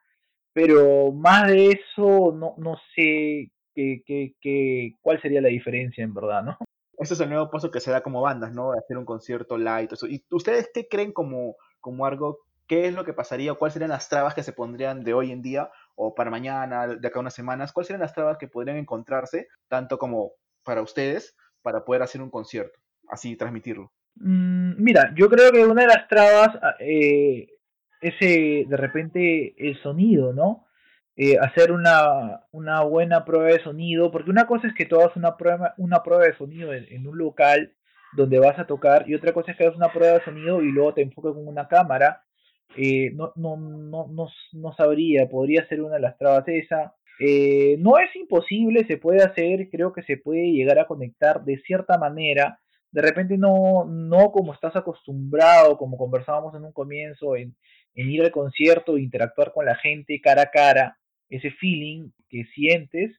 Pero 0.54 1.12
más 1.12 1.50
de 1.50 1.72
eso 1.72 2.34
no, 2.34 2.56
no 2.58 2.78
sé 2.96 3.52
qué, 3.74 4.02
qué, 4.06 4.36
qué, 4.42 4.96
cuál 5.02 5.22
sería 5.22 5.42
la 5.42 5.50
diferencia 5.50 6.04
en 6.04 6.14
verdad, 6.14 6.44
¿no? 6.44 6.58
Este 6.98 7.14
es 7.14 7.20
el 7.20 7.30
nuevo 7.30 7.52
paso 7.52 7.72
que 7.72 7.82
se 7.82 7.92
da 7.92 8.02
como 8.02 8.22
bandas, 8.22 8.54
¿no? 8.54 8.72
Hacer 8.72 8.98
un 8.98 9.06
concierto 9.06 9.58
light. 9.58 9.92
Eso. 9.92 10.08
¿Y 10.08 10.24
ustedes 10.32 10.70
qué 10.74 10.88
creen 10.88 11.12
como, 11.12 11.56
como 11.82 12.06
algo? 12.06 12.40
¿Qué 12.68 12.88
es 12.88 12.94
lo 12.94 13.04
que 13.04 13.14
pasaría? 13.14 13.54
¿Cuáles 13.54 13.74
serían 13.74 13.92
las 13.92 14.08
trabas 14.08 14.34
que 14.34 14.44
se 14.44 14.54
pondrían 14.54 15.04
de 15.04 15.14
hoy 15.14 15.32
en 15.32 15.42
día 15.42 15.70
o 15.96 16.14
para 16.14 16.30
mañana, 16.30 16.88
de 16.88 17.08
acá 17.08 17.20
a 17.20 17.22
unas 17.22 17.34
semanas, 17.34 17.72
¿cuáles 17.72 17.88
serían 17.88 18.02
las 18.02 18.14
trabas 18.14 18.38
que 18.38 18.48
podrían 18.48 18.78
encontrarse, 18.78 19.48
tanto 19.68 19.98
como 19.98 20.34
para 20.64 20.82
ustedes, 20.82 21.36
para 21.62 21.84
poder 21.84 22.02
hacer 22.02 22.22
un 22.22 22.30
concierto, 22.30 22.80
así 23.10 23.36
transmitirlo? 23.36 23.92
Mm, 24.16 24.82
mira, 24.82 25.14
yo 25.16 25.30
creo 25.30 25.52
que 25.52 25.66
una 25.66 25.84
de 25.84 25.88
las 25.88 26.08
trabas 26.08 26.50
eh, 26.80 27.48
es 28.02 28.14
eh, 28.20 28.66
de 28.68 28.78
repente 28.78 29.56
el 29.58 29.82
sonido, 29.82 30.34
¿no? 30.34 30.66
Eh, 31.18 31.38
hacer 31.40 31.72
una, 31.72 32.42
una 32.52 32.82
buena 32.82 33.24
prueba 33.24 33.46
de 33.46 33.64
sonido, 33.64 34.12
porque 34.12 34.30
una 34.30 34.48
cosa 34.48 34.68
es 34.68 34.74
que 34.74 34.86
tú 34.86 35.00
hagas 35.00 35.16
una 35.16 35.38
prueba, 35.38 35.74
una 35.78 36.04
prueba 36.04 36.26
de 36.26 36.36
sonido 36.36 36.74
en, 36.74 37.08
un 37.08 37.18
local 37.18 37.74
donde 38.14 38.40
vas 38.40 38.60
a 38.60 38.68
tocar, 38.68 39.10
y 39.10 39.16
otra 39.16 39.34
cosa 39.34 39.52
es 39.52 39.58
que 39.58 39.64
hagas 39.64 39.78
una 39.78 39.94
prueba 39.94 40.20
de 40.20 40.26
sonido 40.26 40.62
y 40.62 40.72
luego 40.72 40.94
te 40.94 41.02
enfoques 41.02 41.34
con 41.34 41.48
una 41.48 41.68
cámara 41.70 42.25
eh, 42.78 43.12
no, 43.14 43.32
no, 43.36 43.58
no, 43.58 44.08
no, 44.08 44.28
no, 44.54 44.74
sabría, 44.74 45.28
podría 45.30 45.68
ser 45.68 45.82
una 45.82 45.96
de 45.96 46.02
las 46.02 46.18
trabas 46.18 46.48
esa. 46.48 46.94
Eh, 47.20 47.78
no 47.80 47.98
es 47.98 48.14
imposible, 48.16 48.86
se 48.86 48.98
puede 48.98 49.24
hacer, 49.24 49.70
creo 49.70 49.94
que 49.94 50.04
se 50.04 50.18
puede 50.18 50.52
llegar 50.52 50.80
a 50.80 50.88
conectar 50.88 51.44
de 51.46 51.58
cierta 51.60 51.98
manera. 51.98 52.60
De 52.92 53.02
repente 53.02 53.38
no, 53.38 53.86
no 53.86 54.32
como 54.32 54.54
estás 54.54 54.76
acostumbrado, 54.76 55.78
como 55.78 55.98
conversábamos 55.98 56.56
en 56.56 56.64
un 56.64 56.74
comienzo, 56.74 57.36
en, 57.36 57.56
en 57.96 58.12
ir 58.12 58.22
al 58.24 58.32
concierto, 58.32 58.98
interactuar 58.98 59.54
con 59.54 59.66
la 59.66 59.76
gente 59.76 60.20
cara 60.22 60.44
a 60.44 60.52
cara, 60.52 60.98
ese 61.30 61.52
feeling 61.52 62.10
que 62.30 62.44
sientes, 62.54 63.16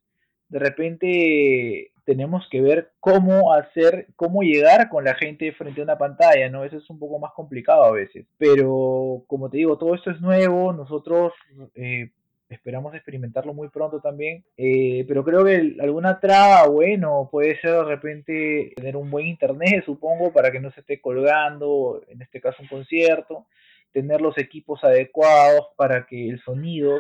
de 0.49 0.59
repente 0.59 1.91
tenemos 2.07 2.49
que 2.49 2.63
ver 2.63 2.93
cómo 3.01 3.53
hacer, 3.53 4.07
cómo 4.15 4.43
llegar 4.43 4.89
con 4.89 5.05
la 5.05 5.17
gente 5.17 5.53
frente 5.53 5.81
a 5.81 5.85
una 5.85 5.99
pantalla, 5.99 6.49
¿no? 6.49 6.65
Eso 6.65 6.79
es 6.79 6.89
un 6.89 7.01
poco 7.01 7.19
más 7.19 7.33
complicado 7.33 7.83
a 7.83 7.91
veces. 7.91 8.27
Pero, 8.39 9.25
como 9.27 9.51
te 9.51 9.59
digo, 9.59 9.77
todo 9.77 9.95
esto 9.95 10.13
es 10.13 10.21
nuevo, 10.21 10.73
nosotros 10.73 11.33
eh, 11.75 12.11
esperamos 12.49 12.95
experimentarlo 12.95 13.53
muy 13.53 13.69
pronto 13.71 14.01
también. 14.01 14.45
Eh, 14.57 15.05
pero 15.09 15.25
creo 15.25 15.45
que 15.45 15.77
alguna 15.81 16.21
traba, 16.21 16.69
bueno, 16.69 17.29
puede 17.31 17.61
ser 17.61 17.73
de 17.73 17.85
repente 17.85 18.73
tener 18.77 18.97
un 18.97 19.11
buen 19.11 19.27
internet, 19.27 19.85
supongo, 19.85 20.33
para 20.33 20.53
que 20.53 20.61
no 20.61 20.71
se 20.71 20.81
esté 20.81 21.01
colgando, 21.01 22.01
en 22.07 22.23
este 22.23 22.41
caso 22.41 22.63
un 22.63 22.69
concierto, 22.69 23.47
tener 23.93 24.21
los 24.21 24.39
equipos 24.39 24.85
adecuados 24.85 25.67
para 25.77 26.07
que 26.07 26.29
el 26.29 26.41
sonido 26.43 26.99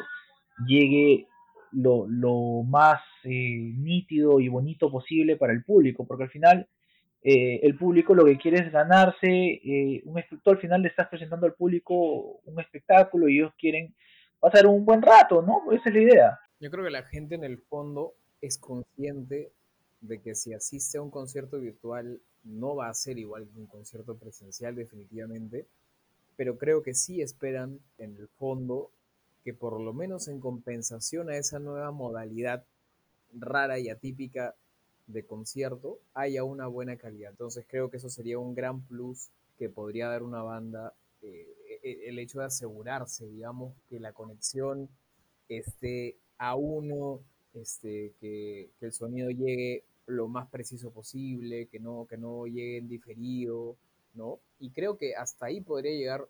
llegue 0.66 1.29
lo, 1.72 2.07
lo 2.09 2.62
más 2.62 3.00
eh, 3.24 3.31
nítido 3.31 4.40
y 4.40 4.48
bonito 4.48 4.90
posible 4.90 5.37
para 5.37 5.52
el 5.52 5.64
público, 5.64 6.07
porque 6.07 6.24
al 6.24 6.31
final 6.31 6.68
eh, 7.22 7.61
el 7.62 7.76
público 7.76 8.14
lo 8.14 8.24
que 8.24 8.38
quiere 8.38 8.61
es 8.61 8.70
ganarse, 8.70 9.26
eh, 9.26 10.02
un 10.05 10.22
tú 10.42 10.50
al 10.50 10.59
final 10.59 10.83
le 10.83 10.88
estás 10.88 11.09
presentando 11.09 11.46
al 11.46 11.55
público 11.55 12.40
un 12.44 12.61
espectáculo 12.61 13.29
y 13.29 13.38
ellos 13.38 13.52
quieren 13.59 13.94
pasar 14.38 14.66
un 14.66 14.85
buen 14.85 15.02
rato, 15.02 15.42
¿no? 15.42 15.72
Esa 15.72 15.88
es 15.88 15.94
la 15.94 16.02
idea. 16.02 16.38
Yo 16.61 16.70
creo 16.70 16.85
que 16.85 16.90
la 16.90 17.02
gente 17.02 17.35
en 17.35 17.44
el 17.44 17.59
fondo 17.59 18.14
es 18.40 18.59
consciente 18.59 19.50
de 20.00 20.20
que 20.20 20.35
si 20.35 20.55
asiste 20.55 20.98
a 20.98 21.02
un 21.02 21.11
concierto 21.11 21.59
virtual 21.59 22.20
no 22.44 22.76
va 22.76 22.88
a 22.88 22.94
ser 22.94 23.18
igual 23.18 23.48
que 23.48 23.59
un 23.59 23.66
concierto 23.66 24.16
presencial 24.16 24.76
definitivamente, 24.76 25.66
pero 26.37 26.59
creo 26.59 26.83
que 26.83 26.94
sí 26.94 27.20
esperan 27.20 27.81
en 27.98 28.16
el 28.16 28.29
fondo 28.29 28.92
que 29.46 29.54
por 29.54 29.80
lo 29.80 29.92
menos 29.92 30.26
en 30.26 30.40
compensación 30.40 31.30
a 31.30 31.37
esa 31.37 31.61
nueva 31.61 31.92
modalidad 31.92 32.64
rara 33.32 33.78
y 33.78 33.88
atípica 33.88 34.56
de 35.06 35.24
concierto 35.24 36.00
haya 36.14 36.42
una 36.42 36.66
buena 36.66 36.96
calidad. 36.96 37.30
Entonces 37.30 37.64
creo 37.68 37.88
que 37.88 37.98
eso 37.98 38.11
sería 38.11 38.40
un 38.40 38.56
gran 38.56 38.80
plus 38.80 39.28
que 39.56 39.68
podría 39.68 40.09
dar 40.09 40.24
una 40.24 40.42
banda, 40.42 40.94
eh, 41.22 41.46
e, 41.85 42.09
el 42.09 42.18
hecho 42.18 42.40
de 42.40 42.46
asegurarse, 42.46 43.28
digamos, 43.28 43.72
que 43.88 44.00
la 44.00 44.12
conexión 44.12 44.88
esté 45.48 46.16
a 46.38 46.56
uno, 46.56 47.20
este, 47.54 48.14
que, 48.20 48.70
que, 48.80 48.87
el 48.87 48.92
sonido 48.92 49.30
llegue 49.30 49.85
lo 50.06 50.26
más 50.26 50.48
preciso 50.48 50.90
posible, 50.90 51.66
que 51.66 51.78
no, 51.78 52.09
que 52.11 52.16
no 52.16 52.48
llegue 52.48 52.78
en 52.78 52.88
diferido, 52.88 53.76
¿no? 54.14 54.40
Y 54.59 54.70
creo 54.70 54.98
que 54.98 55.14
hasta 55.14 55.46
ahí 55.46 55.61
podría 55.61 55.92
llegar 55.92 56.26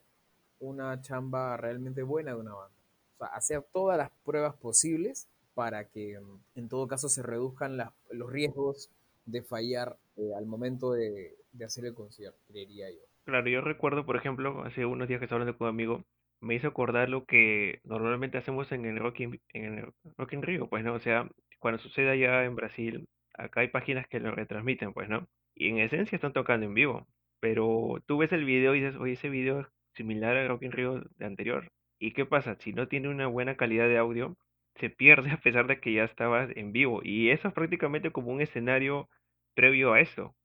una 0.61 1.01
chamba 1.01 1.57
realmente 1.57 2.03
buena 2.03 2.33
de 2.35 2.41
una 2.41 2.53
banda. 2.53 2.76
Hacer 3.19 3.65
todas 3.73 3.97
las 3.97 4.11
pruebas 4.25 4.55
posibles 4.57 5.29
para 5.55 5.89
que 5.89 6.21
mm, 6.21 6.59
en 6.59 6.69
todo 6.69 6.87
caso 6.87 7.09
se 7.09 7.23
reduzcan 7.23 7.79
los 8.11 8.31
riesgos 8.31 8.91
de 9.25 9.43
fallar 9.43 9.97
eh, 10.17 10.33
al 10.37 10.47
momento 10.47 10.93
de, 10.93 11.35
hacer 11.65 11.87
el 11.87 11.95
concierto, 11.95 12.39
creería 12.49 12.91
yo. 12.91 13.01
Claro, 13.25 13.49
yo 13.49 13.61
recuerdo, 13.61 14.07
por 14.07 14.17
ejemplo, 14.17 14.63
hace 14.65 14.87
unos 14.87 15.09
días 15.09 15.19
que 15.19 15.25
estaba 15.25 15.41
hablando 15.41 15.59
con 15.59 15.67
un 15.67 15.75
amigo, 15.75 16.05
me 16.41 16.55
hizo 16.55 16.69
acordar 16.69 17.09
lo 17.09 17.25
que 17.25 17.81
normalmente 17.85 18.39
hacemos 18.39 18.71
en 18.71 18.85
el 18.85 18.99
Rock 18.99 19.21
in, 19.21 19.41
en 19.53 19.79
el 19.79 19.93
Rock 20.17 20.33
Rio, 20.35 20.69
pues, 20.69 20.85
¿no? 20.85 20.95
O 20.95 21.01
sea, 21.01 21.29
cuando 21.59 21.81
sucede 21.81 22.11
allá 22.11 22.45
en 22.45 22.55
Brasil, 22.55 23.09
acá 23.35 23.61
hay 23.61 23.69
páginas 23.69 24.07
que 24.09 24.21
lo 24.21 24.31
retransmiten, 24.31 24.93
pues, 24.93 25.09
¿no? 25.09 25.27
Y 25.55 25.71
en 25.71 25.79
esencia 25.79 26.17
están 26.17 26.35
tocando 26.35 26.67
en 26.67 26.75
vivo, 26.75 27.07
pero 27.41 28.03
tú 28.07 28.19
ves 28.19 28.33
el 28.33 28.45
video 28.45 28.75
y 28.75 28.81
dices, 28.81 29.01
oye, 29.01 29.15
ese 29.15 29.31
video 29.31 29.61
es 29.61 29.67
similar 29.95 30.37
al 30.37 30.49
Rock 30.49 30.65
in 30.65 30.73
Rio 30.73 31.03
de 31.17 31.27
anterior, 31.27 31.73
¿Y 31.99 32.13
qué 32.13 32.27
pasa? 32.27 32.57
Si 32.61 32.73
no 32.73 32.89
tiene 32.89 33.09
una 33.09 33.27
buena 33.27 33.57
calidad 33.57 33.89
de 33.89 33.99
audio, 33.99 34.37
se 34.77 34.91
pierde 34.91 35.31
a 35.33 35.41
pesar 35.41 35.67
de 35.67 35.81
que 35.81 35.93
ya 35.93 36.05
estabas 36.05 36.51
en 36.57 36.73
vivo. 36.73 37.01
Y 37.03 37.31
eso 37.31 37.49
es 37.49 37.55
prácticamente 37.55 38.11
como 38.13 38.31
un 38.33 38.41
escenario 38.41 39.09
previo 39.55 39.93
a 39.93 40.01
eso, 40.01 40.37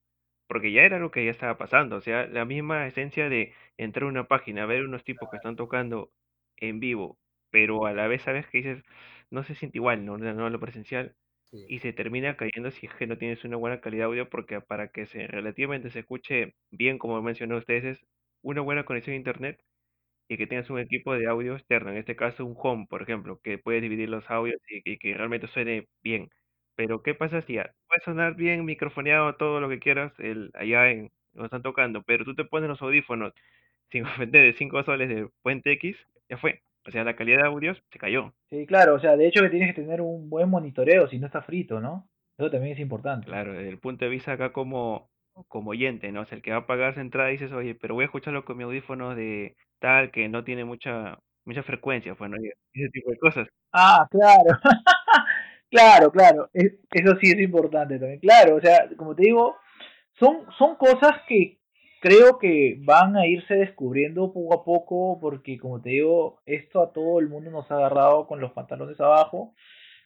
porque 0.47 0.71
ya 0.71 0.83
era 0.83 0.99
lo 0.99 1.11
que 1.11 1.25
ya 1.25 1.31
estaba 1.31 1.57
pasando. 1.57 1.97
O 1.97 2.01
sea, 2.01 2.27
la 2.27 2.45
misma 2.45 2.87
esencia 2.87 3.29
de 3.29 3.53
entrar 3.77 4.05
a 4.05 4.09
una 4.09 4.27
página, 4.27 4.65
ver 4.65 4.85
unos 4.85 5.03
tipos 5.03 5.29
que 5.29 5.37
están 5.37 5.55
tocando 5.55 6.11
en 6.57 6.79
vivo, 6.79 7.19
pero 7.51 7.85
a 7.85 7.93
la 7.93 8.07
vez 8.07 8.23
sabes 8.23 8.47
que 8.47 8.59
dices, 8.59 8.83
no 9.31 9.43
se 9.43 9.55
siente 9.55 9.77
igual, 9.79 10.05
no, 10.05 10.17
no 10.17 10.49
lo 10.49 10.59
presencial. 10.59 11.15
Y 11.67 11.79
se 11.79 11.93
termina 11.93 12.37
cayendo 12.37 12.71
si 12.71 12.87
es 12.87 12.93
que 12.95 13.07
no 13.07 13.17
tienes 13.17 13.43
una 13.45 13.57
buena 13.57 13.81
calidad 13.81 14.03
de 14.05 14.07
audio, 14.07 14.29
porque 14.29 14.61
para 14.61 14.89
que 14.89 15.05
se 15.07 15.27
relativamente 15.27 15.89
se 15.89 15.99
escuche 15.99 16.55
bien, 16.71 16.97
como 16.99 17.21
mencionó 17.21 17.57
ustedes, 17.57 17.85
es 17.85 18.05
una 18.43 18.61
buena 18.61 18.85
conexión 18.85 19.13
a 19.15 19.17
internet 19.17 19.61
y 20.31 20.37
que 20.37 20.47
tengas 20.47 20.69
un 20.69 20.79
equipo 20.79 21.13
de 21.13 21.27
audio 21.27 21.57
externo, 21.57 21.91
en 21.91 21.97
este 21.97 22.15
caso 22.15 22.45
un 22.45 22.55
home, 22.57 22.87
por 22.89 23.01
ejemplo, 23.01 23.41
que 23.43 23.57
puede 23.57 23.81
dividir 23.81 24.07
los 24.07 24.23
audios 24.31 24.61
y, 24.69 24.97
que 24.97 25.13
realmente 25.13 25.47
suene 25.47 25.89
bien. 26.01 26.29
Pero 26.75 27.03
¿qué 27.03 27.13
pasa 27.13 27.41
si 27.41 27.55
puede 27.55 28.01
sonar 28.05 28.35
bien 28.35 28.63
microfoneado 28.63 29.35
todo 29.35 29.59
lo 29.59 29.67
que 29.67 29.79
quieras 29.79 30.13
el, 30.19 30.51
allá 30.53 30.89
en 30.89 31.11
donde 31.33 31.47
están 31.47 31.63
tocando, 31.63 32.01
pero 32.03 32.23
tú 32.23 32.33
te 32.33 32.45
pones 32.45 32.69
los 32.69 32.81
audífonos 32.81 33.33
sin 33.91 34.05
ofender 34.05 34.43
de 34.43 34.53
5 34.53 34.83
soles 34.83 35.09
de 35.09 35.27
Puente 35.41 35.73
X, 35.73 35.97
ya 36.29 36.37
fue. 36.37 36.61
O 36.87 36.91
sea, 36.91 37.03
la 37.03 37.17
calidad 37.17 37.41
de 37.41 37.47
audios 37.47 37.83
se 37.91 37.99
cayó. 37.99 38.33
Sí, 38.49 38.65
claro, 38.65 38.95
o 38.95 38.99
sea, 38.99 39.17
de 39.17 39.27
hecho 39.27 39.41
que 39.41 39.49
tienes 39.49 39.75
que 39.75 39.81
tener 39.81 39.99
un 39.99 40.29
buen 40.29 40.49
monitoreo 40.49 41.09
si 41.09 41.19
no 41.19 41.25
está 41.25 41.41
frito, 41.41 41.81
¿no? 41.81 42.07
Eso 42.37 42.49
también 42.49 42.71
es 42.73 42.79
importante. 42.79 43.27
Claro, 43.27 43.51
desde 43.51 43.67
el 43.67 43.79
punto 43.79 44.05
de 44.05 44.11
vista 44.11 44.31
acá 44.31 44.53
como, 44.53 45.10
como 45.47 45.71
oyente, 45.71 46.11
¿no? 46.11 46.21
O 46.21 46.25
sea, 46.25 46.35
el 46.35 46.41
que 46.41 46.51
va 46.51 46.57
a 46.57 46.67
pagar 46.67 46.93
su 46.93 46.99
entrada 46.99 47.29
dices, 47.29 47.51
oye, 47.51 47.75
pero 47.75 47.95
voy 47.95 48.03
a 48.03 48.05
escucharlo 48.05 48.45
con 48.45 48.57
mi 48.57 48.63
audífono 48.63 49.15
de 49.15 49.55
tal 49.79 50.11
que 50.11 50.29
no 50.29 50.43
tiene 50.43 50.65
mucha 50.65 51.19
mucha 51.45 51.63
frecuencia, 51.63 52.13
bueno, 52.13 52.37
pues, 52.39 52.53
ese 52.73 52.89
tipo 52.89 53.11
de 53.11 53.17
cosas. 53.17 53.47
Ah, 53.73 54.07
claro. 54.09 54.59
claro, 55.71 56.11
claro. 56.11 56.49
E, 56.53 56.79
eso 56.91 57.15
sí 57.19 57.31
es 57.31 57.39
importante 57.39 57.97
también. 57.97 58.19
Claro, 58.19 58.55
o 58.57 58.61
sea, 58.61 58.89
como 58.97 59.15
te 59.15 59.23
digo, 59.23 59.55
son, 60.19 60.45
son 60.57 60.75
cosas 60.75 61.13
que 61.27 61.59
creo 62.01 62.37
que 62.39 62.77
van 62.83 63.15
a 63.15 63.27
irse 63.27 63.55
descubriendo 63.55 64.33
poco 64.33 64.53
a 64.53 64.63
poco 64.63 65.19
porque, 65.19 65.57
como 65.57 65.81
te 65.81 65.91
digo, 65.91 66.41
esto 66.45 66.81
a 66.81 66.91
todo 66.93 67.19
el 67.19 67.29
mundo 67.29 67.51
nos 67.51 67.69
ha 67.71 67.75
agarrado 67.75 68.27
con 68.27 68.39
los 68.39 68.51
pantalones 68.53 68.99
abajo. 68.99 69.53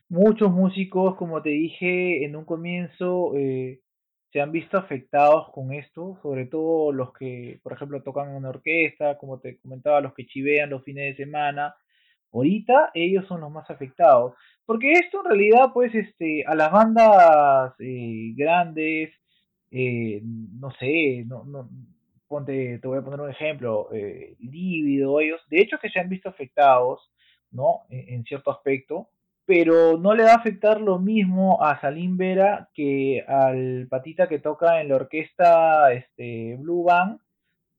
Muchos 0.07 0.51
músicos, 0.51 1.15
como 1.15 1.41
te 1.41 1.49
dije 1.49 2.25
en 2.25 2.35
un 2.35 2.45
comienzo, 2.45 3.35
eh, 3.35 3.79
se 4.35 4.41
han 4.41 4.51
visto 4.51 4.77
afectados 4.77 5.49
con 5.53 5.71
esto, 5.71 6.19
sobre 6.21 6.45
todo 6.45 6.91
los 6.91 7.13
que, 7.13 7.61
por 7.63 7.71
ejemplo, 7.71 8.03
tocan 8.03 8.31
en 8.31 8.35
una 8.35 8.49
orquesta, 8.49 9.17
como 9.17 9.39
te 9.39 9.57
comentaba, 9.59 10.01
los 10.01 10.13
que 10.13 10.25
chivean 10.25 10.69
los 10.69 10.83
fines 10.83 11.15
de 11.15 11.23
semana. 11.23 11.73
Ahorita 12.33 12.91
ellos 12.93 13.25
son 13.29 13.39
los 13.39 13.49
más 13.49 13.69
afectados, 13.69 14.33
porque 14.65 14.91
esto 14.91 15.19
en 15.19 15.29
realidad, 15.29 15.71
pues, 15.73 15.95
este, 15.95 16.43
a 16.45 16.53
las 16.53 16.69
bandas 16.69 17.75
eh, 17.79 18.33
grandes, 18.35 19.13
eh, 19.71 20.21
no 20.21 20.69
sé, 20.71 21.23
no, 21.25 21.45
no, 21.45 21.69
ponte, 22.27 22.79
te 22.79 22.87
voy 22.89 22.97
a 22.97 23.03
poner 23.03 23.21
un 23.21 23.29
ejemplo, 23.29 23.87
eh, 23.93 24.35
Lívido, 24.39 25.21
ellos, 25.21 25.39
de 25.49 25.61
hecho 25.61 25.77
que 25.81 25.89
se 25.89 26.01
han 26.01 26.09
visto 26.09 26.27
afectados, 26.27 27.09
¿no? 27.51 27.83
En, 27.89 28.15
en 28.15 28.23
cierto 28.25 28.51
aspecto, 28.51 29.07
pero 29.45 29.97
no 29.97 30.15
le 30.15 30.23
va 30.23 30.31
a 30.31 30.37
afectar 30.37 30.81
lo 30.81 30.99
mismo 30.99 31.63
a 31.63 31.79
Salim 31.79 32.17
Vera 32.17 32.69
que 32.73 33.23
al 33.27 33.87
patita 33.89 34.27
que 34.27 34.39
toca 34.39 34.81
en 34.81 34.89
la 34.89 34.95
orquesta 34.95 35.93
este, 35.93 36.55
Blue 36.57 36.83
Band 36.83 37.19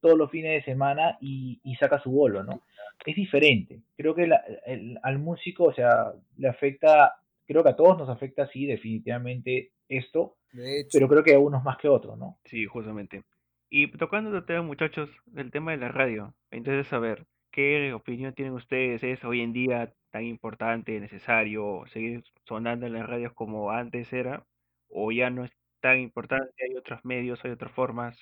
todos 0.01 0.17
los 0.17 0.31
fines 0.31 0.53
de 0.53 0.73
semana 0.73 1.19
y, 1.21 1.61
y 1.65 1.75
saca 1.77 2.01
su 2.01 2.11
bolo, 2.11 2.45
¿no? 2.45 2.63
Es 3.05 3.17
diferente. 3.17 3.81
Creo 3.97 4.15
que 4.15 4.27
la, 4.27 4.43
el, 4.65 4.99
al 5.03 5.19
músico, 5.19 5.65
o 5.65 5.75
sea, 5.75 6.13
le 6.37 6.49
afecta, 6.49 7.15
creo 7.47 7.63
que 7.63 7.71
a 7.71 7.77
todos 7.77 7.99
nos 7.99 8.09
afecta, 8.09 8.47
sí, 8.49 8.67
definitivamente 8.67 9.73
esto, 9.89 10.37
De 10.53 10.81
hecho, 10.81 10.91
pero 10.93 11.09
creo 11.09 11.25
que 11.25 11.35
a 11.35 11.39
unos 11.39 11.65
más 11.65 11.77
que 11.79 11.89
otros, 11.89 12.17
¿no? 12.19 12.39
Sí, 12.45 12.67
justamente. 12.67 13.25
Y 13.69 13.89
tocando 13.89 14.37
el 14.37 14.45
tema, 14.45 14.63
muchachos, 14.63 15.11
el 15.35 15.51
tema 15.51 15.73
de 15.73 15.79
la 15.79 15.89
radio, 15.89 16.35
entonces 16.51 16.87
saber 16.87 17.27
qué 17.51 17.93
opinión 17.93 18.33
tienen 18.35 18.55
ustedes, 18.55 19.03
es 19.03 19.25
hoy 19.25 19.41
en 19.41 19.53
día 19.53 19.93
tan 20.17 20.25
importante, 20.25 20.99
necesario 20.99 21.85
seguir 21.93 22.25
sonando 22.45 22.87
en 22.87 22.95
las 22.95 23.07
radios 23.07 23.35
como 23.35 23.71
antes 23.71 24.11
era, 24.15 24.47
o 24.89 25.13
ya 25.13 25.29
no 25.29 25.45
es 25.45 25.51
tan 25.83 25.99
importante, 26.01 26.55
hay 26.67 26.75
otros 26.75 27.05
medios, 27.05 27.39
hay 27.45 27.51
otras 27.51 27.73
formas. 27.73 28.17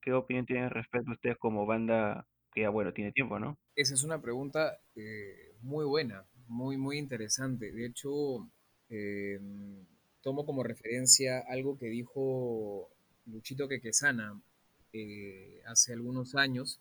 ¿Qué 0.00 0.14
opinión 0.14 0.46
tienen 0.46 0.70
respecto 0.70 1.10
a 1.10 1.14
ustedes 1.14 1.36
como 1.36 1.66
banda 1.66 2.26
que 2.54 2.62
ya, 2.62 2.70
bueno, 2.70 2.94
tiene 2.94 3.12
tiempo, 3.12 3.38
¿no? 3.38 3.58
esa 3.74 3.92
es 3.92 4.02
una 4.02 4.22
pregunta 4.22 4.80
eh, 4.94 5.52
muy 5.60 5.84
buena, 5.84 6.24
muy, 6.48 6.78
muy 6.78 6.96
interesante. 6.96 7.70
De 7.70 7.84
hecho, 7.84 8.48
eh, 8.88 9.38
tomo 10.22 10.46
como 10.46 10.62
referencia 10.62 11.40
algo 11.46 11.76
que 11.76 11.88
dijo 11.88 12.88
Luchito 13.26 13.68
Quequesana 13.68 14.40
eh, 14.94 15.60
hace 15.66 15.92
algunos 15.92 16.34
años, 16.34 16.80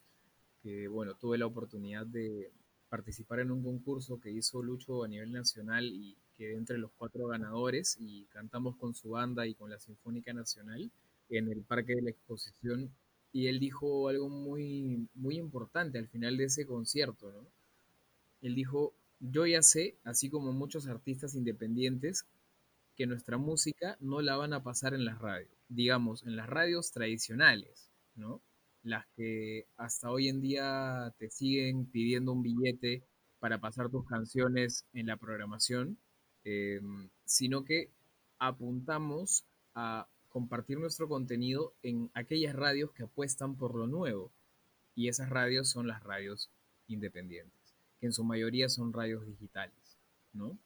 que 0.64 0.88
bueno, 0.88 1.16
tuve 1.16 1.38
la 1.38 1.45
oportunidad 1.45 2.06
de 2.06 2.53
participar 2.90 3.40
en 3.40 3.52
un 3.52 3.64
concurso 3.64 4.20
que 4.20 4.32
hizo 4.32 4.62
Lucho 4.62 5.04
a 5.04 5.08
nivel 5.08 5.32
nacional 5.32 5.86
y 5.86 6.18
quedé 6.38 6.56
entre 6.56 6.78
los 6.78 6.92
cuatro 6.98 7.28
ganadores 7.28 7.98
y 8.00 8.26
cantamos 8.26 8.76
con 8.76 8.94
su 8.94 9.12
banda 9.12 9.48
y 9.48 9.56
con 9.56 9.70
la 9.70 9.80
Sinfónica 9.80 10.34
Nacional 10.34 10.92
en 11.30 11.52
el 11.52 11.62
Parque 11.62 11.96
de 11.96 12.02
la 12.02 12.10
Exposición 12.12 12.92
y 13.36 13.48
él 13.48 13.60
dijo 13.60 14.08
algo 14.08 14.30
muy, 14.30 15.10
muy 15.14 15.38
importante 15.38 15.98
al 15.98 16.08
final 16.08 16.38
de 16.38 16.46
ese 16.46 16.66
concierto, 16.66 17.32
¿no? 17.34 17.46
Él 18.42 18.56
dijo, 18.56 18.94
yo 19.20 19.46
ya 19.46 19.62
sé, 19.62 19.98
así 20.06 20.30
como 20.30 20.54
muchos 20.54 20.88
artistas 20.88 21.36
independientes, 21.36 22.26
que 22.96 23.08
nuestra 23.08 23.38
música 23.38 23.98
no 24.00 24.22
la 24.22 24.38
van 24.38 24.54
a 24.54 24.64
pasar 24.64 24.94
en 24.94 25.04
las 25.04 25.20
radios, 25.20 25.52
digamos, 25.68 26.24
en 26.26 26.38
las 26.38 26.48
radios 26.48 26.92
tradicionales, 26.92 27.90
¿no? 28.16 28.40
Las 28.86 29.08
que 29.16 29.66
hasta 29.78 30.12
hoy 30.12 30.30
en 30.30 30.42
día 30.42 31.12
te 31.18 31.32
siguen 31.32 31.88
pidiendo 31.88 32.32
un 32.32 32.44
billete 32.44 33.04
para 33.40 33.60
pasar 33.60 33.90
tus 33.90 34.06
canciones 34.06 34.86
en 34.94 35.08
la 35.08 35.18
programación, 35.18 35.98
eh, 36.44 36.80
sino 37.26 37.66
que 37.66 37.90
apuntamos 38.38 39.44
a 39.74 40.08
compartir 40.30 40.78
nuestro 40.78 41.10
contenido 41.10 41.74
en 41.82 42.12
aquellas 42.14 42.56
radios 42.56 42.92
que 42.92 43.02
apuestan 43.02 43.56
por 43.56 43.74
lo 43.74 43.88
nuevo. 43.88 44.32
Y 44.94 45.08
esas 45.08 45.32
radios 45.32 45.68
son 45.68 45.88
las 45.88 46.04
radios 46.04 46.52
independientes, 46.88 47.74
que 48.00 48.06
en 48.06 48.14
su 48.14 48.24
mayoría 48.24 48.70
son 48.70 48.94
radios 48.94 49.26
digitales, 49.26 49.98
¿no? 50.32 50.60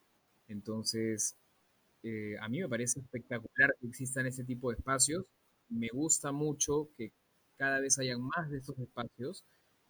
Entonces, 0.46 1.36
eh, 2.02 2.36
a 2.38 2.50
mí 2.50 2.60
me 2.60 2.68
parece 2.68 3.00
espectacular 3.00 3.74
que 3.80 3.86
existan 3.86 4.26
ese 4.26 4.44
tipo 4.44 4.70
de 4.70 4.76
espacios. 4.76 5.24
Me 5.70 5.88
gusta 5.88 6.32
mucho 6.32 6.90
que 6.98 7.12
cada 7.60 7.78
vez 7.78 7.98
hayan 7.98 8.22
más 8.22 8.48
de 8.48 8.56
estos 8.56 8.78
espacios 8.78 9.44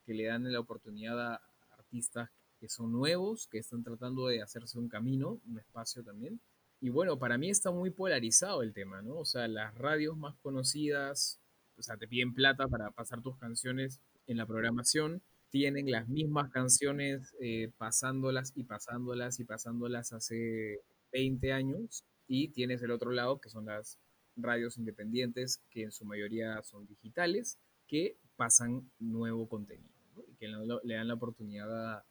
que 0.04 0.12
le 0.12 0.24
dan 0.24 0.52
la 0.52 0.58
oportunidad 0.58 1.34
a 1.34 1.40
artistas 1.78 2.28
que 2.58 2.68
son 2.68 2.90
nuevos, 2.90 3.46
que 3.46 3.58
están 3.58 3.84
tratando 3.84 4.26
de 4.26 4.42
hacerse 4.42 4.76
un 4.76 4.88
camino, 4.88 5.40
un 5.46 5.56
espacio 5.60 6.02
también. 6.02 6.40
Y 6.80 6.88
bueno, 6.88 7.16
para 7.20 7.38
mí 7.38 7.48
está 7.48 7.70
muy 7.70 7.90
polarizado 7.90 8.62
el 8.62 8.72
tema, 8.72 9.02
¿no? 9.02 9.18
O 9.18 9.24
sea, 9.24 9.46
las 9.46 9.72
radios 9.76 10.16
más 10.16 10.34
conocidas, 10.42 11.38
o 11.78 11.82
sea, 11.82 11.96
te 11.96 12.08
piden 12.08 12.34
plata 12.34 12.66
para 12.66 12.90
pasar 12.90 13.22
tus 13.22 13.38
canciones 13.38 14.00
en 14.26 14.36
la 14.36 14.46
programación, 14.46 15.22
tienen 15.50 15.88
las 15.92 16.08
mismas 16.08 16.50
canciones 16.50 17.36
eh, 17.40 17.70
pasándolas 17.78 18.52
y 18.56 18.64
pasándolas 18.64 19.38
y 19.38 19.44
pasándolas 19.44 20.12
hace 20.12 20.80
20 21.12 21.52
años 21.52 22.04
y 22.26 22.48
tienes 22.48 22.82
el 22.82 22.90
otro 22.90 23.12
lado 23.12 23.40
que 23.40 23.48
son 23.48 23.66
las 23.66 24.00
radios 24.42 24.78
independientes 24.78 25.62
que 25.70 25.84
en 25.84 25.92
su 25.92 26.04
mayoría 26.04 26.62
son 26.62 26.86
digitales 26.86 27.58
que 27.86 28.16
pasan 28.36 28.90
nuevo 28.98 29.48
contenido 29.48 29.94
¿no? 30.14 30.22
y 30.26 30.34
que 30.36 30.48
le, 30.48 30.94
dan 30.94 31.08
la 31.08 31.14
oportunidad 31.14 31.96
a, 31.96 32.04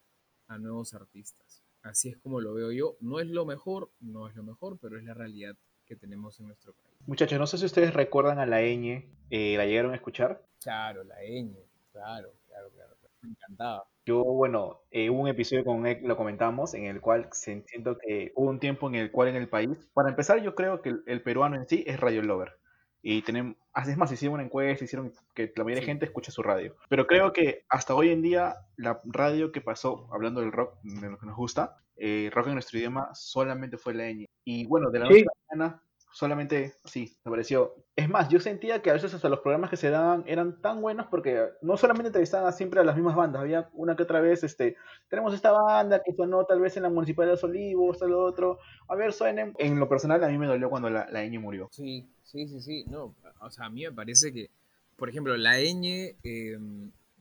a, 0.48 0.58
nuevos 0.58 0.94
artistas. 0.94 1.62
Así 1.82 2.08
es 2.10 2.18
como 2.18 2.40
lo 2.40 2.52
veo 2.52 2.70
yo. 2.72 2.96
No 3.00 3.20
es 3.20 3.28
lo 3.28 3.46
mejor, 3.46 3.90
no 4.00 4.28
es 4.28 4.36
lo 4.36 4.42
mejor, 4.42 4.78
pero 4.78 4.98
es 4.98 5.04
la 5.04 5.14
realidad 5.14 5.56
que 5.86 5.96
tenemos 5.96 6.38
en 6.38 6.46
nuestro 6.46 6.74
país. 6.74 6.96
Muchachos, 7.06 7.38
no 7.38 7.46
sé 7.46 7.58
si 7.58 7.64
ustedes 7.64 7.94
recuerdan 7.94 8.38
a 8.38 8.46
la 8.46 8.60
ñ, 8.60 9.06
eh, 9.30 9.56
¿la 9.56 9.66
llegaron 9.66 9.92
a 9.92 9.96
escuchar? 9.96 10.46
Claro, 10.60 11.02
la 11.04 11.16
ñ, 11.16 11.56
claro, 11.92 12.32
claro, 12.46 12.70
claro. 12.70 12.96
Me 13.22 13.30
encantaba. 13.30 13.88
Yo, 14.06 14.22
bueno, 14.24 14.80
eh, 14.90 15.10
hubo 15.10 15.20
un 15.20 15.28
episodio 15.28 15.64
con 15.64 15.86
él, 15.86 16.00
lo 16.02 16.16
comentamos, 16.16 16.74
en 16.74 16.84
el 16.84 17.00
cual 17.00 17.28
siento 17.32 17.98
que 17.98 18.32
hubo 18.34 18.48
un 18.48 18.58
tiempo 18.58 18.88
en 18.88 18.94
el 18.94 19.10
cual 19.10 19.28
en 19.28 19.36
el 19.36 19.48
país, 19.48 19.70
para 19.92 20.08
empezar, 20.08 20.42
yo 20.42 20.54
creo 20.54 20.82
que 20.82 20.90
el, 20.90 21.02
el 21.06 21.22
peruano 21.22 21.56
en 21.56 21.68
sí 21.68 21.84
es 21.86 22.00
radio 22.00 22.22
lover. 22.22 22.58
Y 23.02 23.22
tenemos, 23.22 23.56
es 23.74 23.96
más, 23.96 24.12
hicieron 24.12 24.34
una 24.34 24.42
encuesta, 24.42 24.84
hicieron 24.84 25.12
que 25.34 25.52
la 25.56 25.64
mayoría 25.64 25.80
de 25.80 25.86
gente 25.86 26.04
escuche 26.04 26.30
su 26.32 26.42
radio. 26.42 26.76
Pero 26.88 27.06
creo 27.06 27.32
que 27.32 27.64
hasta 27.68 27.94
hoy 27.94 28.10
en 28.10 28.20
día, 28.20 28.56
la 28.76 29.00
radio 29.04 29.52
que 29.52 29.60
pasó, 29.60 30.08
hablando 30.12 30.40
del 30.40 30.52
rock, 30.52 30.78
de 30.82 31.08
lo 31.08 31.18
que 31.18 31.26
nos 31.26 31.36
gusta, 31.36 31.78
eh, 31.96 32.30
rock 32.32 32.48
en 32.48 32.54
nuestro 32.54 32.78
idioma, 32.78 33.10
solamente 33.14 33.78
fue 33.78 33.94
la 33.94 34.10
ñ. 34.10 34.26
Y 34.44 34.66
bueno, 34.66 34.90
de 34.90 34.98
la 34.98 35.04
noche 35.06 35.20
a 35.20 35.24
la 35.24 35.56
mañana, 35.56 35.82
solamente 36.12 36.74
sí, 36.84 37.16
me 37.24 37.30
pareció. 37.30 37.74
Es 37.96 38.08
más, 38.08 38.28
yo 38.28 38.40
sentía 38.40 38.82
que 38.82 38.90
a 38.90 38.94
veces 38.94 39.14
hasta 39.14 39.28
los 39.28 39.40
programas 39.40 39.70
que 39.70 39.76
se 39.76 39.90
daban 39.90 40.24
eran 40.26 40.60
tan 40.60 40.80
buenos 40.80 41.06
porque 41.06 41.48
no 41.62 41.76
solamente 41.76 42.08
entrevistaban 42.08 42.52
siempre 42.52 42.80
a 42.80 42.84
las 42.84 42.96
mismas 42.96 43.16
bandas, 43.16 43.42
había 43.42 43.68
una 43.74 43.96
que 43.96 44.02
otra 44.02 44.20
vez, 44.20 44.42
este, 44.42 44.76
tenemos 45.08 45.34
esta 45.34 45.52
banda 45.52 46.02
que 46.04 46.12
sonó 46.14 46.44
tal 46.44 46.60
vez 46.60 46.76
en 46.76 46.84
la 46.84 46.90
Municipal 46.90 47.26
de 47.26 47.32
los 47.32 47.44
Olivos, 47.44 47.98
tal 47.98 48.12
otro, 48.12 48.58
a 48.88 48.94
ver, 48.94 49.12
suenen. 49.12 49.54
En 49.58 49.78
lo 49.78 49.88
personal 49.88 50.22
a 50.24 50.28
mí 50.28 50.38
me 50.38 50.46
dolió 50.46 50.70
cuando 50.70 50.90
la, 50.90 51.08
la 51.10 51.24
ñ 51.24 51.38
murió. 51.38 51.68
Sí, 51.72 52.08
sí, 52.24 52.48
sí, 52.48 52.60
sí, 52.60 52.84
no, 52.88 53.14
o 53.40 53.50
sea, 53.50 53.66
a 53.66 53.70
mí 53.70 53.82
me 53.84 53.92
parece 53.92 54.32
que, 54.32 54.50
por 54.96 55.08
ejemplo, 55.08 55.36
la 55.36 55.58
ñ, 55.58 56.16
eh, 56.24 56.58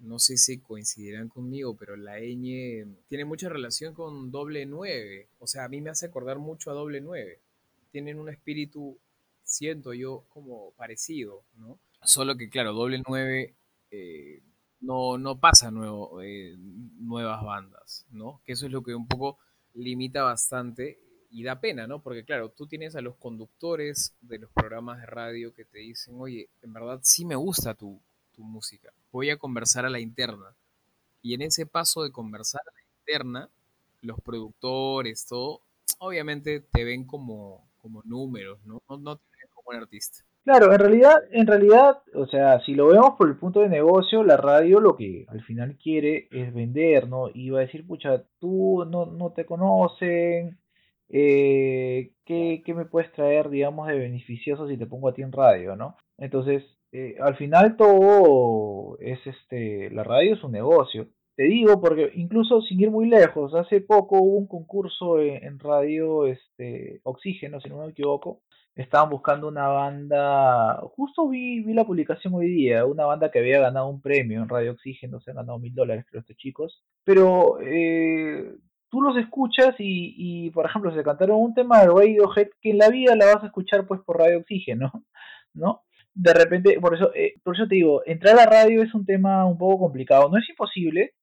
no 0.01 0.17
sé 0.17 0.37
si 0.37 0.59
coincidirán 0.59 1.27
conmigo, 1.27 1.75
pero 1.77 1.95
la 1.95 2.19
ñ 2.19 2.87
tiene 3.07 3.25
mucha 3.25 3.49
relación 3.49 3.93
con 3.93 4.31
doble 4.31 4.65
9, 4.65 5.27
o 5.39 5.47
sea, 5.47 5.65
a 5.65 5.69
mí 5.69 5.81
me 5.81 5.89
hace 5.89 6.07
acordar 6.07 6.39
mucho 6.39 6.71
a 6.71 6.73
doble 6.73 7.01
9 7.01 7.39
tienen 7.91 8.19
un 8.19 8.29
espíritu, 8.29 8.97
siento 9.43 9.93
yo, 9.93 10.25
como 10.29 10.71
parecido, 10.71 11.43
¿no? 11.57 11.79
Solo 12.03 12.37
que, 12.37 12.49
claro, 12.49 12.73
doble 12.73 13.01
9 13.07 13.53
eh, 13.91 14.41
no, 14.81 15.17
no 15.17 15.39
pasa 15.39 15.71
nuevo, 15.71 16.21
eh, 16.21 16.55
nuevas 16.57 17.43
bandas, 17.43 18.05
¿no? 18.11 18.41
Que 18.45 18.53
eso 18.53 18.65
es 18.65 18.71
lo 18.71 18.83
que 18.83 18.95
un 18.95 19.07
poco 19.07 19.37
limita 19.73 20.23
bastante 20.23 20.99
y 21.31 21.43
da 21.43 21.59
pena, 21.59 21.87
¿no? 21.87 22.01
Porque, 22.01 22.23
claro, 22.23 22.49
tú 22.49 22.67
tienes 22.67 22.95
a 22.95 23.01
los 23.01 23.15
conductores 23.17 24.15
de 24.21 24.39
los 24.39 24.51
programas 24.51 24.99
de 24.99 25.05
radio 25.05 25.53
que 25.53 25.65
te 25.65 25.79
dicen, 25.79 26.15
oye, 26.17 26.49
en 26.61 26.73
verdad 26.73 26.99
sí 27.03 27.25
me 27.25 27.35
gusta 27.35 27.75
tu, 27.75 27.99
tu 28.33 28.43
música, 28.43 28.91
voy 29.11 29.29
a 29.29 29.37
conversar 29.37 29.85
a 29.85 29.89
la 29.89 29.99
interna. 29.99 30.55
Y 31.21 31.33
en 31.33 31.41
ese 31.41 31.65
paso 31.65 32.03
de 32.03 32.11
conversar 32.11 32.61
a 32.61 32.71
la 32.71 32.81
interna, 32.99 33.49
los 34.01 34.21
productores, 34.21 35.25
todo, 35.25 35.61
obviamente 35.99 36.61
te 36.61 36.83
ven 36.83 37.05
como, 37.05 37.68
como 37.81 38.01
números, 38.03 38.59
¿no? 38.65 38.81
No, 38.89 38.97
no 38.97 39.19
como 39.53 39.75
un 39.75 39.83
artista. 39.83 40.19
Claro, 40.43 40.71
en 40.73 40.79
realidad, 40.79 41.15
en 41.31 41.47
realidad, 41.47 42.01
o 42.15 42.25
sea, 42.25 42.59
si 42.61 42.73
lo 42.73 42.87
vemos 42.87 43.11
por 43.17 43.29
el 43.29 43.37
punto 43.37 43.59
de 43.61 43.69
negocio, 43.69 44.23
la 44.23 44.37
radio 44.37 44.79
lo 44.79 44.95
que 44.95 45.25
al 45.27 45.43
final 45.43 45.77
quiere 45.77 46.27
es 46.31 46.53
vender, 46.53 47.07
¿no? 47.07 47.29
Y 47.33 47.49
va 47.49 47.59
a 47.59 47.63
decir, 47.63 47.85
pucha, 47.85 48.23
tú 48.39 48.85
no, 48.89 49.05
no 49.05 49.31
te 49.33 49.45
conocen, 49.45 50.57
eh, 51.09 52.11
¿qué, 52.25 52.61
¿qué 52.65 52.73
me 52.73 52.85
puedes 52.85 53.11
traer, 53.13 53.49
digamos, 53.49 53.87
de 53.87 53.97
beneficioso 53.97 54.67
si 54.67 54.77
te 54.77 54.87
pongo 54.87 55.09
a 55.09 55.13
ti 55.13 55.21
en 55.21 55.31
radio, 55.31 55.75
¿no? 55.75 55.95
Entonces, 56.17 56.63
eh, 56.91 57.15
al 57.19 57.35
final 57.35 57.77
todo 57.77 58.97
es, 58.99 59.19
este, 59.25 59.89
la 59.91 60.03
radio 60.03 60.35
es 60.35 60.43
un 60.43 60.51
negocio. 60.51 61.07
Te 61.39 61.45
digo 61.45 61.79
porque 61.79 62.11
incluso 62.15 62.61
sin 62.61 62.81
ir 62.81 62.91
muy 62.91 63.07
lejos, 63.07 63.55
hace 63.55 63.79
poco 63.79 64.19
hubo 64.19 64.35
un 64.35 64.45
concurso 64.45 65.21
en, 65.21 65.57
radio, 65.57 66.25
este, 66.25 66.99
Oxígeno, 67.03 67.61
si 67.61 67.69
no 67.69 67.77
me 67.77 67.91
equivoco, 67.91 68.41
estaban 68.75 69.09
buscando 69.09 69.47
una 69.47 69.69
banda, 69.69 70.81
justo 70.97 71.29
vi, 71.29 71.63
vi 71.63 71.73
la 71.73 71.85
publicación 71.85 72.33
hoy 72.33 72.47
día, 72.49 72.85
una 72.85 73.05
banda 73.05 73.31
que 73.31 73.39
había 73.39 73.61
ganado 73.61 73.87
un 73.87 74.01
premio 74.01 74.41
en 74.41 74.49
Radio 74.49 74.73
Oxígeno, 74.73 75.21
se 75.21 75.31
han 75.31 75.37
ganado 75.37 75.59
mil 75.59 75.73
dólares 75.73 76.05
creo 76.09 76.19
estos 76.19 76.35
chicos, 76.35 76.83
pero 77.05 77.57
eh, 77.61 78.57
tú 78.89 79.01
los 79.01 79.15
escuchas 79.15 79.75
y, 79.79 80.15
y, 80.17 80.51
por 80.51 80.65
ejemplo, 80.65 80.93
se 80.93 81.03
cantaron 81.03 81.39
un 81.39 81.53
tema 81.53 81.79
de 81.79 81.87
Radiohead 81.87 82.49
que 82.61 82.71
en 82.71 82.79
la 82.79 82.89
vida 82.89 83.15
la 83.15 83.27
vas 83.33 83.43
a 83.43 83.47
escuchar 83.47 83.87
pues 83.87 84.01
por 84.01 84.17
Radio 84.17 84.39
Oxígeno, 84.39 84.91
¿no? 85.53 85.83
De 86.13 86.33
repente, 86.33 86.77
por 86.81 86.95
eso, 86.95 87.13
eh, 87.15 87.35
por 87.45 87.55
eso 87.55 87.65
te 87.65 87.75
digo, 87.75 88.01
entrar 88.05 88.33
a 88.33 88.43
la 88.43 88.45
radio 88.45 88.83
es 88.83 88.93
un 88.93 89.05
tema 89.05 89.45
un 89.45 89.57
poco 89.57 89.79
complicado, 89.79 90.27
no 90.27 90.37
es 90.37 90.49
imposible, 90.49 91.13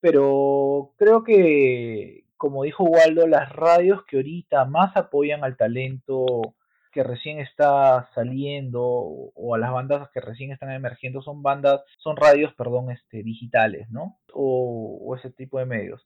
pero 0.00 0.92
creo 0.96 1.24
que, 1.24 2.24
como 2.36 2.64
dijo 2.64 2.84
Waldo, 2.84 3.26
las 3.26 3.50
radios 3.52 4.04
que 4.06 4.16
ahorita 4.16 4.64
más 4.64 4.96
apoyan 4.96 5.44
al 5.44 5.56
talento 5.56 6.54
que 6.92 7.02
recién 7.04 7.38
está 7.38 8.10
saliendo 8.14 8.82
o 8.82 9.54
a 9.54 9.58
las 9.58 9.72
bandas 9.72 10.08
que 10.10 10.20
recién 10.20 10.50
están 10.50 10.72
emergiendo 10.72 11.22
son 11.22 11.42
bandas, 11.42 11.82
son 11.98 12.16
radios, 12.16 12.52
perdón, 12.54 12.90
este, 12.90 13.22
digitales, 13.22 13.88
¿no? 13.90 14.18
O, 14.32 14.98
o 15.02 15.16
ese 15.16 15.30
tipo 15.30 15.58
de 15.58 15.66
medios. 15.66 16.04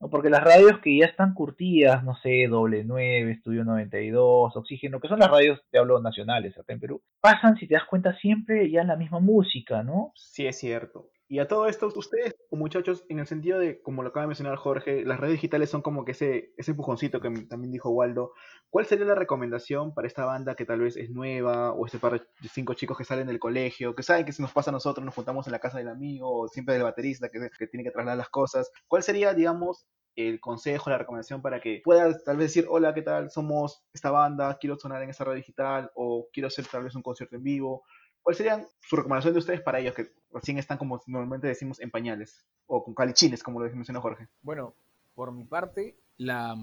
¿no? 0.00 0.10
Porque 0.10 0.30
las 0.30 0.44
radios 0.44 0.78
que 0.80 0.98
ya 0.98 1.06
están 1.06 1.34
curtidas, 1.34 2.04
no 2.04 2.16
sé, 2.16 2.46
Doble 2.48 2.84
9, 2.84 3.32
Estudio 3.32 3.64
92, 3.64 4.56
Oxígeno, 4.56 5.00
que 5.00 5.08
son 5.08 5.20
las 5.20 5.30
radios, 5.30 5.60
te 5.70 5.78
hablo 5.78 6.00
nacionales 6.00 6.58
acá 6.58 6.72
en 6.72 6.80
Perú, 6.80 7.02
pasan, 7.20 7.56
si 7.56 7.66
te 7.66 7.74
das 7.74 7.84
cuenta, 7.84 8.14
siempre 8.18 8.70
ya 8.70 8.84
la 8.84 8.96
misma 8.96 9.20
música, 9.20 9.82
¿no? 9.82 10.12
Sí, 10.14 10.46
es 10.46 10.58
cierto. 10.58 11.08
Y 11.28 11.40
a 11.40 11.48
todo 11.48 11.66
esto, 11.66 11.88
ustedes, 11.96 12.36
muchachos, 12.52 13.04
en 13.08 13.18
el 13.18 13.26
sentido 13.26 13.58
de, 13.58 13.82
como 13.82 14.04
lo 14.04 14.10
acaba 14.10 14.22
de 14.22 14.28
mencionar 14.28 14.56
Jorge, 14.56 15.04
las 15.04 15.18
redes 15.18 15.34
digitales 15.34 15.70
son 15.70 15.82
como 15.82 16.04
que 16.04 16.12
ese, 16.12 16.52
ese 16.56 16.70
empujoncito 16.70 17.20
que 17.20 17.30
también 17.46 17.72
dijo 17.72 17.90
Waldo. 17.90 18.32
¿Cuál 18.70 18.86
sería 18.86 19.06
la 19.06 19.16
recomendación 19.16 19.92
para 19.92 20.06
esta 20.06 20.24
banda 20.24 20.54
que 20.54 20.64
tal 20.64 20.80
vez 20.80 20.96
es 20.96 21.10
nueva, 21.10 21.72
o 21.72 21.84
este 21.84 21.98
par 21.98 22.20
de 22.20 22.48
cinco 22.48 22.74
chicos 22.74 22.96
que 22.96 23.04
salen 23.04 23.26
del 23.26 23.40
colegio, 23.40 23.96
que 23.96 24.04
saben 24.04 24.24
que 24.24 24.32
si 24.32 24.40
nos 24.40 24.52
pasa 24.52 24.70
a 24.70 24.72
nosotros, 24.72 25.04
nos 25.04 25.16
juntamos 25.16 25.46
en 25.48 25.52
la 25.52 25.58
casa 25.58 25.78
del 25.78 25.88
amigo, 25.88 26.42
o 26.42 26.48
siempre 26.48 26.74
del 26.74 26.84
baterista 26.84 27.28
que, 27.28 27.66
tiene 27.66 27.82
que 27.82 27.90
trasladar 27.90 28.18
las 28.18 28.28
cosas? 28.28 28.70
¿Cuál 28.86 29.02
sería, 29.02 29.34
digamos, 29.34 29.84
el 30.14 30.38
consejo, 30.38 30.90
la 30.90 30.98
recomendación 30.98 31.42
para 31.42 31.60
que 31.60 31.82
puedas 31.84 32.22
tal 32.22 32.36
vez 32.36 32.54
decir, 32.54 32.66
hola, 32.70 32.94
¿qué 32.94 33.02
tal? 33.02 33.30
Somos 33.30 33.84
esta 33.92 34.12
banda, 34.12 34.56
quiero 34.60 34.78
sonar 34.78 35.02
en 35.02 35.10
esta 35.10 35.24
radio 35.24 35.38
digital, 35.38 35.90
o 35.96 36.28
quiero 36.32 36.46
hacer 36.46 36.66
tal 36.66 36.84
vez 36.84 36.94
un 36.94 37.02
concierto 37.02 37.34
en 37.34 37.42
vivo 37.42 37.82
¿Cuál 38.26 38.34
sería 38.34 38.66
su 38.80 38.96
recomendación 38.96 39.34
de 39.34 39.38
ustedes 39.38 39.60
para 39.60 39.78
ellos 39.78 39.94
que 39.94 40.10
recién 40.32 40.58
están, 40.58 40.78
como 40.78 41.00
normalmente 41.06 41.46
decimos, 41.46 41.78
en 41.80 41.92
pañales 41.92 42.44
o 42.66 42.82
con 42.82 42.92
calichines, 42.92 43.40
como 43.40 43.60
lo 43.60 43.70
mencionó 43.70 44.00
Jorge? 44.00 44.26
Bueno, 44.42 44.74
por 45.14 45.30
mi 45.30 45.44
parte, 45.44 45.94
la, 46.16 46.56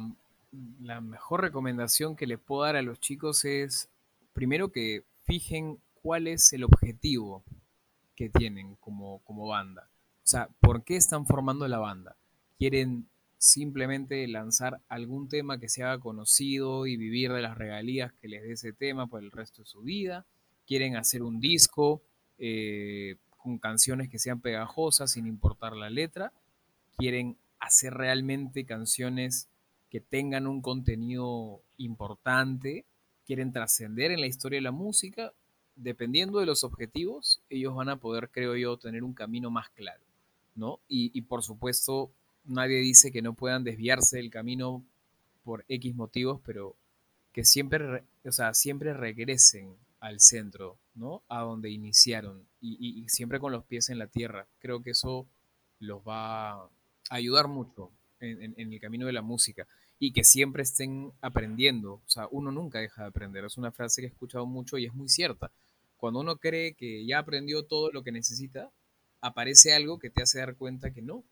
mejor 0.52 1.40
recomendación 1.40 2.18
que 2.18 2.28
les 2.28 2.38
puedo 2.38 2.64
dar 2.64 2.76
a 2.76 2.82
los 2.82 3.00
chicos 3.00 3.46
es, 3.46 3.88
primero 4.34 4.74
que 4.74 5.06
fijen 5.24 5.80
cuál 6.02 6.28
es 6.28 6.52
el 6.52 6.66
objetivo 6.66 7.46
que 8.14 8.28
tienen 8.28 8.76
como, 8.82 9.20
como 9.20 9.48
banda. 9.48 9.88
O 10.18 10.28
sea, 10.28 10.50
¿por 10.60 10.84
qué 10.84 10.98
están 10.98 11.26
formando 11.26 11.66
la 11.70 11.80
banda? 11.80 12.18
¿Quieren 12.58 13.08
simplemente 13.38 14.28
lanzar 14.28 14.82
algún 14.90 15.30
tema 15.30 15.62
que 15.62 15.70
se 15.70 15.82
haga 15.82 15.98
conocido 15.98 16.88
y 16.88 16.98
vivir 16.98 17.32
de 17.32 17.42
las 17.42 17.58
regalías 17.58 18.12
que 18.12 18.28
les 18.28 18.44
dé 18.44 18.52
ese 18.52 18.74
tema 18.74 19.08
por 19.08 19.24
el 19.24 19.32
resto 19.32 19.62
de 19.62 19.68
su 19.70 19.80
vida? 19.80 20.26
Quieren 20.66 20.96
hacer 20.96 21.24
un 21.24 21.40
disco 21.40 22.02
eh, 22.38 23.18
con 23.38 23.58
canciones 23.58 24.10
que 24.10 24.20
sean 24.20 24.40
pegajosas 24.40 25.12
sin 25.12 25.28
importar 25.28 25.76
la 25.76 25.90
letra, 25.90 26.32
quieren 26.98 27.38
hacer 27.60 27.94
realmente 27.94 28.66
canciones 28.66 29.48
que 29.90 30.00
tengan 30.00 30.48
un 30.48 30.62
contenido 30.62 31.62
importante, 31.78 32.86
quieren 33.26 33.52
trascender 33.52 34.12
en 34.12 34.22
la 34.22 34.28
historia 34.28 34.58
de 34.58 34.64
la 34.64 34.72
música, 34.72 35.34
dependiendo 35.76 36.40
de 36.40 36.46
los 36.46 36.64
objetivos, 36.64 37.42
ellos 37.50 37.76
van 37.76 37.90
a 37.90 37.98
poder, 37.98 38.30
creo 38.30 38.56
yo, 38.56 38.78
tener 38.78 39.04
un 39.04 39.14
camino 39.14 39.50
más 39.52 39.70
claro, 39.70 40.04
¿no? 40.56 40.80
Y, 40.88 41.12
y 41.14 41.22
por 41.22 41.44
supuesto, 41.44 42.12
nadie 42.46 42.78
dice 42.78 43.12
que 43.12 43.22
no 43.22 43.34
puedan 43.34 43.64
desviarse 43.64 44.18
del 44.18 44.30
camino 44.30 44.84
por 45.44 45.66
X 45.68 45.96
motivos, 45.96 46.42
pero 46.46 46.76
que 47.32 47.44
siempre, 47.44 48.04
o 48.24 48.32
sea, 48.32 48.54
siempre 48.54 48.94
regresen 48.94 49.76
al 50.04 50.20
centro, 50.20 50.78
¿no? 50.96 51.24
A 51.30 51.42
donde 51.44 51.70
iniciaron 51.70 52.46
y, 52.60 53.08
siempre 53.08 53.40
con 53.40 53.54
los 53.54 53.64
pies 53.64 53.90
en 53.90 53.98
la 53.98 54.08
tierra. 54.08 54.46
Creo 54.60 54.84
que 54.84 54.92
eso 54.92 55.26
los 55.80 56.02
va 56.02 56.52
a 56.52 56.70
ayudar 57.10 57.48
mucho 57.48 57.90
en, 58.20 58.54
el 58.58 58.80
camino 58.82 59.06
de 59.06 59.14
la 59.14 59.22
música 59.22 59.66
y 60.00 60.12
que 60.12 60.26
siempre 60.26 60.64
estén 60.64 61.14
aprendiendo. 61.22 61.94
O 61.94 62.10
sea, 62.10 62.28
uno 62.32 62.52
nunca 62.52 62.80
deja 62.80 63.04
de 63.04 63.08
aprender. 63.08 63.46
Es 63.46 63.58
una 63.58 63.72
frase 63.72 64.02
que 64.02 64.08
he 64.08 64.10
escuchado 64.10 64.46
mucho 64.46 64.78
y 64.78 64.86
es 64.86 64.94
muy 64.94 65.08
cierta. 65.08 65.52
Cuando 65.96 66.20
uno 66.20 66.36
cree 66.36 66.74
que 66.74 67.06
ya 67.06 67.20
aprendió 67.20 67.64
todo 67.64 67.90
lo 67.90 68.04
que 68.04 68.12
necesita, 68.12 68.72
aparece 69.22 69.74
algo 69.74 70.00
que 70.00 70.10
te 70.10 70.22
hace 70.22 70.40
dar 70.40 70.58
cuenta 70.58 70.92
que 70.92 71.02
no, 71.02 71.24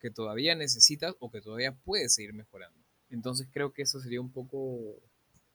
que 0.00 0.10
todavía 0.10 0.54
necesitas 0.54 1.14
o 1.18 1.30
que 1.30 1.40
todavía 1.40 1.72
puedes 1.72 2.14
seguir 2.14 2.34
mejorando. 2.34 2.78
Entonces 3.08 3.48
creo 3.50 3.72
que 3.72 3.82
eso 3.82 4.00
sería 4.00 4.20
un 4.20 4.30
poco 4.30 5.00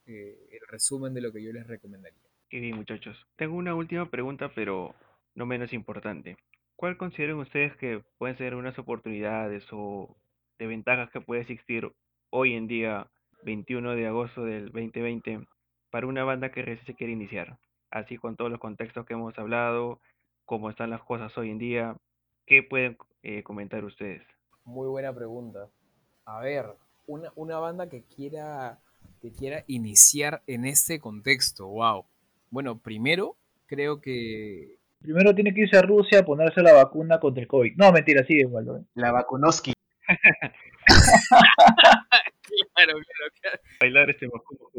eh, 0.07 0.49
el 0.51 0.67
resumen 0.69 1.13
de 1.13 1.21
lo 1.21 1.31
que 1.31 1.43
yo 1.43 1.53
les 1.53 1.67
recomendaría. 1.67 2.22
Bien, 2.53 2.75
muchachos. 2.75 3.17
Tengo 3.35 3.55
una 3.55 3.73
última 3.73 4.11
pregunta, 4.11 4.51
pero 4.53 4.93
no 5.33 5.47
menos 5.47 5.73
importante. 5.73 6.37
¿Cuál 6.75 6.97
consideran 6.97 7.37
ustedes 7.37 7.75
que 7.77 8.03
pueden 8.19 8.37
ser 8.37 8.53
unas 8.53 8.77
oportunidades 8.77 9.63
o 9.71 10.15
de 10.59 10.67
ventajas 10.67 11.09
que 11.09 11.19
puede 11.19 11.41
existir 11.41 11.91
hoy 12.29 12.53
en 12.53 12.67
día, 12.67 13.09
21 13.41 13.95
de 13.95 14.05
agosto 14.05 14.45
del 14.45 14.65
2020, 14.65 15.47
para 15.89 16.05
una 16.05 16.23
banda 16.25 16.51
que 16.51 16.61
recién 16.61 16.85
se 16.85 16.93
quiere 16.93 17.13
iniciar? 17.13 17.57
Así 17.89 18.17
con 18.19 18.35
todos 18.35 18.51
los 18.51 18.59
contextos 18.59 19.03
que 19.07 19.15
hemos 19.15 19.35
hablado, 19.39 19.99
cómo 20.45 20.69
están 20.69 20.91
las 20.91 21.01
cosas 21.01 21.35
hoy 21.35 21.49
en 21.49 21.57
día, 21.57 21.97
¿qué 22.45 22.61
pueden 22.61 22.97
eh, 23.23 23.41
comentar 23.41 23.83
ustedes? 23.83 24.21
Muy 24.63 24.87
buena 24.89 25.11
pregunta. 25.11 25.69
A 26.25 26.39
ver, 26.39 26.67
una, 27.07 27.33
una 27.35 27.57
banda 27.57 27.89
que 27.89 28.03
quiera, 28.03 28.79
que 29.23 29.31
quiera 29.31 29.63
iniciar 29.65 30.43
en 30.45 30.65
este 30.65 30.99
contexto, 30.99 31.65
wow 31.65 32.05
bueno, 32.53 32.77
primero, 32.77 33.35
creo 33.65 33.99
que. 33.99 34.77
Primero 34.99 35.33
tiene 35.33 35.55
que 35.55 35.61
irse 35.61 35.75
a 35.75 35.81
Rusia 35.81 36.19
a 36.19 36.25
ponerse 36.25 36.61
la 36.61 36.71
vacuna 36.71 37.19
contra 37.19 37.41
el 37.41 37.47
COVID. 37.47 37.73
No, 37.75 37.91
mentira, 37.91 38.23
sigue 38.23 38.41
igual. 38.41 38.65
¿no? 38.65 38.85
La 38.93 39.11
vacunoski. 39.11 39.73
claro, 40.05 40.53
claro, 42.75 42.93
claro. 43.41 43.59
Bailar 43.81 44.11
este 44.11 44.27
vacuno. 44.27 44.69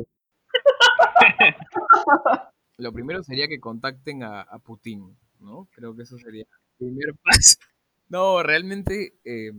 Lo 2.79 2.93
primero 2.93 3.25
sería 3.25 3.49
que 3.49 3.59
contacten 3.59 4.23
a, 4.23 4.43
a, 4.43 4.61
Putin, 4.61 5.19
¿no? 5.41 5.69
Creo 5.75 5.97
que 5.97 6.05
eso 6.05 6.17
sería 6.19 6.45
el 6.45 6.77
primer 6.79 7.13
paso. 7.25 7.57
No, 8.09 8.45
realmente, 8.45 9.15
eh, 9.25 9.51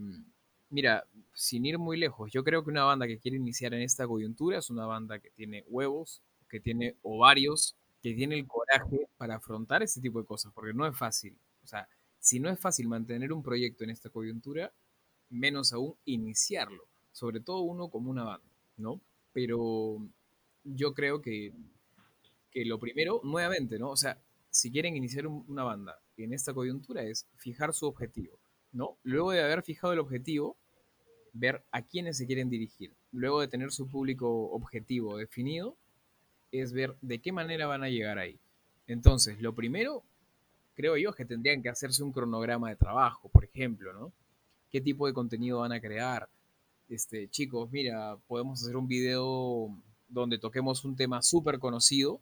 mira, 0.70 1.04
sin 1.34 1.66
ir 1.66 1.80
muy 1.80 1.98
lejos, 1.98 2.32
yo 2.32 2.46
creo 2.46 2.64
que 2.64 2.72
una 2.72 2.86
banda 2.86 3.08
que 3.08 3.20
quiere 3.20 3.36
iniciar 3.36 3.74
en 3.74 3.82
esta 3.82 4.08
coyuntura 4.08 4.60
es 4.60 4.70
una 4.70 4.86
banda 4.86 5.20
que 5.20 5.32
tiene 5.32 5.66
huevos, 5.68 6.22
que 6.50 6.62
tiene 6.62 6.96
ovarios, 7.02 7.76
que 8.06 8.14
tiene 8.14 8.36
el 8.36 8.46
coraje 8.46 9.08
para 9.18 9.38
afrontar 9.38 9.82
ese 9.82 10.00
tipo 10.00 10.20
de 10.20 10.28
cosas, 10.28 10.54
porque 10.54 10.76
no 10.76 10.86
es 10.86 10.96
fácil. 10.96 11.36
O 11.64 11.66
sea, 11.66 11.90
si 12.20 12.40
no 12.40 12.52
es 12.52 12.60
fácil 12.60 12.88
mantener 12.88 13.34
un 13.34 13.42
proyecto 13.42 13.84
en 13.84 13.90
esta 13.90 14.12
coyuntura, 14.12 14.72
menos 15.32 15.74
aún 15.74 15.96
iniciarlo, 16.06 16.88
sobre 17.12 17.40
todo 17.40 17.62
uno 17.62 17.90
como 17.90 18.12
una 18.12 18.24
banda, 18.24 18.48
¿no? 18.78 19.02
Pero 19.34 20.08
yo 20.64 20.94
creo 20.94 21.20
que, 21.20 21.52
que 22.52 22.64
lo 22.66 22.78
primero, 22.78 23.22
nuevamente, 23.24 23.80
¿no? 23.80 23.90
O 23.90 23.98
sea, 23.98 24.22
si 24.52 24.72
quieren 24.72 24.96
iniciar 24.96 25.26
un, 25.26 25.44
una 25.48 25.64
banda 25.64 26.00
en 26.16 26.32
esta 26.32 26.54
coyuntura 26.54 27.02
es 27.02 27.26
fijar 27.38 27.74
su 27.74 27.88
objetivo, 27.88 28.38
¿no? 28.72 29.00
Luego 29.02 29.32
de 29.32 29.42
haber 29.42 29.64
fijado 29.64 29.94
el 29.94 30.00
objetivo, 30.00 30.60
ver 31.34 31.66
a 31.72 31.82
quiénes 31.82 32.18
se 32.20 32.28
quieren 32.28 32.52
dirigir. 32.52 32.94
Luego 33.12 33.42
de 33.42 33.48
tener 33.48 33.72
su 33.72 33.90
público 33.90 34.52
objetivo 34.52 35.18
definido, 35.18 35.76
es 36.60 36.74
ver 36.74 36.96
de 37.02 37.20
qué 37.20 37.32
manera 37.32 37.68
van 37.68 37.84
a 37.84 37.90
llegar 37.90 38.18
ahí. 38.18 38.40
Entonces, 38.88 39.42
lo 39.42 39.54
primero, 39.54 40.04
creo 40.76 40.98
yo, 40.98 41.10
es 41.10 41.16
que 41.16 41.26
tendrían 41.26 41.62
que 41.62 41.70
hacerse 41.70 42.04
un 42.04 42.12
cronograma 42.12 42.70
de 42.70 42.76
trabajo, 42.76 43.30
por 43.30 43.44
ejemplo, 43.44 43.94
¿no? 43.94 44.12
¿Qué 44.72 44.82
tipo 44.82 45.08
de 45.08 45.14
contenido 45.14 45.60
van 45.60 45.72
a 45.72 45.80
crear? 45.80 46.30
Este, 46.90 47.28
chicos, 47.30 47.72
mira, 47.72 48.18
podemos 48.28 48.62
hacer 48.62 48.76
un 48.76 48.88
video 48.88 49.76
donde 50.08 50.38
toquemos 50.38 50.86
un 50.86 50.96
tema 50.96 51.22
súper 51.22 51.60
conocido 51.60 52.20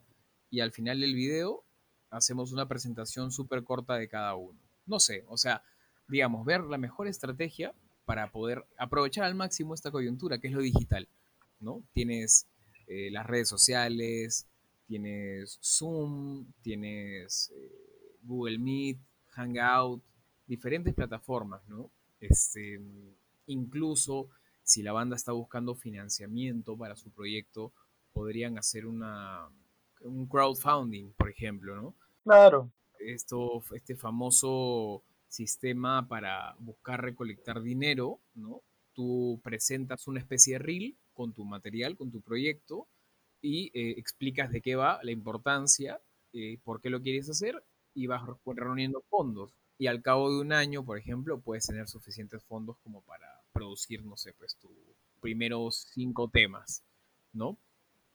y 0.50 0.60
al 0.60 0.72
final 0.72 1.00
del 1.00 1.14
video 1.14 1.62
hacemos 2.10 2.52
una 2.52 2.66
presentación 2.66 3.30
súper 3.30 3.64
corta 3.64 3.96
de 3.96 4.08
cada 4.08 4.34
uno. 4.36 4.58
No 4.86 5.00
sé, 5.00 5.24
o 5.28 5.36
sea, 5.36 5.62
digamos, 6.08 6.46
ver 6.46 6.62
la 6.62 6.78
mejor 6.78 7.08
estrategia 7.08 7.74
para 8.04 8.30
poder 8.30 8.64
aprovechar 8.78 9.24
al 9.24 9.34
máximo 9.34 9.74
esta 9.74 9.90
coyuntura, 9.90 10.38
que 10.38 10.48
es 10.48 10.52
lo 10.54 10.60
digital, 10.60 11.08
¿no? 11.60 11.82
Tienes 11.92 12.46
eh, 12.86 13.10
las 13.10 13.26
redes 13.26 13.48
sociales, 13.48 14.46
tienes 14.86 15.58
Zoom, 15.62 16.46
tienes 16.62 17.52
eh, 17.56 18.16
Google 18.22 18.58
Meet, 18.58 18.98
Hangout, 19.30 20.02
diferentes 20.46 20.94
plataformas, 20.94 21.66
¿no? 21.68 21.90
Este, 22.20 22.80
incluso 23.46 24.28
si 24.62 24.82
la 24.82 24.92
banda 24.92 25.16
está 25.16 25.32
buscando 25.32 25.74
financiamiento 25.74 26.76
para 26.76 26.96
su 26.96 27.10
proyecto, 27.10 27.72
podrían 28.12 28.58
hacer 28.58 28.86
una, 28.86 29.48
un 30.00 30.26
crowdfunding, 30.26 31.12
por 31.12 31.30
ejemplo, 31.30 31.76
¿no? 31.76 31.94
Claro. 32.22 32.70
Esto, 32.98 33.62
este 33.74 33.96
famoso 33.96 35.02
sistema 35.28 36.06
para 36.08 36.54
buscar 36.58 37.02
recolectar 37.02 37.60
dinero, 37.60 38.20
¿no? 38.34 38.62
Tú 38.94 39.40
presentas 39.42 40.06
una 40.06 40.20
especie 40.20 40.54
de 40.54 40.58
reel 40.60 40.96
con 41.14 41.32
tu 41.32 41.44
material, 41.44 41.96
con 41.96 42.10
tu 42.10 42.20
proyecto, 42.20 42.88
y 43.40 43.70
eh, 43.74 43.94
explicas 43.98 44.50
de 44.50 44.60
qué 44.60 44.76
va, 44.76 45.00
la 45.02 45.12
importancia, 45.12 46.00
eh, 46.32 46.58
por 46.64 46.80
qué 46.80 46.90
lo 46.90 47.02
quieres 47.02 47.28
hacer, 47.30 47.62
y 47.94 48.06
vas 48.06 48.22
reuniendo 48.46 49.02
fondos. 49.08 49.54
Y 49.78 49.86
al 49.86 50.02
cabo 50.02 50.30
de 50.30 50.40
un 50.40 50.52
año, 50.52 50.84
por 50.84 50.98
ejemplo, 50.98 51.40
puedes 51.40 51.66
tener 51.66 51.88
suficientes 51.88 52.42
fondos 52.44 52.76
como 52.82 53.02
para 53.02 53.26
producir, 53.52 54.04
no 54.04 54.16
sé, 54.16 54.32
pues 54.34 54.56
tus 54.56 54.70
primeros 55.20 55.88
cinco 55.92 56.28
temas, 56.28 56.82
¿no? 57.32 57.58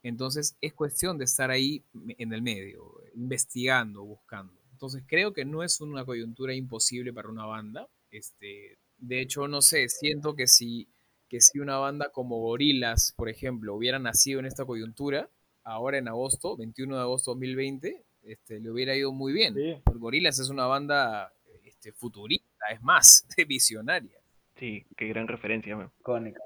Entonces 0.02 0.56
es 0.60 0.72
cuestión 0.72 1.18
de 1.18 1.24
estar 1.24 1.50
ahí 1.50 1.84
en 2.18 2.32
el 2.32 2.42
medio, 2.42 2.94
investigando, 3.14 4.02
buscando. 4.04 4.54
Entonces 4.72 5.02
creo 5.06 5.32
que 5.32 5.44
no 5.44 5.62
es 5.62 5.80
una 5.80 6.04
coyuntura 6.04 6.54
imposible 6.54 7.12
para 7.12 7.28
una 7.28 7.44
banda. 7.44 7.86
Este, 8.10 8.78
de 8.98 9.20
hecho, 9.20 9.46
no 9.46 9.60
sé, 9.60 9.88
siento 9.88 10.34
que 10.34 10.46
si, 10.46 10.88
que 11.30 11.40
si 11.40 11.60
una 11.60 11.78
banda 11.78 12.10
como 12.10 12.40
Gorilas, 12.40 13.14
por 13.16 13.28
ejemplo, 13.28 13.74
hubiera 13.76 14.00
nacido 14.00 14.40
en 14.40 14.46
esta 14.46 14.64
coyuntura, 14.64 15.30
ahora 15.62 15.96
en 15.96 16.08
agosto, 16.08 16.56
21 16.56 16.96
de 16.96 17.00
agosto 17.00 17.30
de 17.30 17.46
2020, 17.46 18.04
este, 18.24 18.58
le 18.58 18.70
hubiera 18.70 18.96
ido 18.96 19.12
muy 19.12 19.32
bien. 19.32 19.54
Gorilas 19.94 20.40
es 20.40 20.48
una 20.50 20.66
banda 20.66 21.32
este, 21.64 21.92
futurista, 21.92 22.66
es 22.72 22.82
más, 22.82 23.28
visionaria. 23.48 24.18
Sí, 24.56 24.84
qué 24.96 25.06
gran 25.06 25.28
referencia. 25.28 25.90
Cónica. 26.02 26.40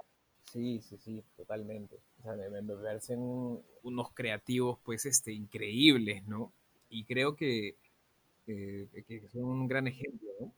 Sí, 0.53 0.82
sí, 0.82 0.99
sí, 0.99 1.24
totalmente. 1.35 1.97
O 2.20 2.22
sea, 2.22 2.35
me, 2.35 2.61
me, 2.61 2.74
parecen 2.76 3.18
unos 3.82 4.12
creativos, 4.12 4.78
pues, 4.85 5.07
este, 5.07 5.32
increíbles, 5.32 6.26
¿no? 6.26 6.53
Y 6.91 7.05
creo 7.05 7.37
que, 7.37 7.76
eh, 8.47 8.87
que 9.09 9.28
son 9.30 9.45
un 9.45 9.66
gran 9.66 9.87
ejemplo, 9.87 10.28
¿no? 10.39 10.53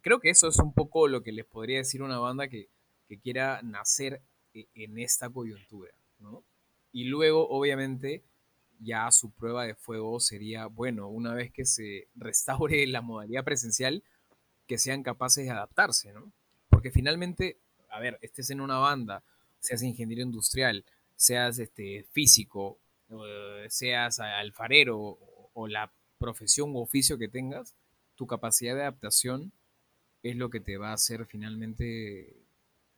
Creo 0.00 0.18
que 0.18 0.30
eso 0.30 0.48
es 0.48 0.58
un 0.60 0.72
poco 0.72 1.08
lo 1.08 1.22
que 1.22 1.32
les 1.32 1.44
podría 1.44 1.78
decir 1.78 2.02
una 2.02 2.18
banda 2.18 2.48
que, 2.48 2.68
que 3.08 3.18
quiera 3.18 3.60
nacer 3.62 4.20
e, 4.54 4.66
en 4.74 4.98
esta 4.98 5.28
coyuntura, 5.30 5.92
¿no? 6.20 6.42
Y 6.92 7.04
luego, 7.04 7.48
obviamente, 7.48 8.22
ya 8.80 9.10
su 9.10 9.30
prueba 9.30 9.64
de 9.64 9.74
fuego 9.74 10.20
sería, 10.20 10.66
bueno, 10.66 11.08
una 11.08 11.34
vez 11.34 11.50
que 11.52 11.64
se 11.64 12.08
restaure 12.14 12.86
la 12.86 13.02
modalidad 13.02 13.44
presencial, 13.44 14.02
que 14.66 14.78
sean 14.78 15.02
capaces 15.02 15.44
de 15.44 15.50
adaptarse, 15.50 16.12
¿no? 16.12 16.32
Porque 16.70 16.90
finalmente, 16.90 17.58
a 17.90 18.00
ver, 18.00 18.18
estés 18.22 18.50
en 18.50 18.60
una 18.60 18.78
banda, 18.78 19.22
seas 19.60 19.82
ingeniero 19.82 20.22
industrial, 20.22 20.84
seas 21.16 21.58
este, 21.58 22.04
físico, 22.12 22.78
eh, 23.10 23.66
seas 23.68 24.20
alfarero 24.20 25.18
o 25.54 25.68
la 25.68 25.92
profesión 26.18 26.74
u 26.74 26.78
oficio 26.78 27.18
que 27.18 27.28
tengas, 27.28 27.74
tu 28.16 28.26
capacidad 28.26 28.74
de 28.74 28.82
adaptación 28.82 29.52
es 30.22 30.36
lo 30.36 30.50
que 30.50 30.60
te 30.60 30.76
va 30.76 30.90
a 30.90 30.94
hacer 30.94 31.26
finalmente 31.26 32.34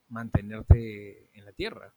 mantenerte 0.09 1.29
en 1.37 1.45
la 1.45 1.51
tierra, 1.53 1.93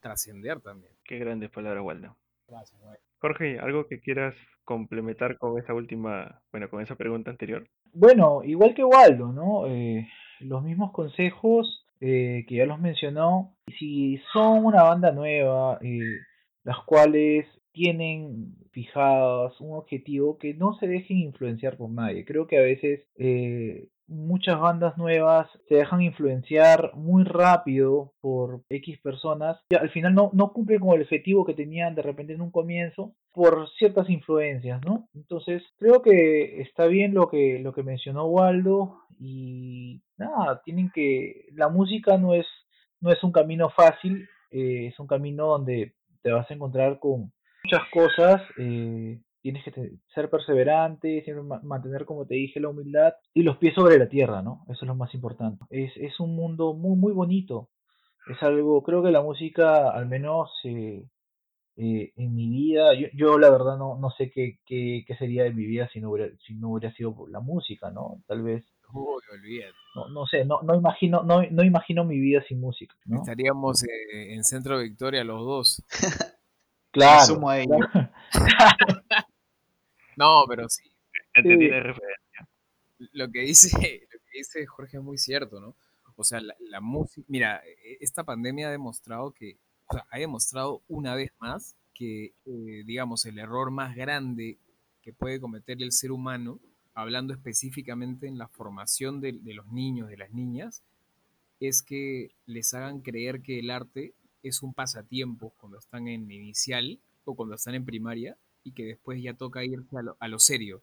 trascender 0.00 0.60
también. 0.60 0.92
Qué 1.04 1.18
grandes 1.18 1.50
palabras, 1.50 1.84
Waldo. 1.84 2.16
Gracias, 2.48 2.80
Jorge, 3.18 3.58
¿algo 3.60 3.86
que 3.86 4.00
quieras 4.00 4.34
complementar 4.64 5.38
con 5.38 5.58
esa 5.58 5.74
última, 5.74 6.42
bueno, 6.50 6.68
con 6.68 6.82
esa 6.82 6.96
pregunta 6.96 7.30
anterior? 7.30 7.68
Bueno, 7.92 8.42
igual 8.42 8.74
que 8.74 8.84
Waldo, 8.84 9.32
¿no? 9.32 9.66
Eh, 9.66 10.08
los 10.40 10.62
mismos 10.62 10.92
consejos 10.92 11.86
eh, 12.00 12.44
que 12.48 12.56
ya 12.56 12.66
los 12.66 12.80
mencionó. 12.80 13.54
Si 13.78 14.20
son 14.32 14.64
una 14.64 14.82
banda 14.82 15.12
nueva, 15.12 15.78
eh, 15.82 16.18
las 16.64 16.78
cuales 16.84 17.46
tienen 17.72 18.56
fijadas 18.72 19.60
un 19.60 19.76
objetivo 19.76 20.38
que 20.38 20.54
no 20.54 20.74
se 20.74 20.88
dejen 20.88 21.18
influenciar 21.18 21.76
por 21.76 21.90
nadie. 21.90 22.24
Creo 22.24 22.46
que 22.46 22.58
a 22.58 22.62
veces 22.62 23.06
eh, 23.16 23.88
muchas 24.06 24.60
bandas 24.60 24.96
nuevas 24.98 25.48
se 25.68 25.76
dejan 25.76 26.02
influenciar 26.02 26.92
muy 26.94 27.24
rápido 27.24 28.12
por 28.20 28.62
X 28.68 28.98
personas 29.00 29.58
y 29.70 29.76
al 29.76 29.90
final 29.90 30.14
no, 30.14 30.30
no 30.32 30.52
cumplen 30.52 30.80
con 30.80 30.94
el 30.94 31.02
objetivo 31.02 31.44
que 31.44 31.54
tenían 31.54 31.94
de 31.94 32.02
repente 32.02 32.32
en 32.34 32.40
un 32.40 32.50
comienzo 32.50 33.14
por 33.32 33.68
ciertas 33.78 34.10
influencias, 34.10 34.80
¿no? 34.84 35.08
Entonces 35.14 35.62
creo 35.78 36.02
que 36.02 36.60
está 36.60 36.86
bien 36.86 37.14
lo 37.14 37.28
que, 37.28 37.58
lo 37.60 37.72
que 37.72 37.82
mencionó 37.82 38.26
Waldo 38.26 38.98
y 39.18 40.02
nada, 40.16 40.60
tienen 40.64 40.90
que, 40.94 41.46
la 41.52 41.68
música 41.68 42.18
no 42.18 42.34
es, 42.34 42.46
no 43.00 43.10
es 43.10 43.22
un 43.22 43.32
camino 43.32 43.70
fácil, 43.70 44.28
eh, 44.50 44.88
es 44.88 44.98
un 44.98 45.06
camino 45.06 45.46
donde 45.46 45.94
te 46.22 46.30
vas 46.30 46.50
a 46.50 46.54
encontrar 46.54 46.98
con 46.98 47.32
muchas 47.72 47.88
cosas, 47.90 48.42
eh, 48.58 49.20
tienes 49.40 49.64
que 49.64 49.72
ser 50.14 50.30
perseverante, 50.30 51.22
siempre 51.24 51.58
mantener, 51.62 52.04
como 52.04 52.26
te 52.26 52.34
dije, 52.34 52.60
la 52.60 52.68
humildad 52.68 53.14
y 53.34 53.42
los 53.42 53.56
pies 53.58 53.74
sobre 53.74 53.98
la 53.98 54.08
tierra, 54.08 54.42
¿no? 54.42 54.64
Eso 54.68 54.84
es 54.84 54.88
lo 54.88 54.94
más 54.94 55.14
importante. 55.14 55.64
Es, 55.70 55.92
es 55.96 56.20
un 56.20 56.36
mundo 56.36 56.74
muy, 56.74 56.96
muy 56.96 57.12
bonito. 57.12 57.70
Es 58.28 58.40
algo, 58.42 58.82
creo 58.82 59.02
que 59.02 59.10
la 59.10 59.22
música, 59.22 59.90
al 59.90 60.06
menos 60.06 60.50
eh, 60.64 61.08
eh, 61.76 62.12
en 62.14 62.34
mi 62.34 62.48
vida, 62.50 62.94
yo, 62.94 63.08
yo, 63.14 63.38
la 63.38 63.50
verdad 63.50 63.76
no, 63.78 63.98
no 63.98 64.10
sé 64.10 64.30
qué, 64.30 64.58
qué, 64.64 65.04
qué, 65.06 65.16
sería 65.16 65.44
de 65.44 65.52
mi 65.52 65.66
vida 65.66 65.88
si 65.92 66.00
no 66.00 66.10
hubiera, 66.10 66.30
si 66.46 66.54
no 66.54 66.70
hubiera 66.70 66.94
sido 66.94 67.16
la 67.28 67.40
música, 67.40 67.90
¿no? 67.90 68.22
Tal 68.28 68.42
vez. 68.42 68.64
no, 69.96 70.08
no 70.08 70.26
sé, 70.26 70.44
no, 70.44 70.62
no 70.62 70.74
imagino, 70.76 71.22
no, 71.22 71.42
no 71.50 71.64
imagino 71.64 72.04
mi 72.04 72.20
vida 72.20 72.44
sin 72.46 72.60
música. 72.60 72.94
¿no? 73.06 73.16
Estaríamos 73.16 73.82
en 74.12 74.44
Centro 74.44 74.78
Victoria 74.78 75.24
los 75.24 75.40
dos. 75.40 75.84
Claro. 76.92 77.40
no, 80.16 80.44
pero 80.46 80.68
sí. 80.68 80.82
Lo 81.34 81.42
que 83.30 83.40
dice, 83.40 83.70
lo 84.10 84.20
que 84.20 84.38
dice 84.38 84.66
Jorge 84.66 84.98
es 84.98 85.02
muy 85.02 85.18
cierto, 85.18 85.60
¿no? 85.60 85.74
O 86.16 86.24
sea, 86.24 86.40
la, 86.40 86.80
música, 86.80 87.26
mira, 87.28 87.62
e, 87.64 87.96
esta 88.00 88.22
pandemia 88.22 88.68
ha 88.68 88.70
demostrado 88.70 89.32
que, 89.32 89.56
o 89.88 89.94
sea, 89.94 90.06
ha 90.10 90.18
demostrado 90.18 90.82
una 90.86 91.14
vez 91.14 91.32
más 91.40 91.74
que, 91.94 92.34
eh, 92.44 92.82
digamos, 92.84 93.24
el 93.24 93.38
error 93.38 93.70
más 93.70 93.96
grande 93.96 94.58
que 95.00 95.14
puede 95.14 95.40
cometer 95.40 95.82
el 95.82 95.92
ser 95.92 96.12
humano, 96.12 96.60
hablando 96.94 97.32
específicamente 97.32 98.26
en 98.26 98.36
la 98.36 98.48
formación 98.48 99.20
de, 99.20 99.32
de 99.32 99.54
los 99.54 99.66
niños, 99.68 100.10
de 100.10 100.18
las 100.18 100.30
niñas, 100.30 100.82
es 101.58 101.82
que 101.82 102.30
les 102.44 102.74
hagan 102.74 103.00
creer 103.00 103.40
que 103.40 103.58
el 103.58 103.70
arte 103.70 104.12
es 104.42 104.62
un 104.62 104.74
pasatiempo 104.74 105.52
cuando 105.58 105.78
están 105.78 106.08
en 106.08 106.30
inicial 106.30 106.98
o 107.24 107.34
cuando 107.34 107.54
están 107.54 107.74
en 107.74 107.84
primaria 107.84 108.36
y 108.64 108.72
que 108.72 108.84
después 108.84 109.22
ya 109.22 109.34
toca 109.34 109.64
irse 109.64 109.96
a 110.18 110.28
lo, 110.28 110.38
serio, 110.38 110.82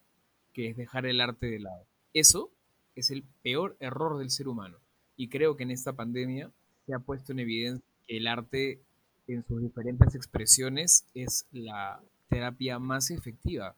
que 0.53 0.69
es 0.69 0.77
dejar 0.77 1.05
el 1.05 1.21
arte 1.21 1.47
de 1.47 1.59
lado. 1.59 1.85
Eso 2.13 2.51
es 2.95 3.11
el 3.11 3.23
peor 3.41 3.77
error 3.79 4.17
del 4.17 4.29
ser 4.29 4.47
humano. 4.47 4.77
Y 5.15 5.29
creo 5.29 5.55
que 5.55 5.63
en 5.63 5.71
esta 5.71 5.93
pandemia 5.93 6.51
se 6.85 6.93
ha 6.93 6.99
puesto 6.99 7.31
en 7.31 7.39
evidencia 7.39 7.85
que 8.07 8.17
el 8.17 8.27
arte 8.27 8.81
en 9.27 9.45
sus 9.45 9.61
diferentes 9.61 10.15
expresiones 10.15 11.05
es 11.13 11.45
la 11.51 12.01
terapia 12.29 12.79
más 12.79 13.11
efectiva 13.11 13.75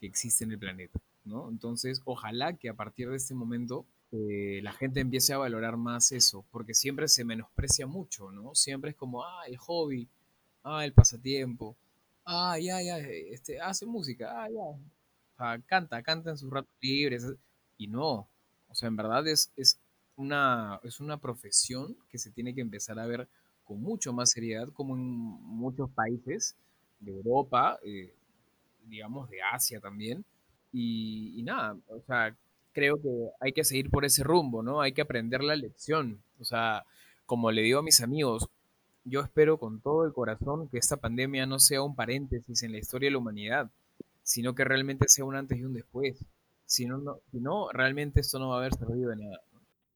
que 0.00 0.06
existe 0.06 0.44
en 0.44 0.52
el 0.52 0.58
planeta. 0.58 1.00
¿no? 1.24 1.48
Entonces, 1.48 2.02
ojalá 2.04 2.54
que 2.54 2.68
a 2.68 2.74
partir 2.74 3.08
de 3.10 3.16
este 3.16 3.34
momento 3.34 3.86
eh, 4.12 4.60
la 4.62 4.72
gente 4.72 5.00
empiece 5.00 5.32
a 5.32 5.38
valorar 5.38 5.78
más 5.78 6.12
eso, 6.12 6.44
porque 6.50 6.74
siempre 6.74 7.08
se 7.08 7.24
menosprecia 7.24 7.86
mucho, 7.86 8.30
¿no? 8.30 8.54
Siempre 8.54 8.90
es 8.90 8.96
como, 8.96 9.24
ah, 9.24 9.44
el 9.46 9.56
hobby, 9.56 10.06
ah, 10.64 10.84
el 10.84 10.92
pasatiempo, 10.92 11.74
ah, 12.26 12.58
ya, 12.58 12.82
ya, 12.82 12.98
este, 12.98 13.58
hace 13.58 13.86
música, 13.86 14.42
ah, 14.44 14.50
ya, 14.50 14.60
o 14.60 14.78
sea, 15.38 15.58
canta, 15.66 16.02
canta 16.02 16.30
en 16.30 16.36
sus 16.36 16.50
ratos 16.50 16.74
libres, 16.82 17.26
y 17.78 17.86
no, 17.86 18.28
o 18.68 18.74
sea, 18.74 18.88
en 18.88 18.96
verdad 18.96 19.26
es, 19.26 19.50
es, 19.56 19.78
una, 20.16 20.78
es 20.82 21.00
una 21.00 21.16
profesión 21.16 21.96
que 22.10 22.18
se 22.18 22.30
tiene 22.30 22.54
que 22.54 22.60
empezar 22.60 22.98
a 22.98 23.06
ver 23.06 23.26
con 23.64 23.80
mucho 23.80 24.12
más 24.12 24.30
seriedad, 24.30 24.68
como 24.74 24.94
en 24.94 25.02
muchos 25.02 25.90
países 25.90 26.54
de 27.00 27.12
Europa, 27.12 27.78
eh, 27.82 28.14
digamos, 28.84 29.30
de 29.30 29.40
Asia 29.40 29.80
también, 29.80 30.22
y, 30.70 31.32
y 31.40 31.42
nada, 31.42 31.78
o 31.88 32.00
sea, 32.02 32.36
creo 32.72 33.00
que 33.00 33.30
hay 33.40 33.52
que 33.52 33.64
seguir 33.64 33.90
por 33.90 34.04
ese 34.04 34.24
rumbo, 34.24 34.62
¿no? 34.62 34.80
Hay 34.80 34.92
que 34.92 35.02
aprender 35.02 35.42
la 35.42 35.56
lección. 35.56 36.22
O 36.40 36.44
sea, 36.44 36.84
como 37.26 37.50
le 37.50 37.62
digo 37.62 37.78
a 37.78 37.82
mis 37.82 38.00
amigos, 38.00 38.48
yo 39.04 39.20
espero 39.20 39.58
con 39.58 39.80
todo 39.80 40.04
el 40.04 40.12
corazón 40.12 40.68
que 40.68 40.78
esta 40.78 40.96
pandemia 40.96 41.46
no 41.46 41.58
sea 41.58 41.82
un 41.82 41.94
paréntesis 41.96 42.62
en 42.62 42.72
la 42.72 42.78
historia 42.78 43.08
de 43.08 43.12
la 43.12 43.18
humanidad, 43.18 43.70
sino 44.22 44.54
que 44.54 44.64
realmente 44.64 45.08
sea 45.08 45.24
un 45.24 45.36
antes 45.36 45.58
y 45.58 45.64
un 45.64 45.74
después. 45.74 46.24
Si 46.66 46.86
no, 46.86 46.98
no, 46.98 47.18
si 47.30 47.40
no 47.40 47.68
realmente 47.72 48.20
esto 48.20 48.38
no 48.38 48.50
va 48.50 48.56
a 48.56 48.58
haber 48.58 48.74
servido 48.74 49.10
de 49.10 49.16
nada. 49.16 49.40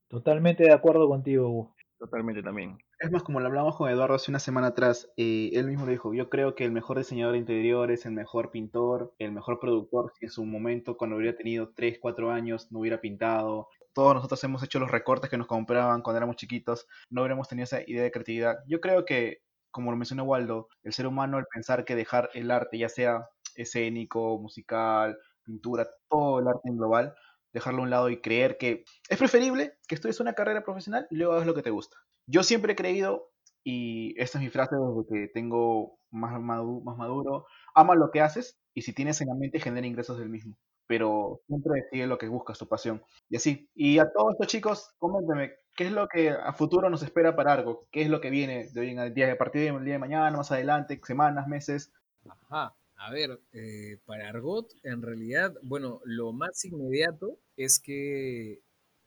Totalmente 0.08 0.64
de 0.64 0.72
acuerdo 0.72 1.08
contigo, 1.08 1.48
Hugo. 1.48 1.75
Totalmente 1.98 2.42
también. 2.42 2.78
Es 2.98 3.10
más, 3.10 3.22
como 3.22 3.40
lo 3.40 3.46
hablamos 3.46 3.76
con 3.76 3.88
Eduardo 3.88 4.16
hace 4.16 4.30
una 4.30 4.38
semana 4.38 4.68
atrás, 4.68 5.10
eh, 5.16 5.50
él 5.54 5.66
mismo 5.66 5.86
dijo, 5.86 6.12
yo 6.12 6.28
creo 6.28 6.54
que 6.54 6.64
el 6.64 6.70
mejor 6.70 6.98
diseñador 6.98 7.32
de 7.32 7.38
interiores, 7.38 8.04
el 8.04 8.12
mejor 8.12 8.50
pintor, 8.50 9.14
el 9.18 9.32
mejor 9.32 9.58
productor, 9.58 10.12
en 10.20 10.28
su 10.28 10.44
momento, 10.44 10.98
cuando 10.98 11.16
hubiera 11.16 11.36
tenido 11.36 11.72
3, 11.74 11.98
4 11.98 12.30
años, 12.30 12.70
no 12.70 12.80
hubiera 12.80 13.00
pintado. 13.00 13.68
Todos 13.94 14.14
nosotros 14.14 14.44
hemos 14.44 14.62
hecho 14.62 14.78
los 14.78 14.90
recortes 14.90 15.30
que 15.30 15.38
nos 15.38 15.46
compraban 15.46 16.02
cuando 16.02 16.18
éramos 16.18 16.36
chiquitos, 16.36 16.86
no 17.08 17.22
hubiéramos 17.22 17.48
tenido 17.48 17.64
esa 17.64 17.80
idea 17.80 18.02
de 18.02 18.10
creatividad. 18.10 18.56
Yo 18.66 18.80
creo 18.82 19.06
que, 19.06 19.38
como 19.70 19.90
lo 19.90 19.96
mencionó 19.96 20.24
Waldo, 20.24 20.68
el 20.82 20.92
ser 20.92 21.06
humano, 21.06 21.38
al 21.38 21.46
pensar 21.46 21.86
que 21.86 21.94
dejar 21.96 22.28
el 22.34 22.50
arte, 22.50 22.76
ya 22.76 22.90
sea 22.90 23.30
escénico, 23.54 24.38
musical, 24.38 25.16
pintura, 25.42 25.88
todo 26.10 26.40
el 26.40 26.48
arte 26.48 26.68
en 26.68 26.76
global, 26.76 27.14
dejarlo 27.56 27.80
a 27.80 27.84
un 27.84 27.90
lado 27.90 28.10
y 28.10 28.20
creer 28.20 28.58
que 28.58 28.84
es 29.08 29.18
preferible 29.18 29.78
que 29.88 29.94
estudies 29.94 30.20
una 30.20 30.34
carrera 30.34 30.62
profesional 30.62 31.06
y 31.10 31.16
luego 31.16 31.32
hagas 31.32 31.46
lo 31.46 31.54
que 31.54 31.62
te 31.62 31.70
gusta. 31.70 31.96
Yo 32.26 32.42
siempre 32.42 32.74
he 32.74 32.76
creído, 32.76 33.30
y 33.64 34.14
esta 34.20 34.36
es 34.36 34.44
mi 34.44 34.50
frase 34.50 34.76
desde 34.76 35.08
que 35.08 35.32
tengo 35.32 35.98
más, 36.10 36.38
maduro, 36.38 36.84
más 36.84 36.98
maduro, 36.98 37.46
ama 37.74 37.94
lo 37.94 38.10
que 38.10 38.20
haces 38.20 38.60
y 38.74 38.82
si 38.82 38.92
tienes 38.92 39.22
en 39.22 39.28
la 39.28 39.34
mente 39.34 39.58
genera 39.58 39.86
ingresos 39.86 40.18
del 40.18 40.28
mismo. 40.28 40.58
Pero 40.86 41.40
siempre 41.46 41.84
sigue 41.90 42.06
lo 42.06 42.18
que 42.18 42.28
buscas, 42.28 42.58
tu 42.58 42.68
pasión. 42.68 43.02
Y 43.30 43.36
así. 43.36 43.70
Y 43.74 43.98
a 43.98 44.12
todos 44.12 44.34
estos 44.34 44.48
chicos, 44.48 44.94
coméntenme, 44.98 45.54
¿qué 45.74 45.84
es 45.84 45.92
lo 45.92 46.08
que 46.08 46.28
a 46.28 46.52
futuro 46.52 46.90
nos 46.90 47.02
espera 47.02 47.34
para 47.34 47.54
algo? 47.54 47.88
¿Qué 47.90 48.02
es 48.02 48.10
lo 48.10 48.20
que 48.20 48.28
viene 48.28 48.68
de 48.72 48.80
hoy 48.80 48.90
en 48.90 49.14
día, 49.14 49.32
a 49.32 49.38
partir 49.38 49.72
del 49.72 49.82
día 49.82 49.94
de 49.94 49.98
mañana, 49.98 50.36
más 50.36 50.52
adelante, 50.52 51.00
semanas, 51.02 51.48
meses? 51.48 51.90
Ajá. 52.28 52.76
A 52.98 53.10
ver, 53.10 53.40
eh, 53.52 53.98
para 54.06 54.28
Argot, 54.28 54.68
en 54.82 55.02
realidad, 55.02 55.54
bueno, 55.62 56.00
lo 56.04 56.32
más 56.32 56.64
inmediato 56.64 57.38
es 57.56 57.78
que 57.78 58.60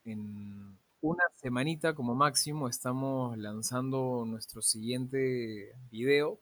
en 0.06 0.78
una 1.02 1.24
semanita 1.36 1.94
como 1.94 2.16
máximo 2.16 2.68
estamos 2.68 3.38
lanzando 3.38 4.26
nuestro 4.28 4.62
siguiente 4.62 5.74
video 5.92 6.40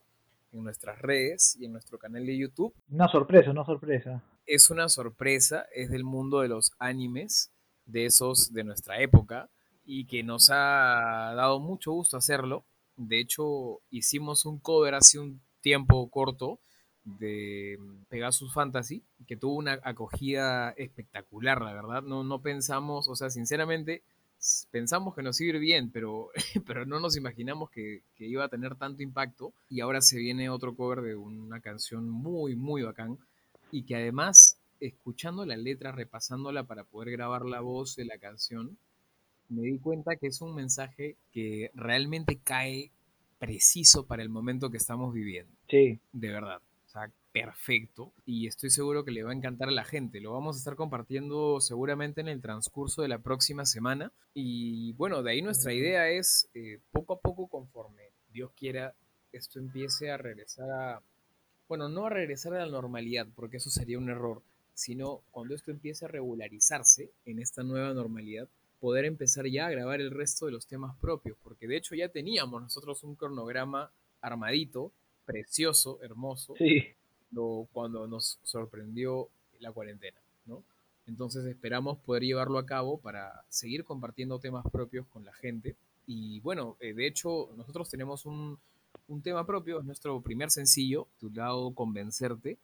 en 0.51 0.63
nuestras 0.63 0.99
redes 1.01 1.57
y 1.59 1.65
en 1.65 1.73
nuestro 1.73 1.99
canal 1.99 2.25
de 2.25 2.37
YouTube. 2.37 2.73
Una 2.89 3.07
sorpresa, 3.07 3.51
una 3.51 3.65
sorpresa. 3.65 4.23
Es 4.45 4.69
una 4.69 4.89
sorpresa, 4.89 5.65
es 5.75 5.91
del 5.91 6.03
mundo 6.03 6.39
de 6.39 6.47
los 6.47 6.71
animes, 6.79 7.51
de 7.85 8.05
esos 8.05 8.53
de 8.53 8.63
nuestra 8.63 8.99
época, 9.01 9.49
y 9.85 10.05
que 10.05 10.23
nos 10.23 10.49
ha 10.49 11.33
dado 11.35 11.59
mucho 11.59 11.91
gusto 11.91 12.17
hacerlo. 12.17 12.63
De 12.95 13.19
hecho, 13.19 13.81
hicimos 13.89 14.45
un 14.45 14.59
cover 14.59 14.95
hace 14.95 15.19
un 15.19 15.41
tiempo 15.61 16.09
corto 16.09 16.59
de 17.19 17.79
Pegasus 18.09 18.53
Fantasy, 18.53 19.01
que 19.27 19.37
tuvo 19.37 19.55
una 19.55 19.79
acogida 19.83 20.71
espectacular, 20.71 21.61
la 21.61 21.73
verdad. 21.73 22.03
No, 22.03 22.23
no 22.23 22.41
pensamos, 22.41 23.07
o 23.07 23.15
sea, 23.15 23.29
sinceramente, 23.29 24.03
pensamos 24.71 25.15
que 25.15 25.23
nos 25.23 25.39
iba 25.39 25.53
a 25.53 25.55
ir 25.55 25.61
bien, 25.61 25.89
pero, 25.89 26.29
pero 26.67 26.85
no 26.85 26.99
nos 26.99 27.15
imaginamos 27.15 27.69
que, 27.69 28.03
que, 28.15 28.27
iba 28.27 28.43
a 28.43 28.49
tener 28.49 28.75
tanto 28.75 29.03
impacto. 29.03 29.53
Y 29.69 29.79
ahora 29.79 30.01
se 30.01 30.17
viene 30.17 30.49
otro 30.49 30.75
cover 30.75 31.01
de 31.01 31.15
una 31.15 31.61
canción 31.61 32.09
muy, 32.09 32.55
muy 32.55 32.81
bacán. 32.81 33.17
Y 33.71 33.83
que 33.83 33.95
además, 33.95 34.59
escuchando 34.79 35.45
la 35.45 35.57
letra, 35.57 35.93
repasándola 35.93 36.65
para 36.65 36.83
poder 36.83 37.11
grabar 37.11 37.45
la 37.45 37.61
voz 37.61 37.95
de 37.95 38.05
la 38.05 38.17
canción, 38.17 38.77
me 39.49 39.61
di 39.61 39.79
cuenta 39.79 40.17
que 40.17 40.27
es 40.27 40.41
un 40.41 40.53
mensaje 40.53 41.15
que 41.31 41.71
realmente 41.73 42.37
cae 42.43 42.91
preciso 43.39 44.05
para 44.05 44.23
el 44.23 44.29
momento 44.29 44.69
que 44.69 44.77
estamos 44.77 45.13
viviendo. 45.13 45.53
Sí. 45.69 45.99
De 46.11 46.29
verdad 46.29 46.61
perfecto 47.31 48.13
y 48.25 48.47
estoy 48.47 48.69
seguro 48.69 49.05
que 49.05 49.11
le 49.11 49.23
va 49.23 49.31
a 49.31 49.35
encantar 49.35 49.69
a 49.69 49.71
la 49.71 49.83
gente. 49.83 50.19
Lo 50.19 50.33
vamos 50.33 50.55
a 50.55 50.59
estar 50.59 50.75
compartiendo 50.75 51.61
seguramente 51.61 52.21
en 52.21 52.27
el 52.27 52.41
transcurso 52.41 53.01
de 53.01 53.07
la 53.07 53.19
próxima 53.19 53.65
semana. 53.65 54.11
Y 54.33 54.93
bueno, 54.93 55.21
de 55.21 55.31
ahí 55.31 55.41
nuestra 55.41 55.73
idea 55.73 56.09
es 56.09 56.49
eh, 56.53 56.79
poco 56.91 57.13
a 57.13 57.19
poco, 57.19 57.47
conforme 57.47 58.03
Dios 58.31 58.51
quiera, 58.55 58.95
esto 59.31 59.59
empiece 59.59 60.09
a 60.09 60.17
regresar 60.17 60.69
a, 60.69 61.01
bueno, 61.67 61.89
no 61.89 62.05
a 62.05 62.09
regresar 62.09 62.53
a 62.53 62.65
la 62.65 62.71
normalidad, 62.71 63.27
porque 63.35 63.57
eso 63.57 63.69
sería 63.69 63.97
un 63.97 64.09
error, 64.09 64.41
sino 64.73 65.21
cuando 65.31 65.53
esto 65.53 65.71
empiece 65.71 66.05
a 66.05 66.09
regularizarse 66.09 67.11
en 67.25 67.39
esta 67.39 67.63
nueva 67.63 67.93
normalidad, 67.93 68.47
poder 68.79 69.05
empezar 69.05 69.47
ya 69.47 69.67
a 69.67 69.71
grabar 69.71 70.01
el 70.01 70.11
resto 70.11 70.45
de 70.45 70.51
los 70.51 70.67
temas 70.67 70.95
propios, 70.97 71.37
porque 71.43 71.67
de 71.67 71.77
hecho 71.77 71.95
ya 71.95 72.09
teníamos 72.09 72.61
nosotros 72.61 73.03
un 73.03 73.15
cronograma 73.15 73.91
armadito 74.21 74.91
precioso, 75.27 75.99
hermoso, 76.01 76.55
cuando 77.73 78.07
nos 78.07 78.39
sorprendió 78.41 79.27
la 79.59 79.71
cuarentena, 79.71 80.17
¿no? 80.45 80.63
Entonces 81.05 81.45
esperamos 81.45 81.99
poder 81.99 82.23
llevarlo 82.23 82.57
a 82.57 82.65
cabo 82.65 82.97
para 82.97 83.43
seguir 83.49 83.83
compartiendo 83.83 84.39
temas 84.39 84.65
propios 84.71 85.05
con 85.07 85.23
la 85.23 85.33
gente. 85.33 85.75
Y 86.05 86.39
bueno, 86.39 86.77
eh, 86.79 86.93
de 86.93 87.05
hecho, 87.05 87.49
nosotros 87.55 87.89
tenemos 87.89 88.25
un, 88.25 88.57
tema 89.23 89.45
propio, 89.45 89.79
es 89.79 89.85
nuestro 89.85 90.19
primer 90.21 90.49
sencillo, 90.51 91.07
titulado 91.19 91.71
Convencerte, 91.73 92.57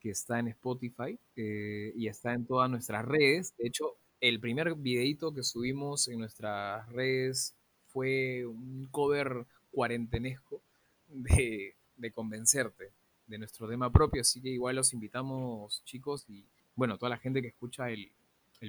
que 0.00 0.10
está 0.10 0.38
en 0.38 0.48
Spotify 0.48 1.18
eh, 1.36 1.92
y 1.96 2.06
está 2.06 2.34
en 2.34 2.44
todas 2.44 2.70
nuestras 2.70 3.04
redes. 3.04 3.52
De 3.56 3.66
hecho, 3.66 3.94
el 4.20 4.38
primer 4.38 4.74
videito 4.74 5.32
que 5.32 5.42
subimos 5.42 6.08
en 6.08 6.20
nuestras 6.20 6.88
redes 6.90 7.54
fue 7.88 8.46
un 8.46 8.88
cover 8.90 9.44
cuarentenesco 9.72 10.60
de, 11.08 11.74
de 11.98 12.10
convencerte 12.12 12.92
de 13.26 13.38
nuestro 13.38 13.68
tema 13.68 13.92
propio, 13.92 14.22
así 14.22 14.40
que 14.40 14.48
igual 14.48 14.76
los 14.76 14.92
invitamos 14.94 15.82
chicos 15.84 16.24
y 16.28 16.46
bueno, 16.74 16.96
toda 16.96 17.10
la 17.10 17.18
gente 17.18 17.42
que 17.42 17.48
escucha 17.48 17.90
el, 17.90 18.10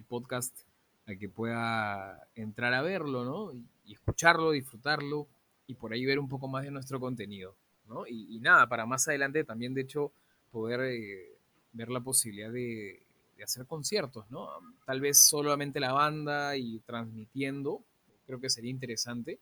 podcast 0.07 0.61
a 1.07 1.15
que 1.15 1.29
pueda 1.29 2.27
entrar 2.35 2.73
a 2.73 2.81
verlo, 2.81 3.23
¿no? 3.23 3.53
Y, 3.85 3.93
escucharlo, 3.93 4.51
disfrutarlo 4.51 5.27
y 5.65 5.73
por 5.73 5.93
ahí 5.93 6.05
ver 6.05 6.19
un 6.19 6.29
poco 6.29 6.47
más 6.47 6.63
de 6.63 6.71
nuestro 6.71 6.99
contenido, 6.99 7.55
¿no? 7.87 8.05
Y, 8.07 8.39
nada, 8.39 8.67
para 8.67 8.85
más 8.85 9.07
adelante 9.07 9.43
también 9.43 9.73
de 9.73 9.81
hecho 9.81 10.11
poder 10.51 10.81
eh, 10.81 11.37
ver 11.73 11.89
la 11.89 12.01
posibilidad 12.01 12.51
de, 12.51 13.01
de 13.37 13.43
hacer 13.43 13.65
conciertos, 13.65 14.29
¿no? 14.29 14.49
Tal 14.85 15.01
vez 15.01 15.25
solamente 15.25 15.79
la 15.79 15.93
banda 15.93 16.57
y 16.57 16.79
transmitiendo, 16.79 17.83
creo 18.25 18.39
que 18.39 18.49
sería 18.49 18.69
interesante, 18.69 19.39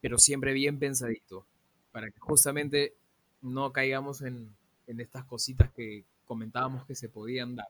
pero 0.00 0.18
siempre 0.18 0.52
bien 0.52 0.78
pensadito, 0.78 1.46
para 1.92 2.10
que 2.10 2.18
justamente 2.20 2.94
no 3.44 3.72
caigamos 3.72 4.22
en, 4.22 4.54
estas 4.86 5.24
cositas 5.24 5.70
que 5.72 6.04
comentábamos 6.24 6.84
que 6.84 6.94
se 6.94 7.08
podían 7.08 7.56
dar. 7.56 7.68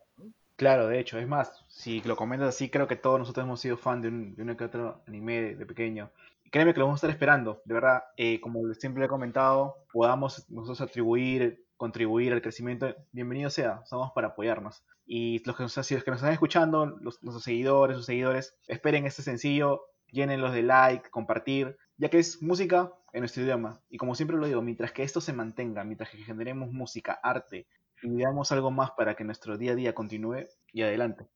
Claro, 0.57 0.87
de 0.87 1.01
hecho, 1.01 1.19
es 1.19 1.27
más, 1.27 1.65
si 1.69 2.01
lo 2.03 2.17
comentas 2.17 2.49
así, 2.49 2.71
creo 2.71 2.87
que 2.87 2.97
todos 2.97 3.19
nosotros 3.19 3.45
hemos 3.45 3.61
sido 3.61 3.77
fan 3.77 4.01
de, 4.01 4.09
un, 4.09 4.35
de 4.35 4.43
uno 4.43 4.57
que 4.57 4.65
otro 4.65 5.03
anime 5.07 5.55
de, 5.57 5.67
pequeño. 5.67 6.11
créeme 6.51 6.73
que 6.73 6.79
lo 6.79 6.87
vamos 6.87 6.99
a 6.99 7.01
estar 7.07 7.11
esperando, 7.11 7.61
de 7.65 7.75
verdad. 7.75 8.05
Eh, 8.17 8.41
como 8.41 8.73
siempre 8.75 9.05
he 9.05 9.09
comentado, 9.09 9.77
podamos 9.93 10.49
nosotros 10.49 10.81
atribuir, 10.81 11.65
contribuir 11.77 12.33
al 12.33 12.43
crecimiento, 12.43 12.95
bienvenido 13.13 13.51
sea, 13.51 13.85
somos 13.85 14.13
para 14.13 14.29
apoyarnos. 14.29 14.85
Y 15.07 15.43
los 15.45 15.57
que 15.57 15.65
nos, 15.65 15.77
los 15.77 15.87
que 15.87 16.11
nos 16.11 16.21
están 16.21 16.33
escuchando, 16.33 16.87
los, 16.87 17.19
seguidores, 17.43 17.97
sus 17.97 18.07
seguidores, 18.07 18.57
esperen 18.69 19.07
este 19.07 19.23
sencillo, 19.23 19.83
llénenlos 20.13 20.53
de 20.53 20.63
like, 20.63 21.11
compartir, 21.11 21.77
ya 21.97 22.09
que 22.11 22.19
es 22.19 22.43
música 22.43 22.93
en 23.13 23.21
nuestro 23.21 23.43
idioma. 23.43 23.83
Y 23.89 23.99
como 23.99 24.15
siempre 24.15 24.37
lo 24.37 24.47
digo, 24.47 24.63
mientras 24.63 24.93
que 24.93 25.03
esto 25.03 25.21
se 25.21 25.33
mantenga, 25.33 25.85
mientras 25.85 26.11
que 26.11 26.19
generemos 26.19 26.73
música, 26.73 27.19
arte 27.23 27.67
y 28.03 28.11
veamos 28.15 28.53
algo 28.53 28.71
más 28.71 28.91
para 28.93 29.15
que 29.15 29.25
nuestro 29.25 29.57
día 29.59 29.73
a 29.73 29.77
día 29.77 29.95
continúe 29.95 30.45
y 30.73 30.83
adelante. 30.83 31.27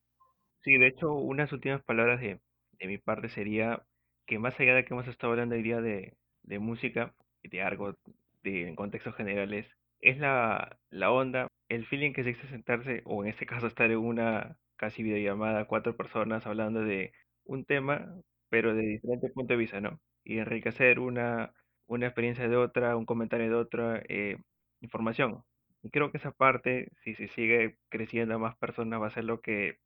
Sí, 0.63 0.77
de 0.77 0.89
hecho, 0.89 1.13
unas 1.15 1.53
últimas 1.53 1.83
palabras 1.83 2.21
de, 2.21 2.41
de 2.79 2.87
mi 2.87 2.99
parte 2.99 3.29
sería 3.29 3.87
que 4.27 4.39
más 4.39 4.59
allá 4.61 4.75
de 4.75 4.85
que 4.85 4.93
hemos 4.95 5.09
estado 5.09 5.33
hablando 5.33 5.55
hoy 5.55 5.63
día 5.63 5.81
de, 5.81 6.17
de 6.43 6.59
música 6.59 7.15
de 7.43 7.63
algo 7.63 7.95
de, 8.43 8.69
en 8.69 8.77
contextos 8.77 9.15
generales, 9.17 9.67
es 10.01 10.19
la, 10.19 10.79
la 10.91 11.11
onda, 11.11 11.49
el 11.69 11.87
feeling 11.87 12.13
que 12.13 12.25
se 12.25 12.31
existe 12.31 12.51
sentarse, 12.51 13.03
o 13.05 13.25
en 13.25 13.31
este 13.31 13.47
caso 13.47 13.67
estar 13.67 13.91
en 13.91 13.99
una 13.99 14.59
casi 14.77 15.03
videollamada, 15.03 15.67
cuatro 15.67 15.97
personas 15.97 16.47
hablando 16.47 16.81
de 16.81 17.13
un 17.45 17.65
tema, 17.65 18.21
pero 18.51 18.75
de 18.75 18.83
diferente 18.83 19.31
punto 19.31 19.55
de 19.55 19.59
vista, 19.59 19.81
¿no? 19.81 20.01
Y 20.29 20.39
enriquecer 20.39 21.01
una, 21.01 21.53
una 21.89 22.07
experiencia 22.07 22.49
de 22.49 22.57
otra, 22.57 22.97
un 22.97 23.07
comentario 23.07 23.49
de 23.49 23.57
otra, 23.57 24.03
eh, 24.09 24.39
información. 24.81 25.43
Y 25.83 25.91
creo 25.91 26.13
que 26.13 26.19
esa 26.19 26.33
parte, 26.33 26.93
si 27.03 27.15
se 27.17 27.29
sigue 27.29 27.79
creciendo 27.89 28.35
a 28.37 28.39
más 28.39 28.57
personas, 28.57 29.01
va 29.01 29.09
a 29.09 29.11
ser 29.11 29.25
lo 29.25 29.41
que 29.41 29.79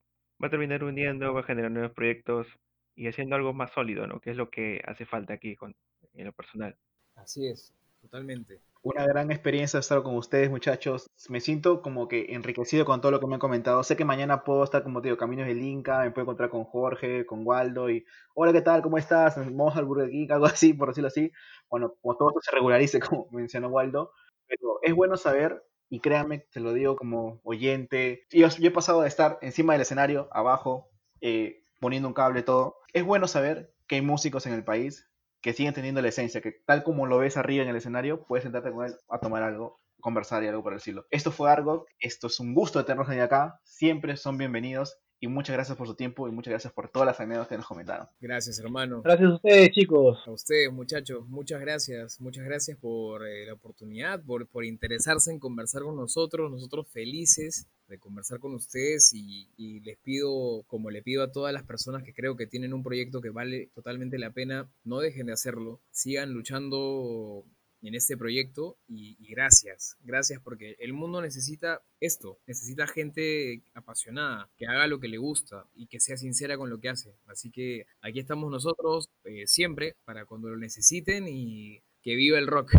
va 0.43 0.49
a 0.49 0.51
terminar 0.51 0.85
uniendo, 0.85 1.33
va 1.33 1.41
a 1.41 1.45
generar 1.45 1.71
nuevos 1.71 1.93
proyectos 1.93 2.47
y 2.95 3.07
haciendo 3.09 3.37
algo 3.37 3.55
más 3.55 3.73
sólido, 3.73 4.07
¿no? 4.07 4.21
Que 4.21 4.33
es 4.33 4.37
lo 4.37 4.51
que 4.51 4.83
hace 4.87 5.07
falta 5.07 5.35
aquí 5.35 5.57
con, 5.57 5.77
en 6.15 6.27
lo 6.27 6.33
personal. 6.33 6.77
Así 7.15 7.47
es, 7.47 7.75
totalmente 8.03 8.61
una 8.83 9.07
gran 9.07 9.31
experiencia 9.31 9.79
estar 9.79 10.03
con 10.03 10.17
ustedes, 10.17 10.51
muchachos. 10.51 11.07
Me 11.29 11.41
siento 11.41 11.83
como 11.83 12.09
que 12.09 12.35
enriquecido 12.35 12.85
con 12.85 13.01
todo 13.01 13.13
lo 13.13 13.21
que 13.21 13.27
me 13.29 13.35
han 13.35 13.41
comentado. 13.41 13.83
Sé 13.85 13.97
que 13.97 14.05
mañana 14.05 14.43
puedo 14.43 14.65
estar, 14.65 14.83
como 14.83 15.01
te 15.01 15.09
digo, 15.09 15.17
Caminos 15.17 15.47
del 15.47 15.63
Inca, 15.63 16.01
me 16.01 16.11
puedo 16.11 16.25
encontrar 16.25 16.51
con 16.51 16.65
Jorge, 16.65 17.25
con 17.25 17.47
Waldo 17.47 17.91
y, 17.91 18.05
hola, 18.35 18.53
¿qué 18.53 18.61
tal? 18.61 18.83
¿Cómo 18.83 18.99
estás? 18.99 19.37
Vamos 19.37 19.77
al 19.77 19.85
Burger 19.85 20.11
King, 20.11 20.27
algo 20.31 20.47
así, 20.47 20.75
por 20.75 20.89
decirlo 20.89 21.09
así. 21.09 21.31
Bueno, 21.71 21.95
como 22.03 22.17
todo 22.17 22.31
esto 22.31 22.41
se 22.43 22.51
regularice, 22.51 23.01
como 23.01 23.29
mencionó 23.31 23.69
Waldo. 23.69 24.13
Pero 24.49 24.81
es 24.83 24.95
bueno 24.95 25.17
saber 25.17 25.63
Y 25.89 26.01
créanme, 26.01 26.47
te 26.51 26.61
lo 26.61 26.73
digo 26.73 26.97
como 26.97 27.41
oyente. 27.45 28.27
Yo, 28.31 28.49
yo 28.49 28.69
he 28.69 28.71
pasado 28.73 29.03
de 29.03 29.09
estar 29.09 29.39
encima 29.43 29.75
del 29.75 29.83
escenario, 29.83 30.29
abajo, 30.33 30.91
eh, 31.21 31.65
poniendo 31.81 32.09
un 32.09 32.15
cable, 32.15 32.43
todo. 32.43 32.79
Es 32.93 33.05
bueno 33.05 33.29
saber 33.29 33.75
que 33.87 33.97
hay 33.97 34.03
músicos 34.03 34.47
en 34.47 34.55
el 34.55 34.65
país 34.65 35.12
que 35.43 35.53
siguen 35.53 35.75
teniendo 35.75 36.01
la 36.01 36.09
esencia, 36.09 36.41
que 36.41 36.53
tal 36.65 36.85
como 36.85 37.07
lo 37.07 37.19
ves 37.19 37.37
arriba 37.37 37.65
en 37.65 37.69
el 37.69 37.77
escenario, 37.77 38.25
puedes 38.27 38.45
sentarte 38.45 38.73
con 38.73 38.87
él 38.87 38.95
a 39.09 39.19
tomar 39.19 39.43
algo, 39.43 39.81
conversar 40.01 40.43
y 40.45 40.47
algo 40.47 40.63
por 40.63 40.73
el 40.73 40.79
estilo. 40.79 41.05
Esto 41.11 41.33
fue 41.33 41.51
Argo, 41.51 41.87
esto 41.99 42.29
es 42.29 42.41
un 42.41 42.55
gusto 42.55 42.79
de 42.79 42.85
tenerlos 42.85 43.11
acá, 43.11 43.61
siempre 43.65 44.17
son 44.17 44.39
bienvenidos 44.39 45.02
y 45.23 45.29
muchas 45.29 45.55
gracias 45.55 45.79
por 45.79 45.87
su 45.87 45.95
tiempo 45.95 46.27
y 46.27 46.33
muchas 46.33 46.51
gracias 46.51 46.73
por 46.73 46.89
todas 46.89 47.07
las 47.07 47.21
anécdotas 47.21 47.49
que 47.49 47.57
nos 47.57 47.67
comentaron. 47.67 48.09
Gracias, 48.21 48.59
hermano. 48.59 49.03
Gracias 49.03 49.31
a 49.31 49.35
ustedes, 49.37 49.71
chicos. 49.71 50.19
A 50.27 50.33
ustedes, 50.33 50.73
muchachos, 50.73 51.29
muchas 51.29 51.61
gracias. 51.61 52.21
Muchas 52.21 52.45
gracias 52.45 52.77
por 52.77 53.25
eh, 53.25 53.47
la 53.47 53.53
oportunidad, 53.53 54.21
por, 54.21 54.49
por 54.49 54.65
interesarse 54.65 55.31
en 55.31 55.39
conversar 55.39 55.83
con 55.83 55.95
nosotros. 55.95 56.51
Nosotros 56.51 56.89
felices 56.89 57.69
de 57.87 58.01
conversar 58.01 58.41
con 58.41 58.53
ustedes 58.55 59.15
y, 59.15 59.49
y, 59.57 59.79
les 59.81 59.97
pido, 59.99 60.65
como 60.67 60.91
le 60.91 61.03
pido 61.03 61.23
a 61.23 61.31
todas 61.31 61.53
las 61.53 61.63
personas 61.63 62.03
que 62.03 62.13
creo 62.13 62.37
que 62.37 62.49
tienen 62.49 62.75
un 62.75 62.83
proyecto 62.83 63.21
que 63.21 63.31
vale 63.31 63.71
totalmente 63.77 64.19
la 64.19 64.33
pena, 64.33 64.69
no 64.83 64.99
dejen 64.99 65.27
de 65.27 65.35
hacerlo. 65.35 65.79
Sigan 65.93 66.33
luchando 66.33 67.45
en 67.89 67.95
este 67.95 68.17
proyecto 68.17 68.79
y, 68.87 69.17
y, 69.19 69.29
gracias, 69.29 69.97
gracias 70.01 70.41
porque 70.41 70.77
el 70.79 70.93
mundo 70.93 71.21
necesita 71.21 71.83
esto, 72.01 72.39
necesita 72.47 72.87
gente 72.87 73.63
apasionada, 73.75 74.51
que 74.57 74.67
haga 74.67 74.87
lo 74.87 75.01
que 75.01 75.09
le 75.09 75.19
gusta 75.19 75.67
y 75.75 75.87
que 75.87 76.01
sea 76.01 76.17
sincera 76.17 76.57
con 76.57 76.71
lo 76.71 76.81
que 76.81 76.89
hace. 76.89 77.17
Así 77.27 77.51
que 77.51 77.87
aquí 78.01 78.21
estamos 78.21 78.51
nosotros 78.51 79.09
eh, 79.25 79.47
siempre 79.47 79.97
para 80.05 80.25
cuando 80.27 80.49
lo 80.49 80.57
necesiten 80.57 81.27
y 81.29 81.83
que 82.03 82.17
viva 82.17 82.39
el 82.39 82.47
rock. 82.47 82.73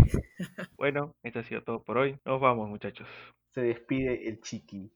Bueno, 0.76 1.16
esto 1.24 1.40
ha 1.40 1.44
sido 1.44 1.64
todo 1.64 1.84
por 1.84 1.98
hoy. 1.98 2.18
Nos 2.26 2.42
vamos 2.42 2.68
muchachos. 2.68 3.08
Se 3.54 3.62
despide 3.62 4.28
el 4.28 4.42
chiqui. 4.42 4.92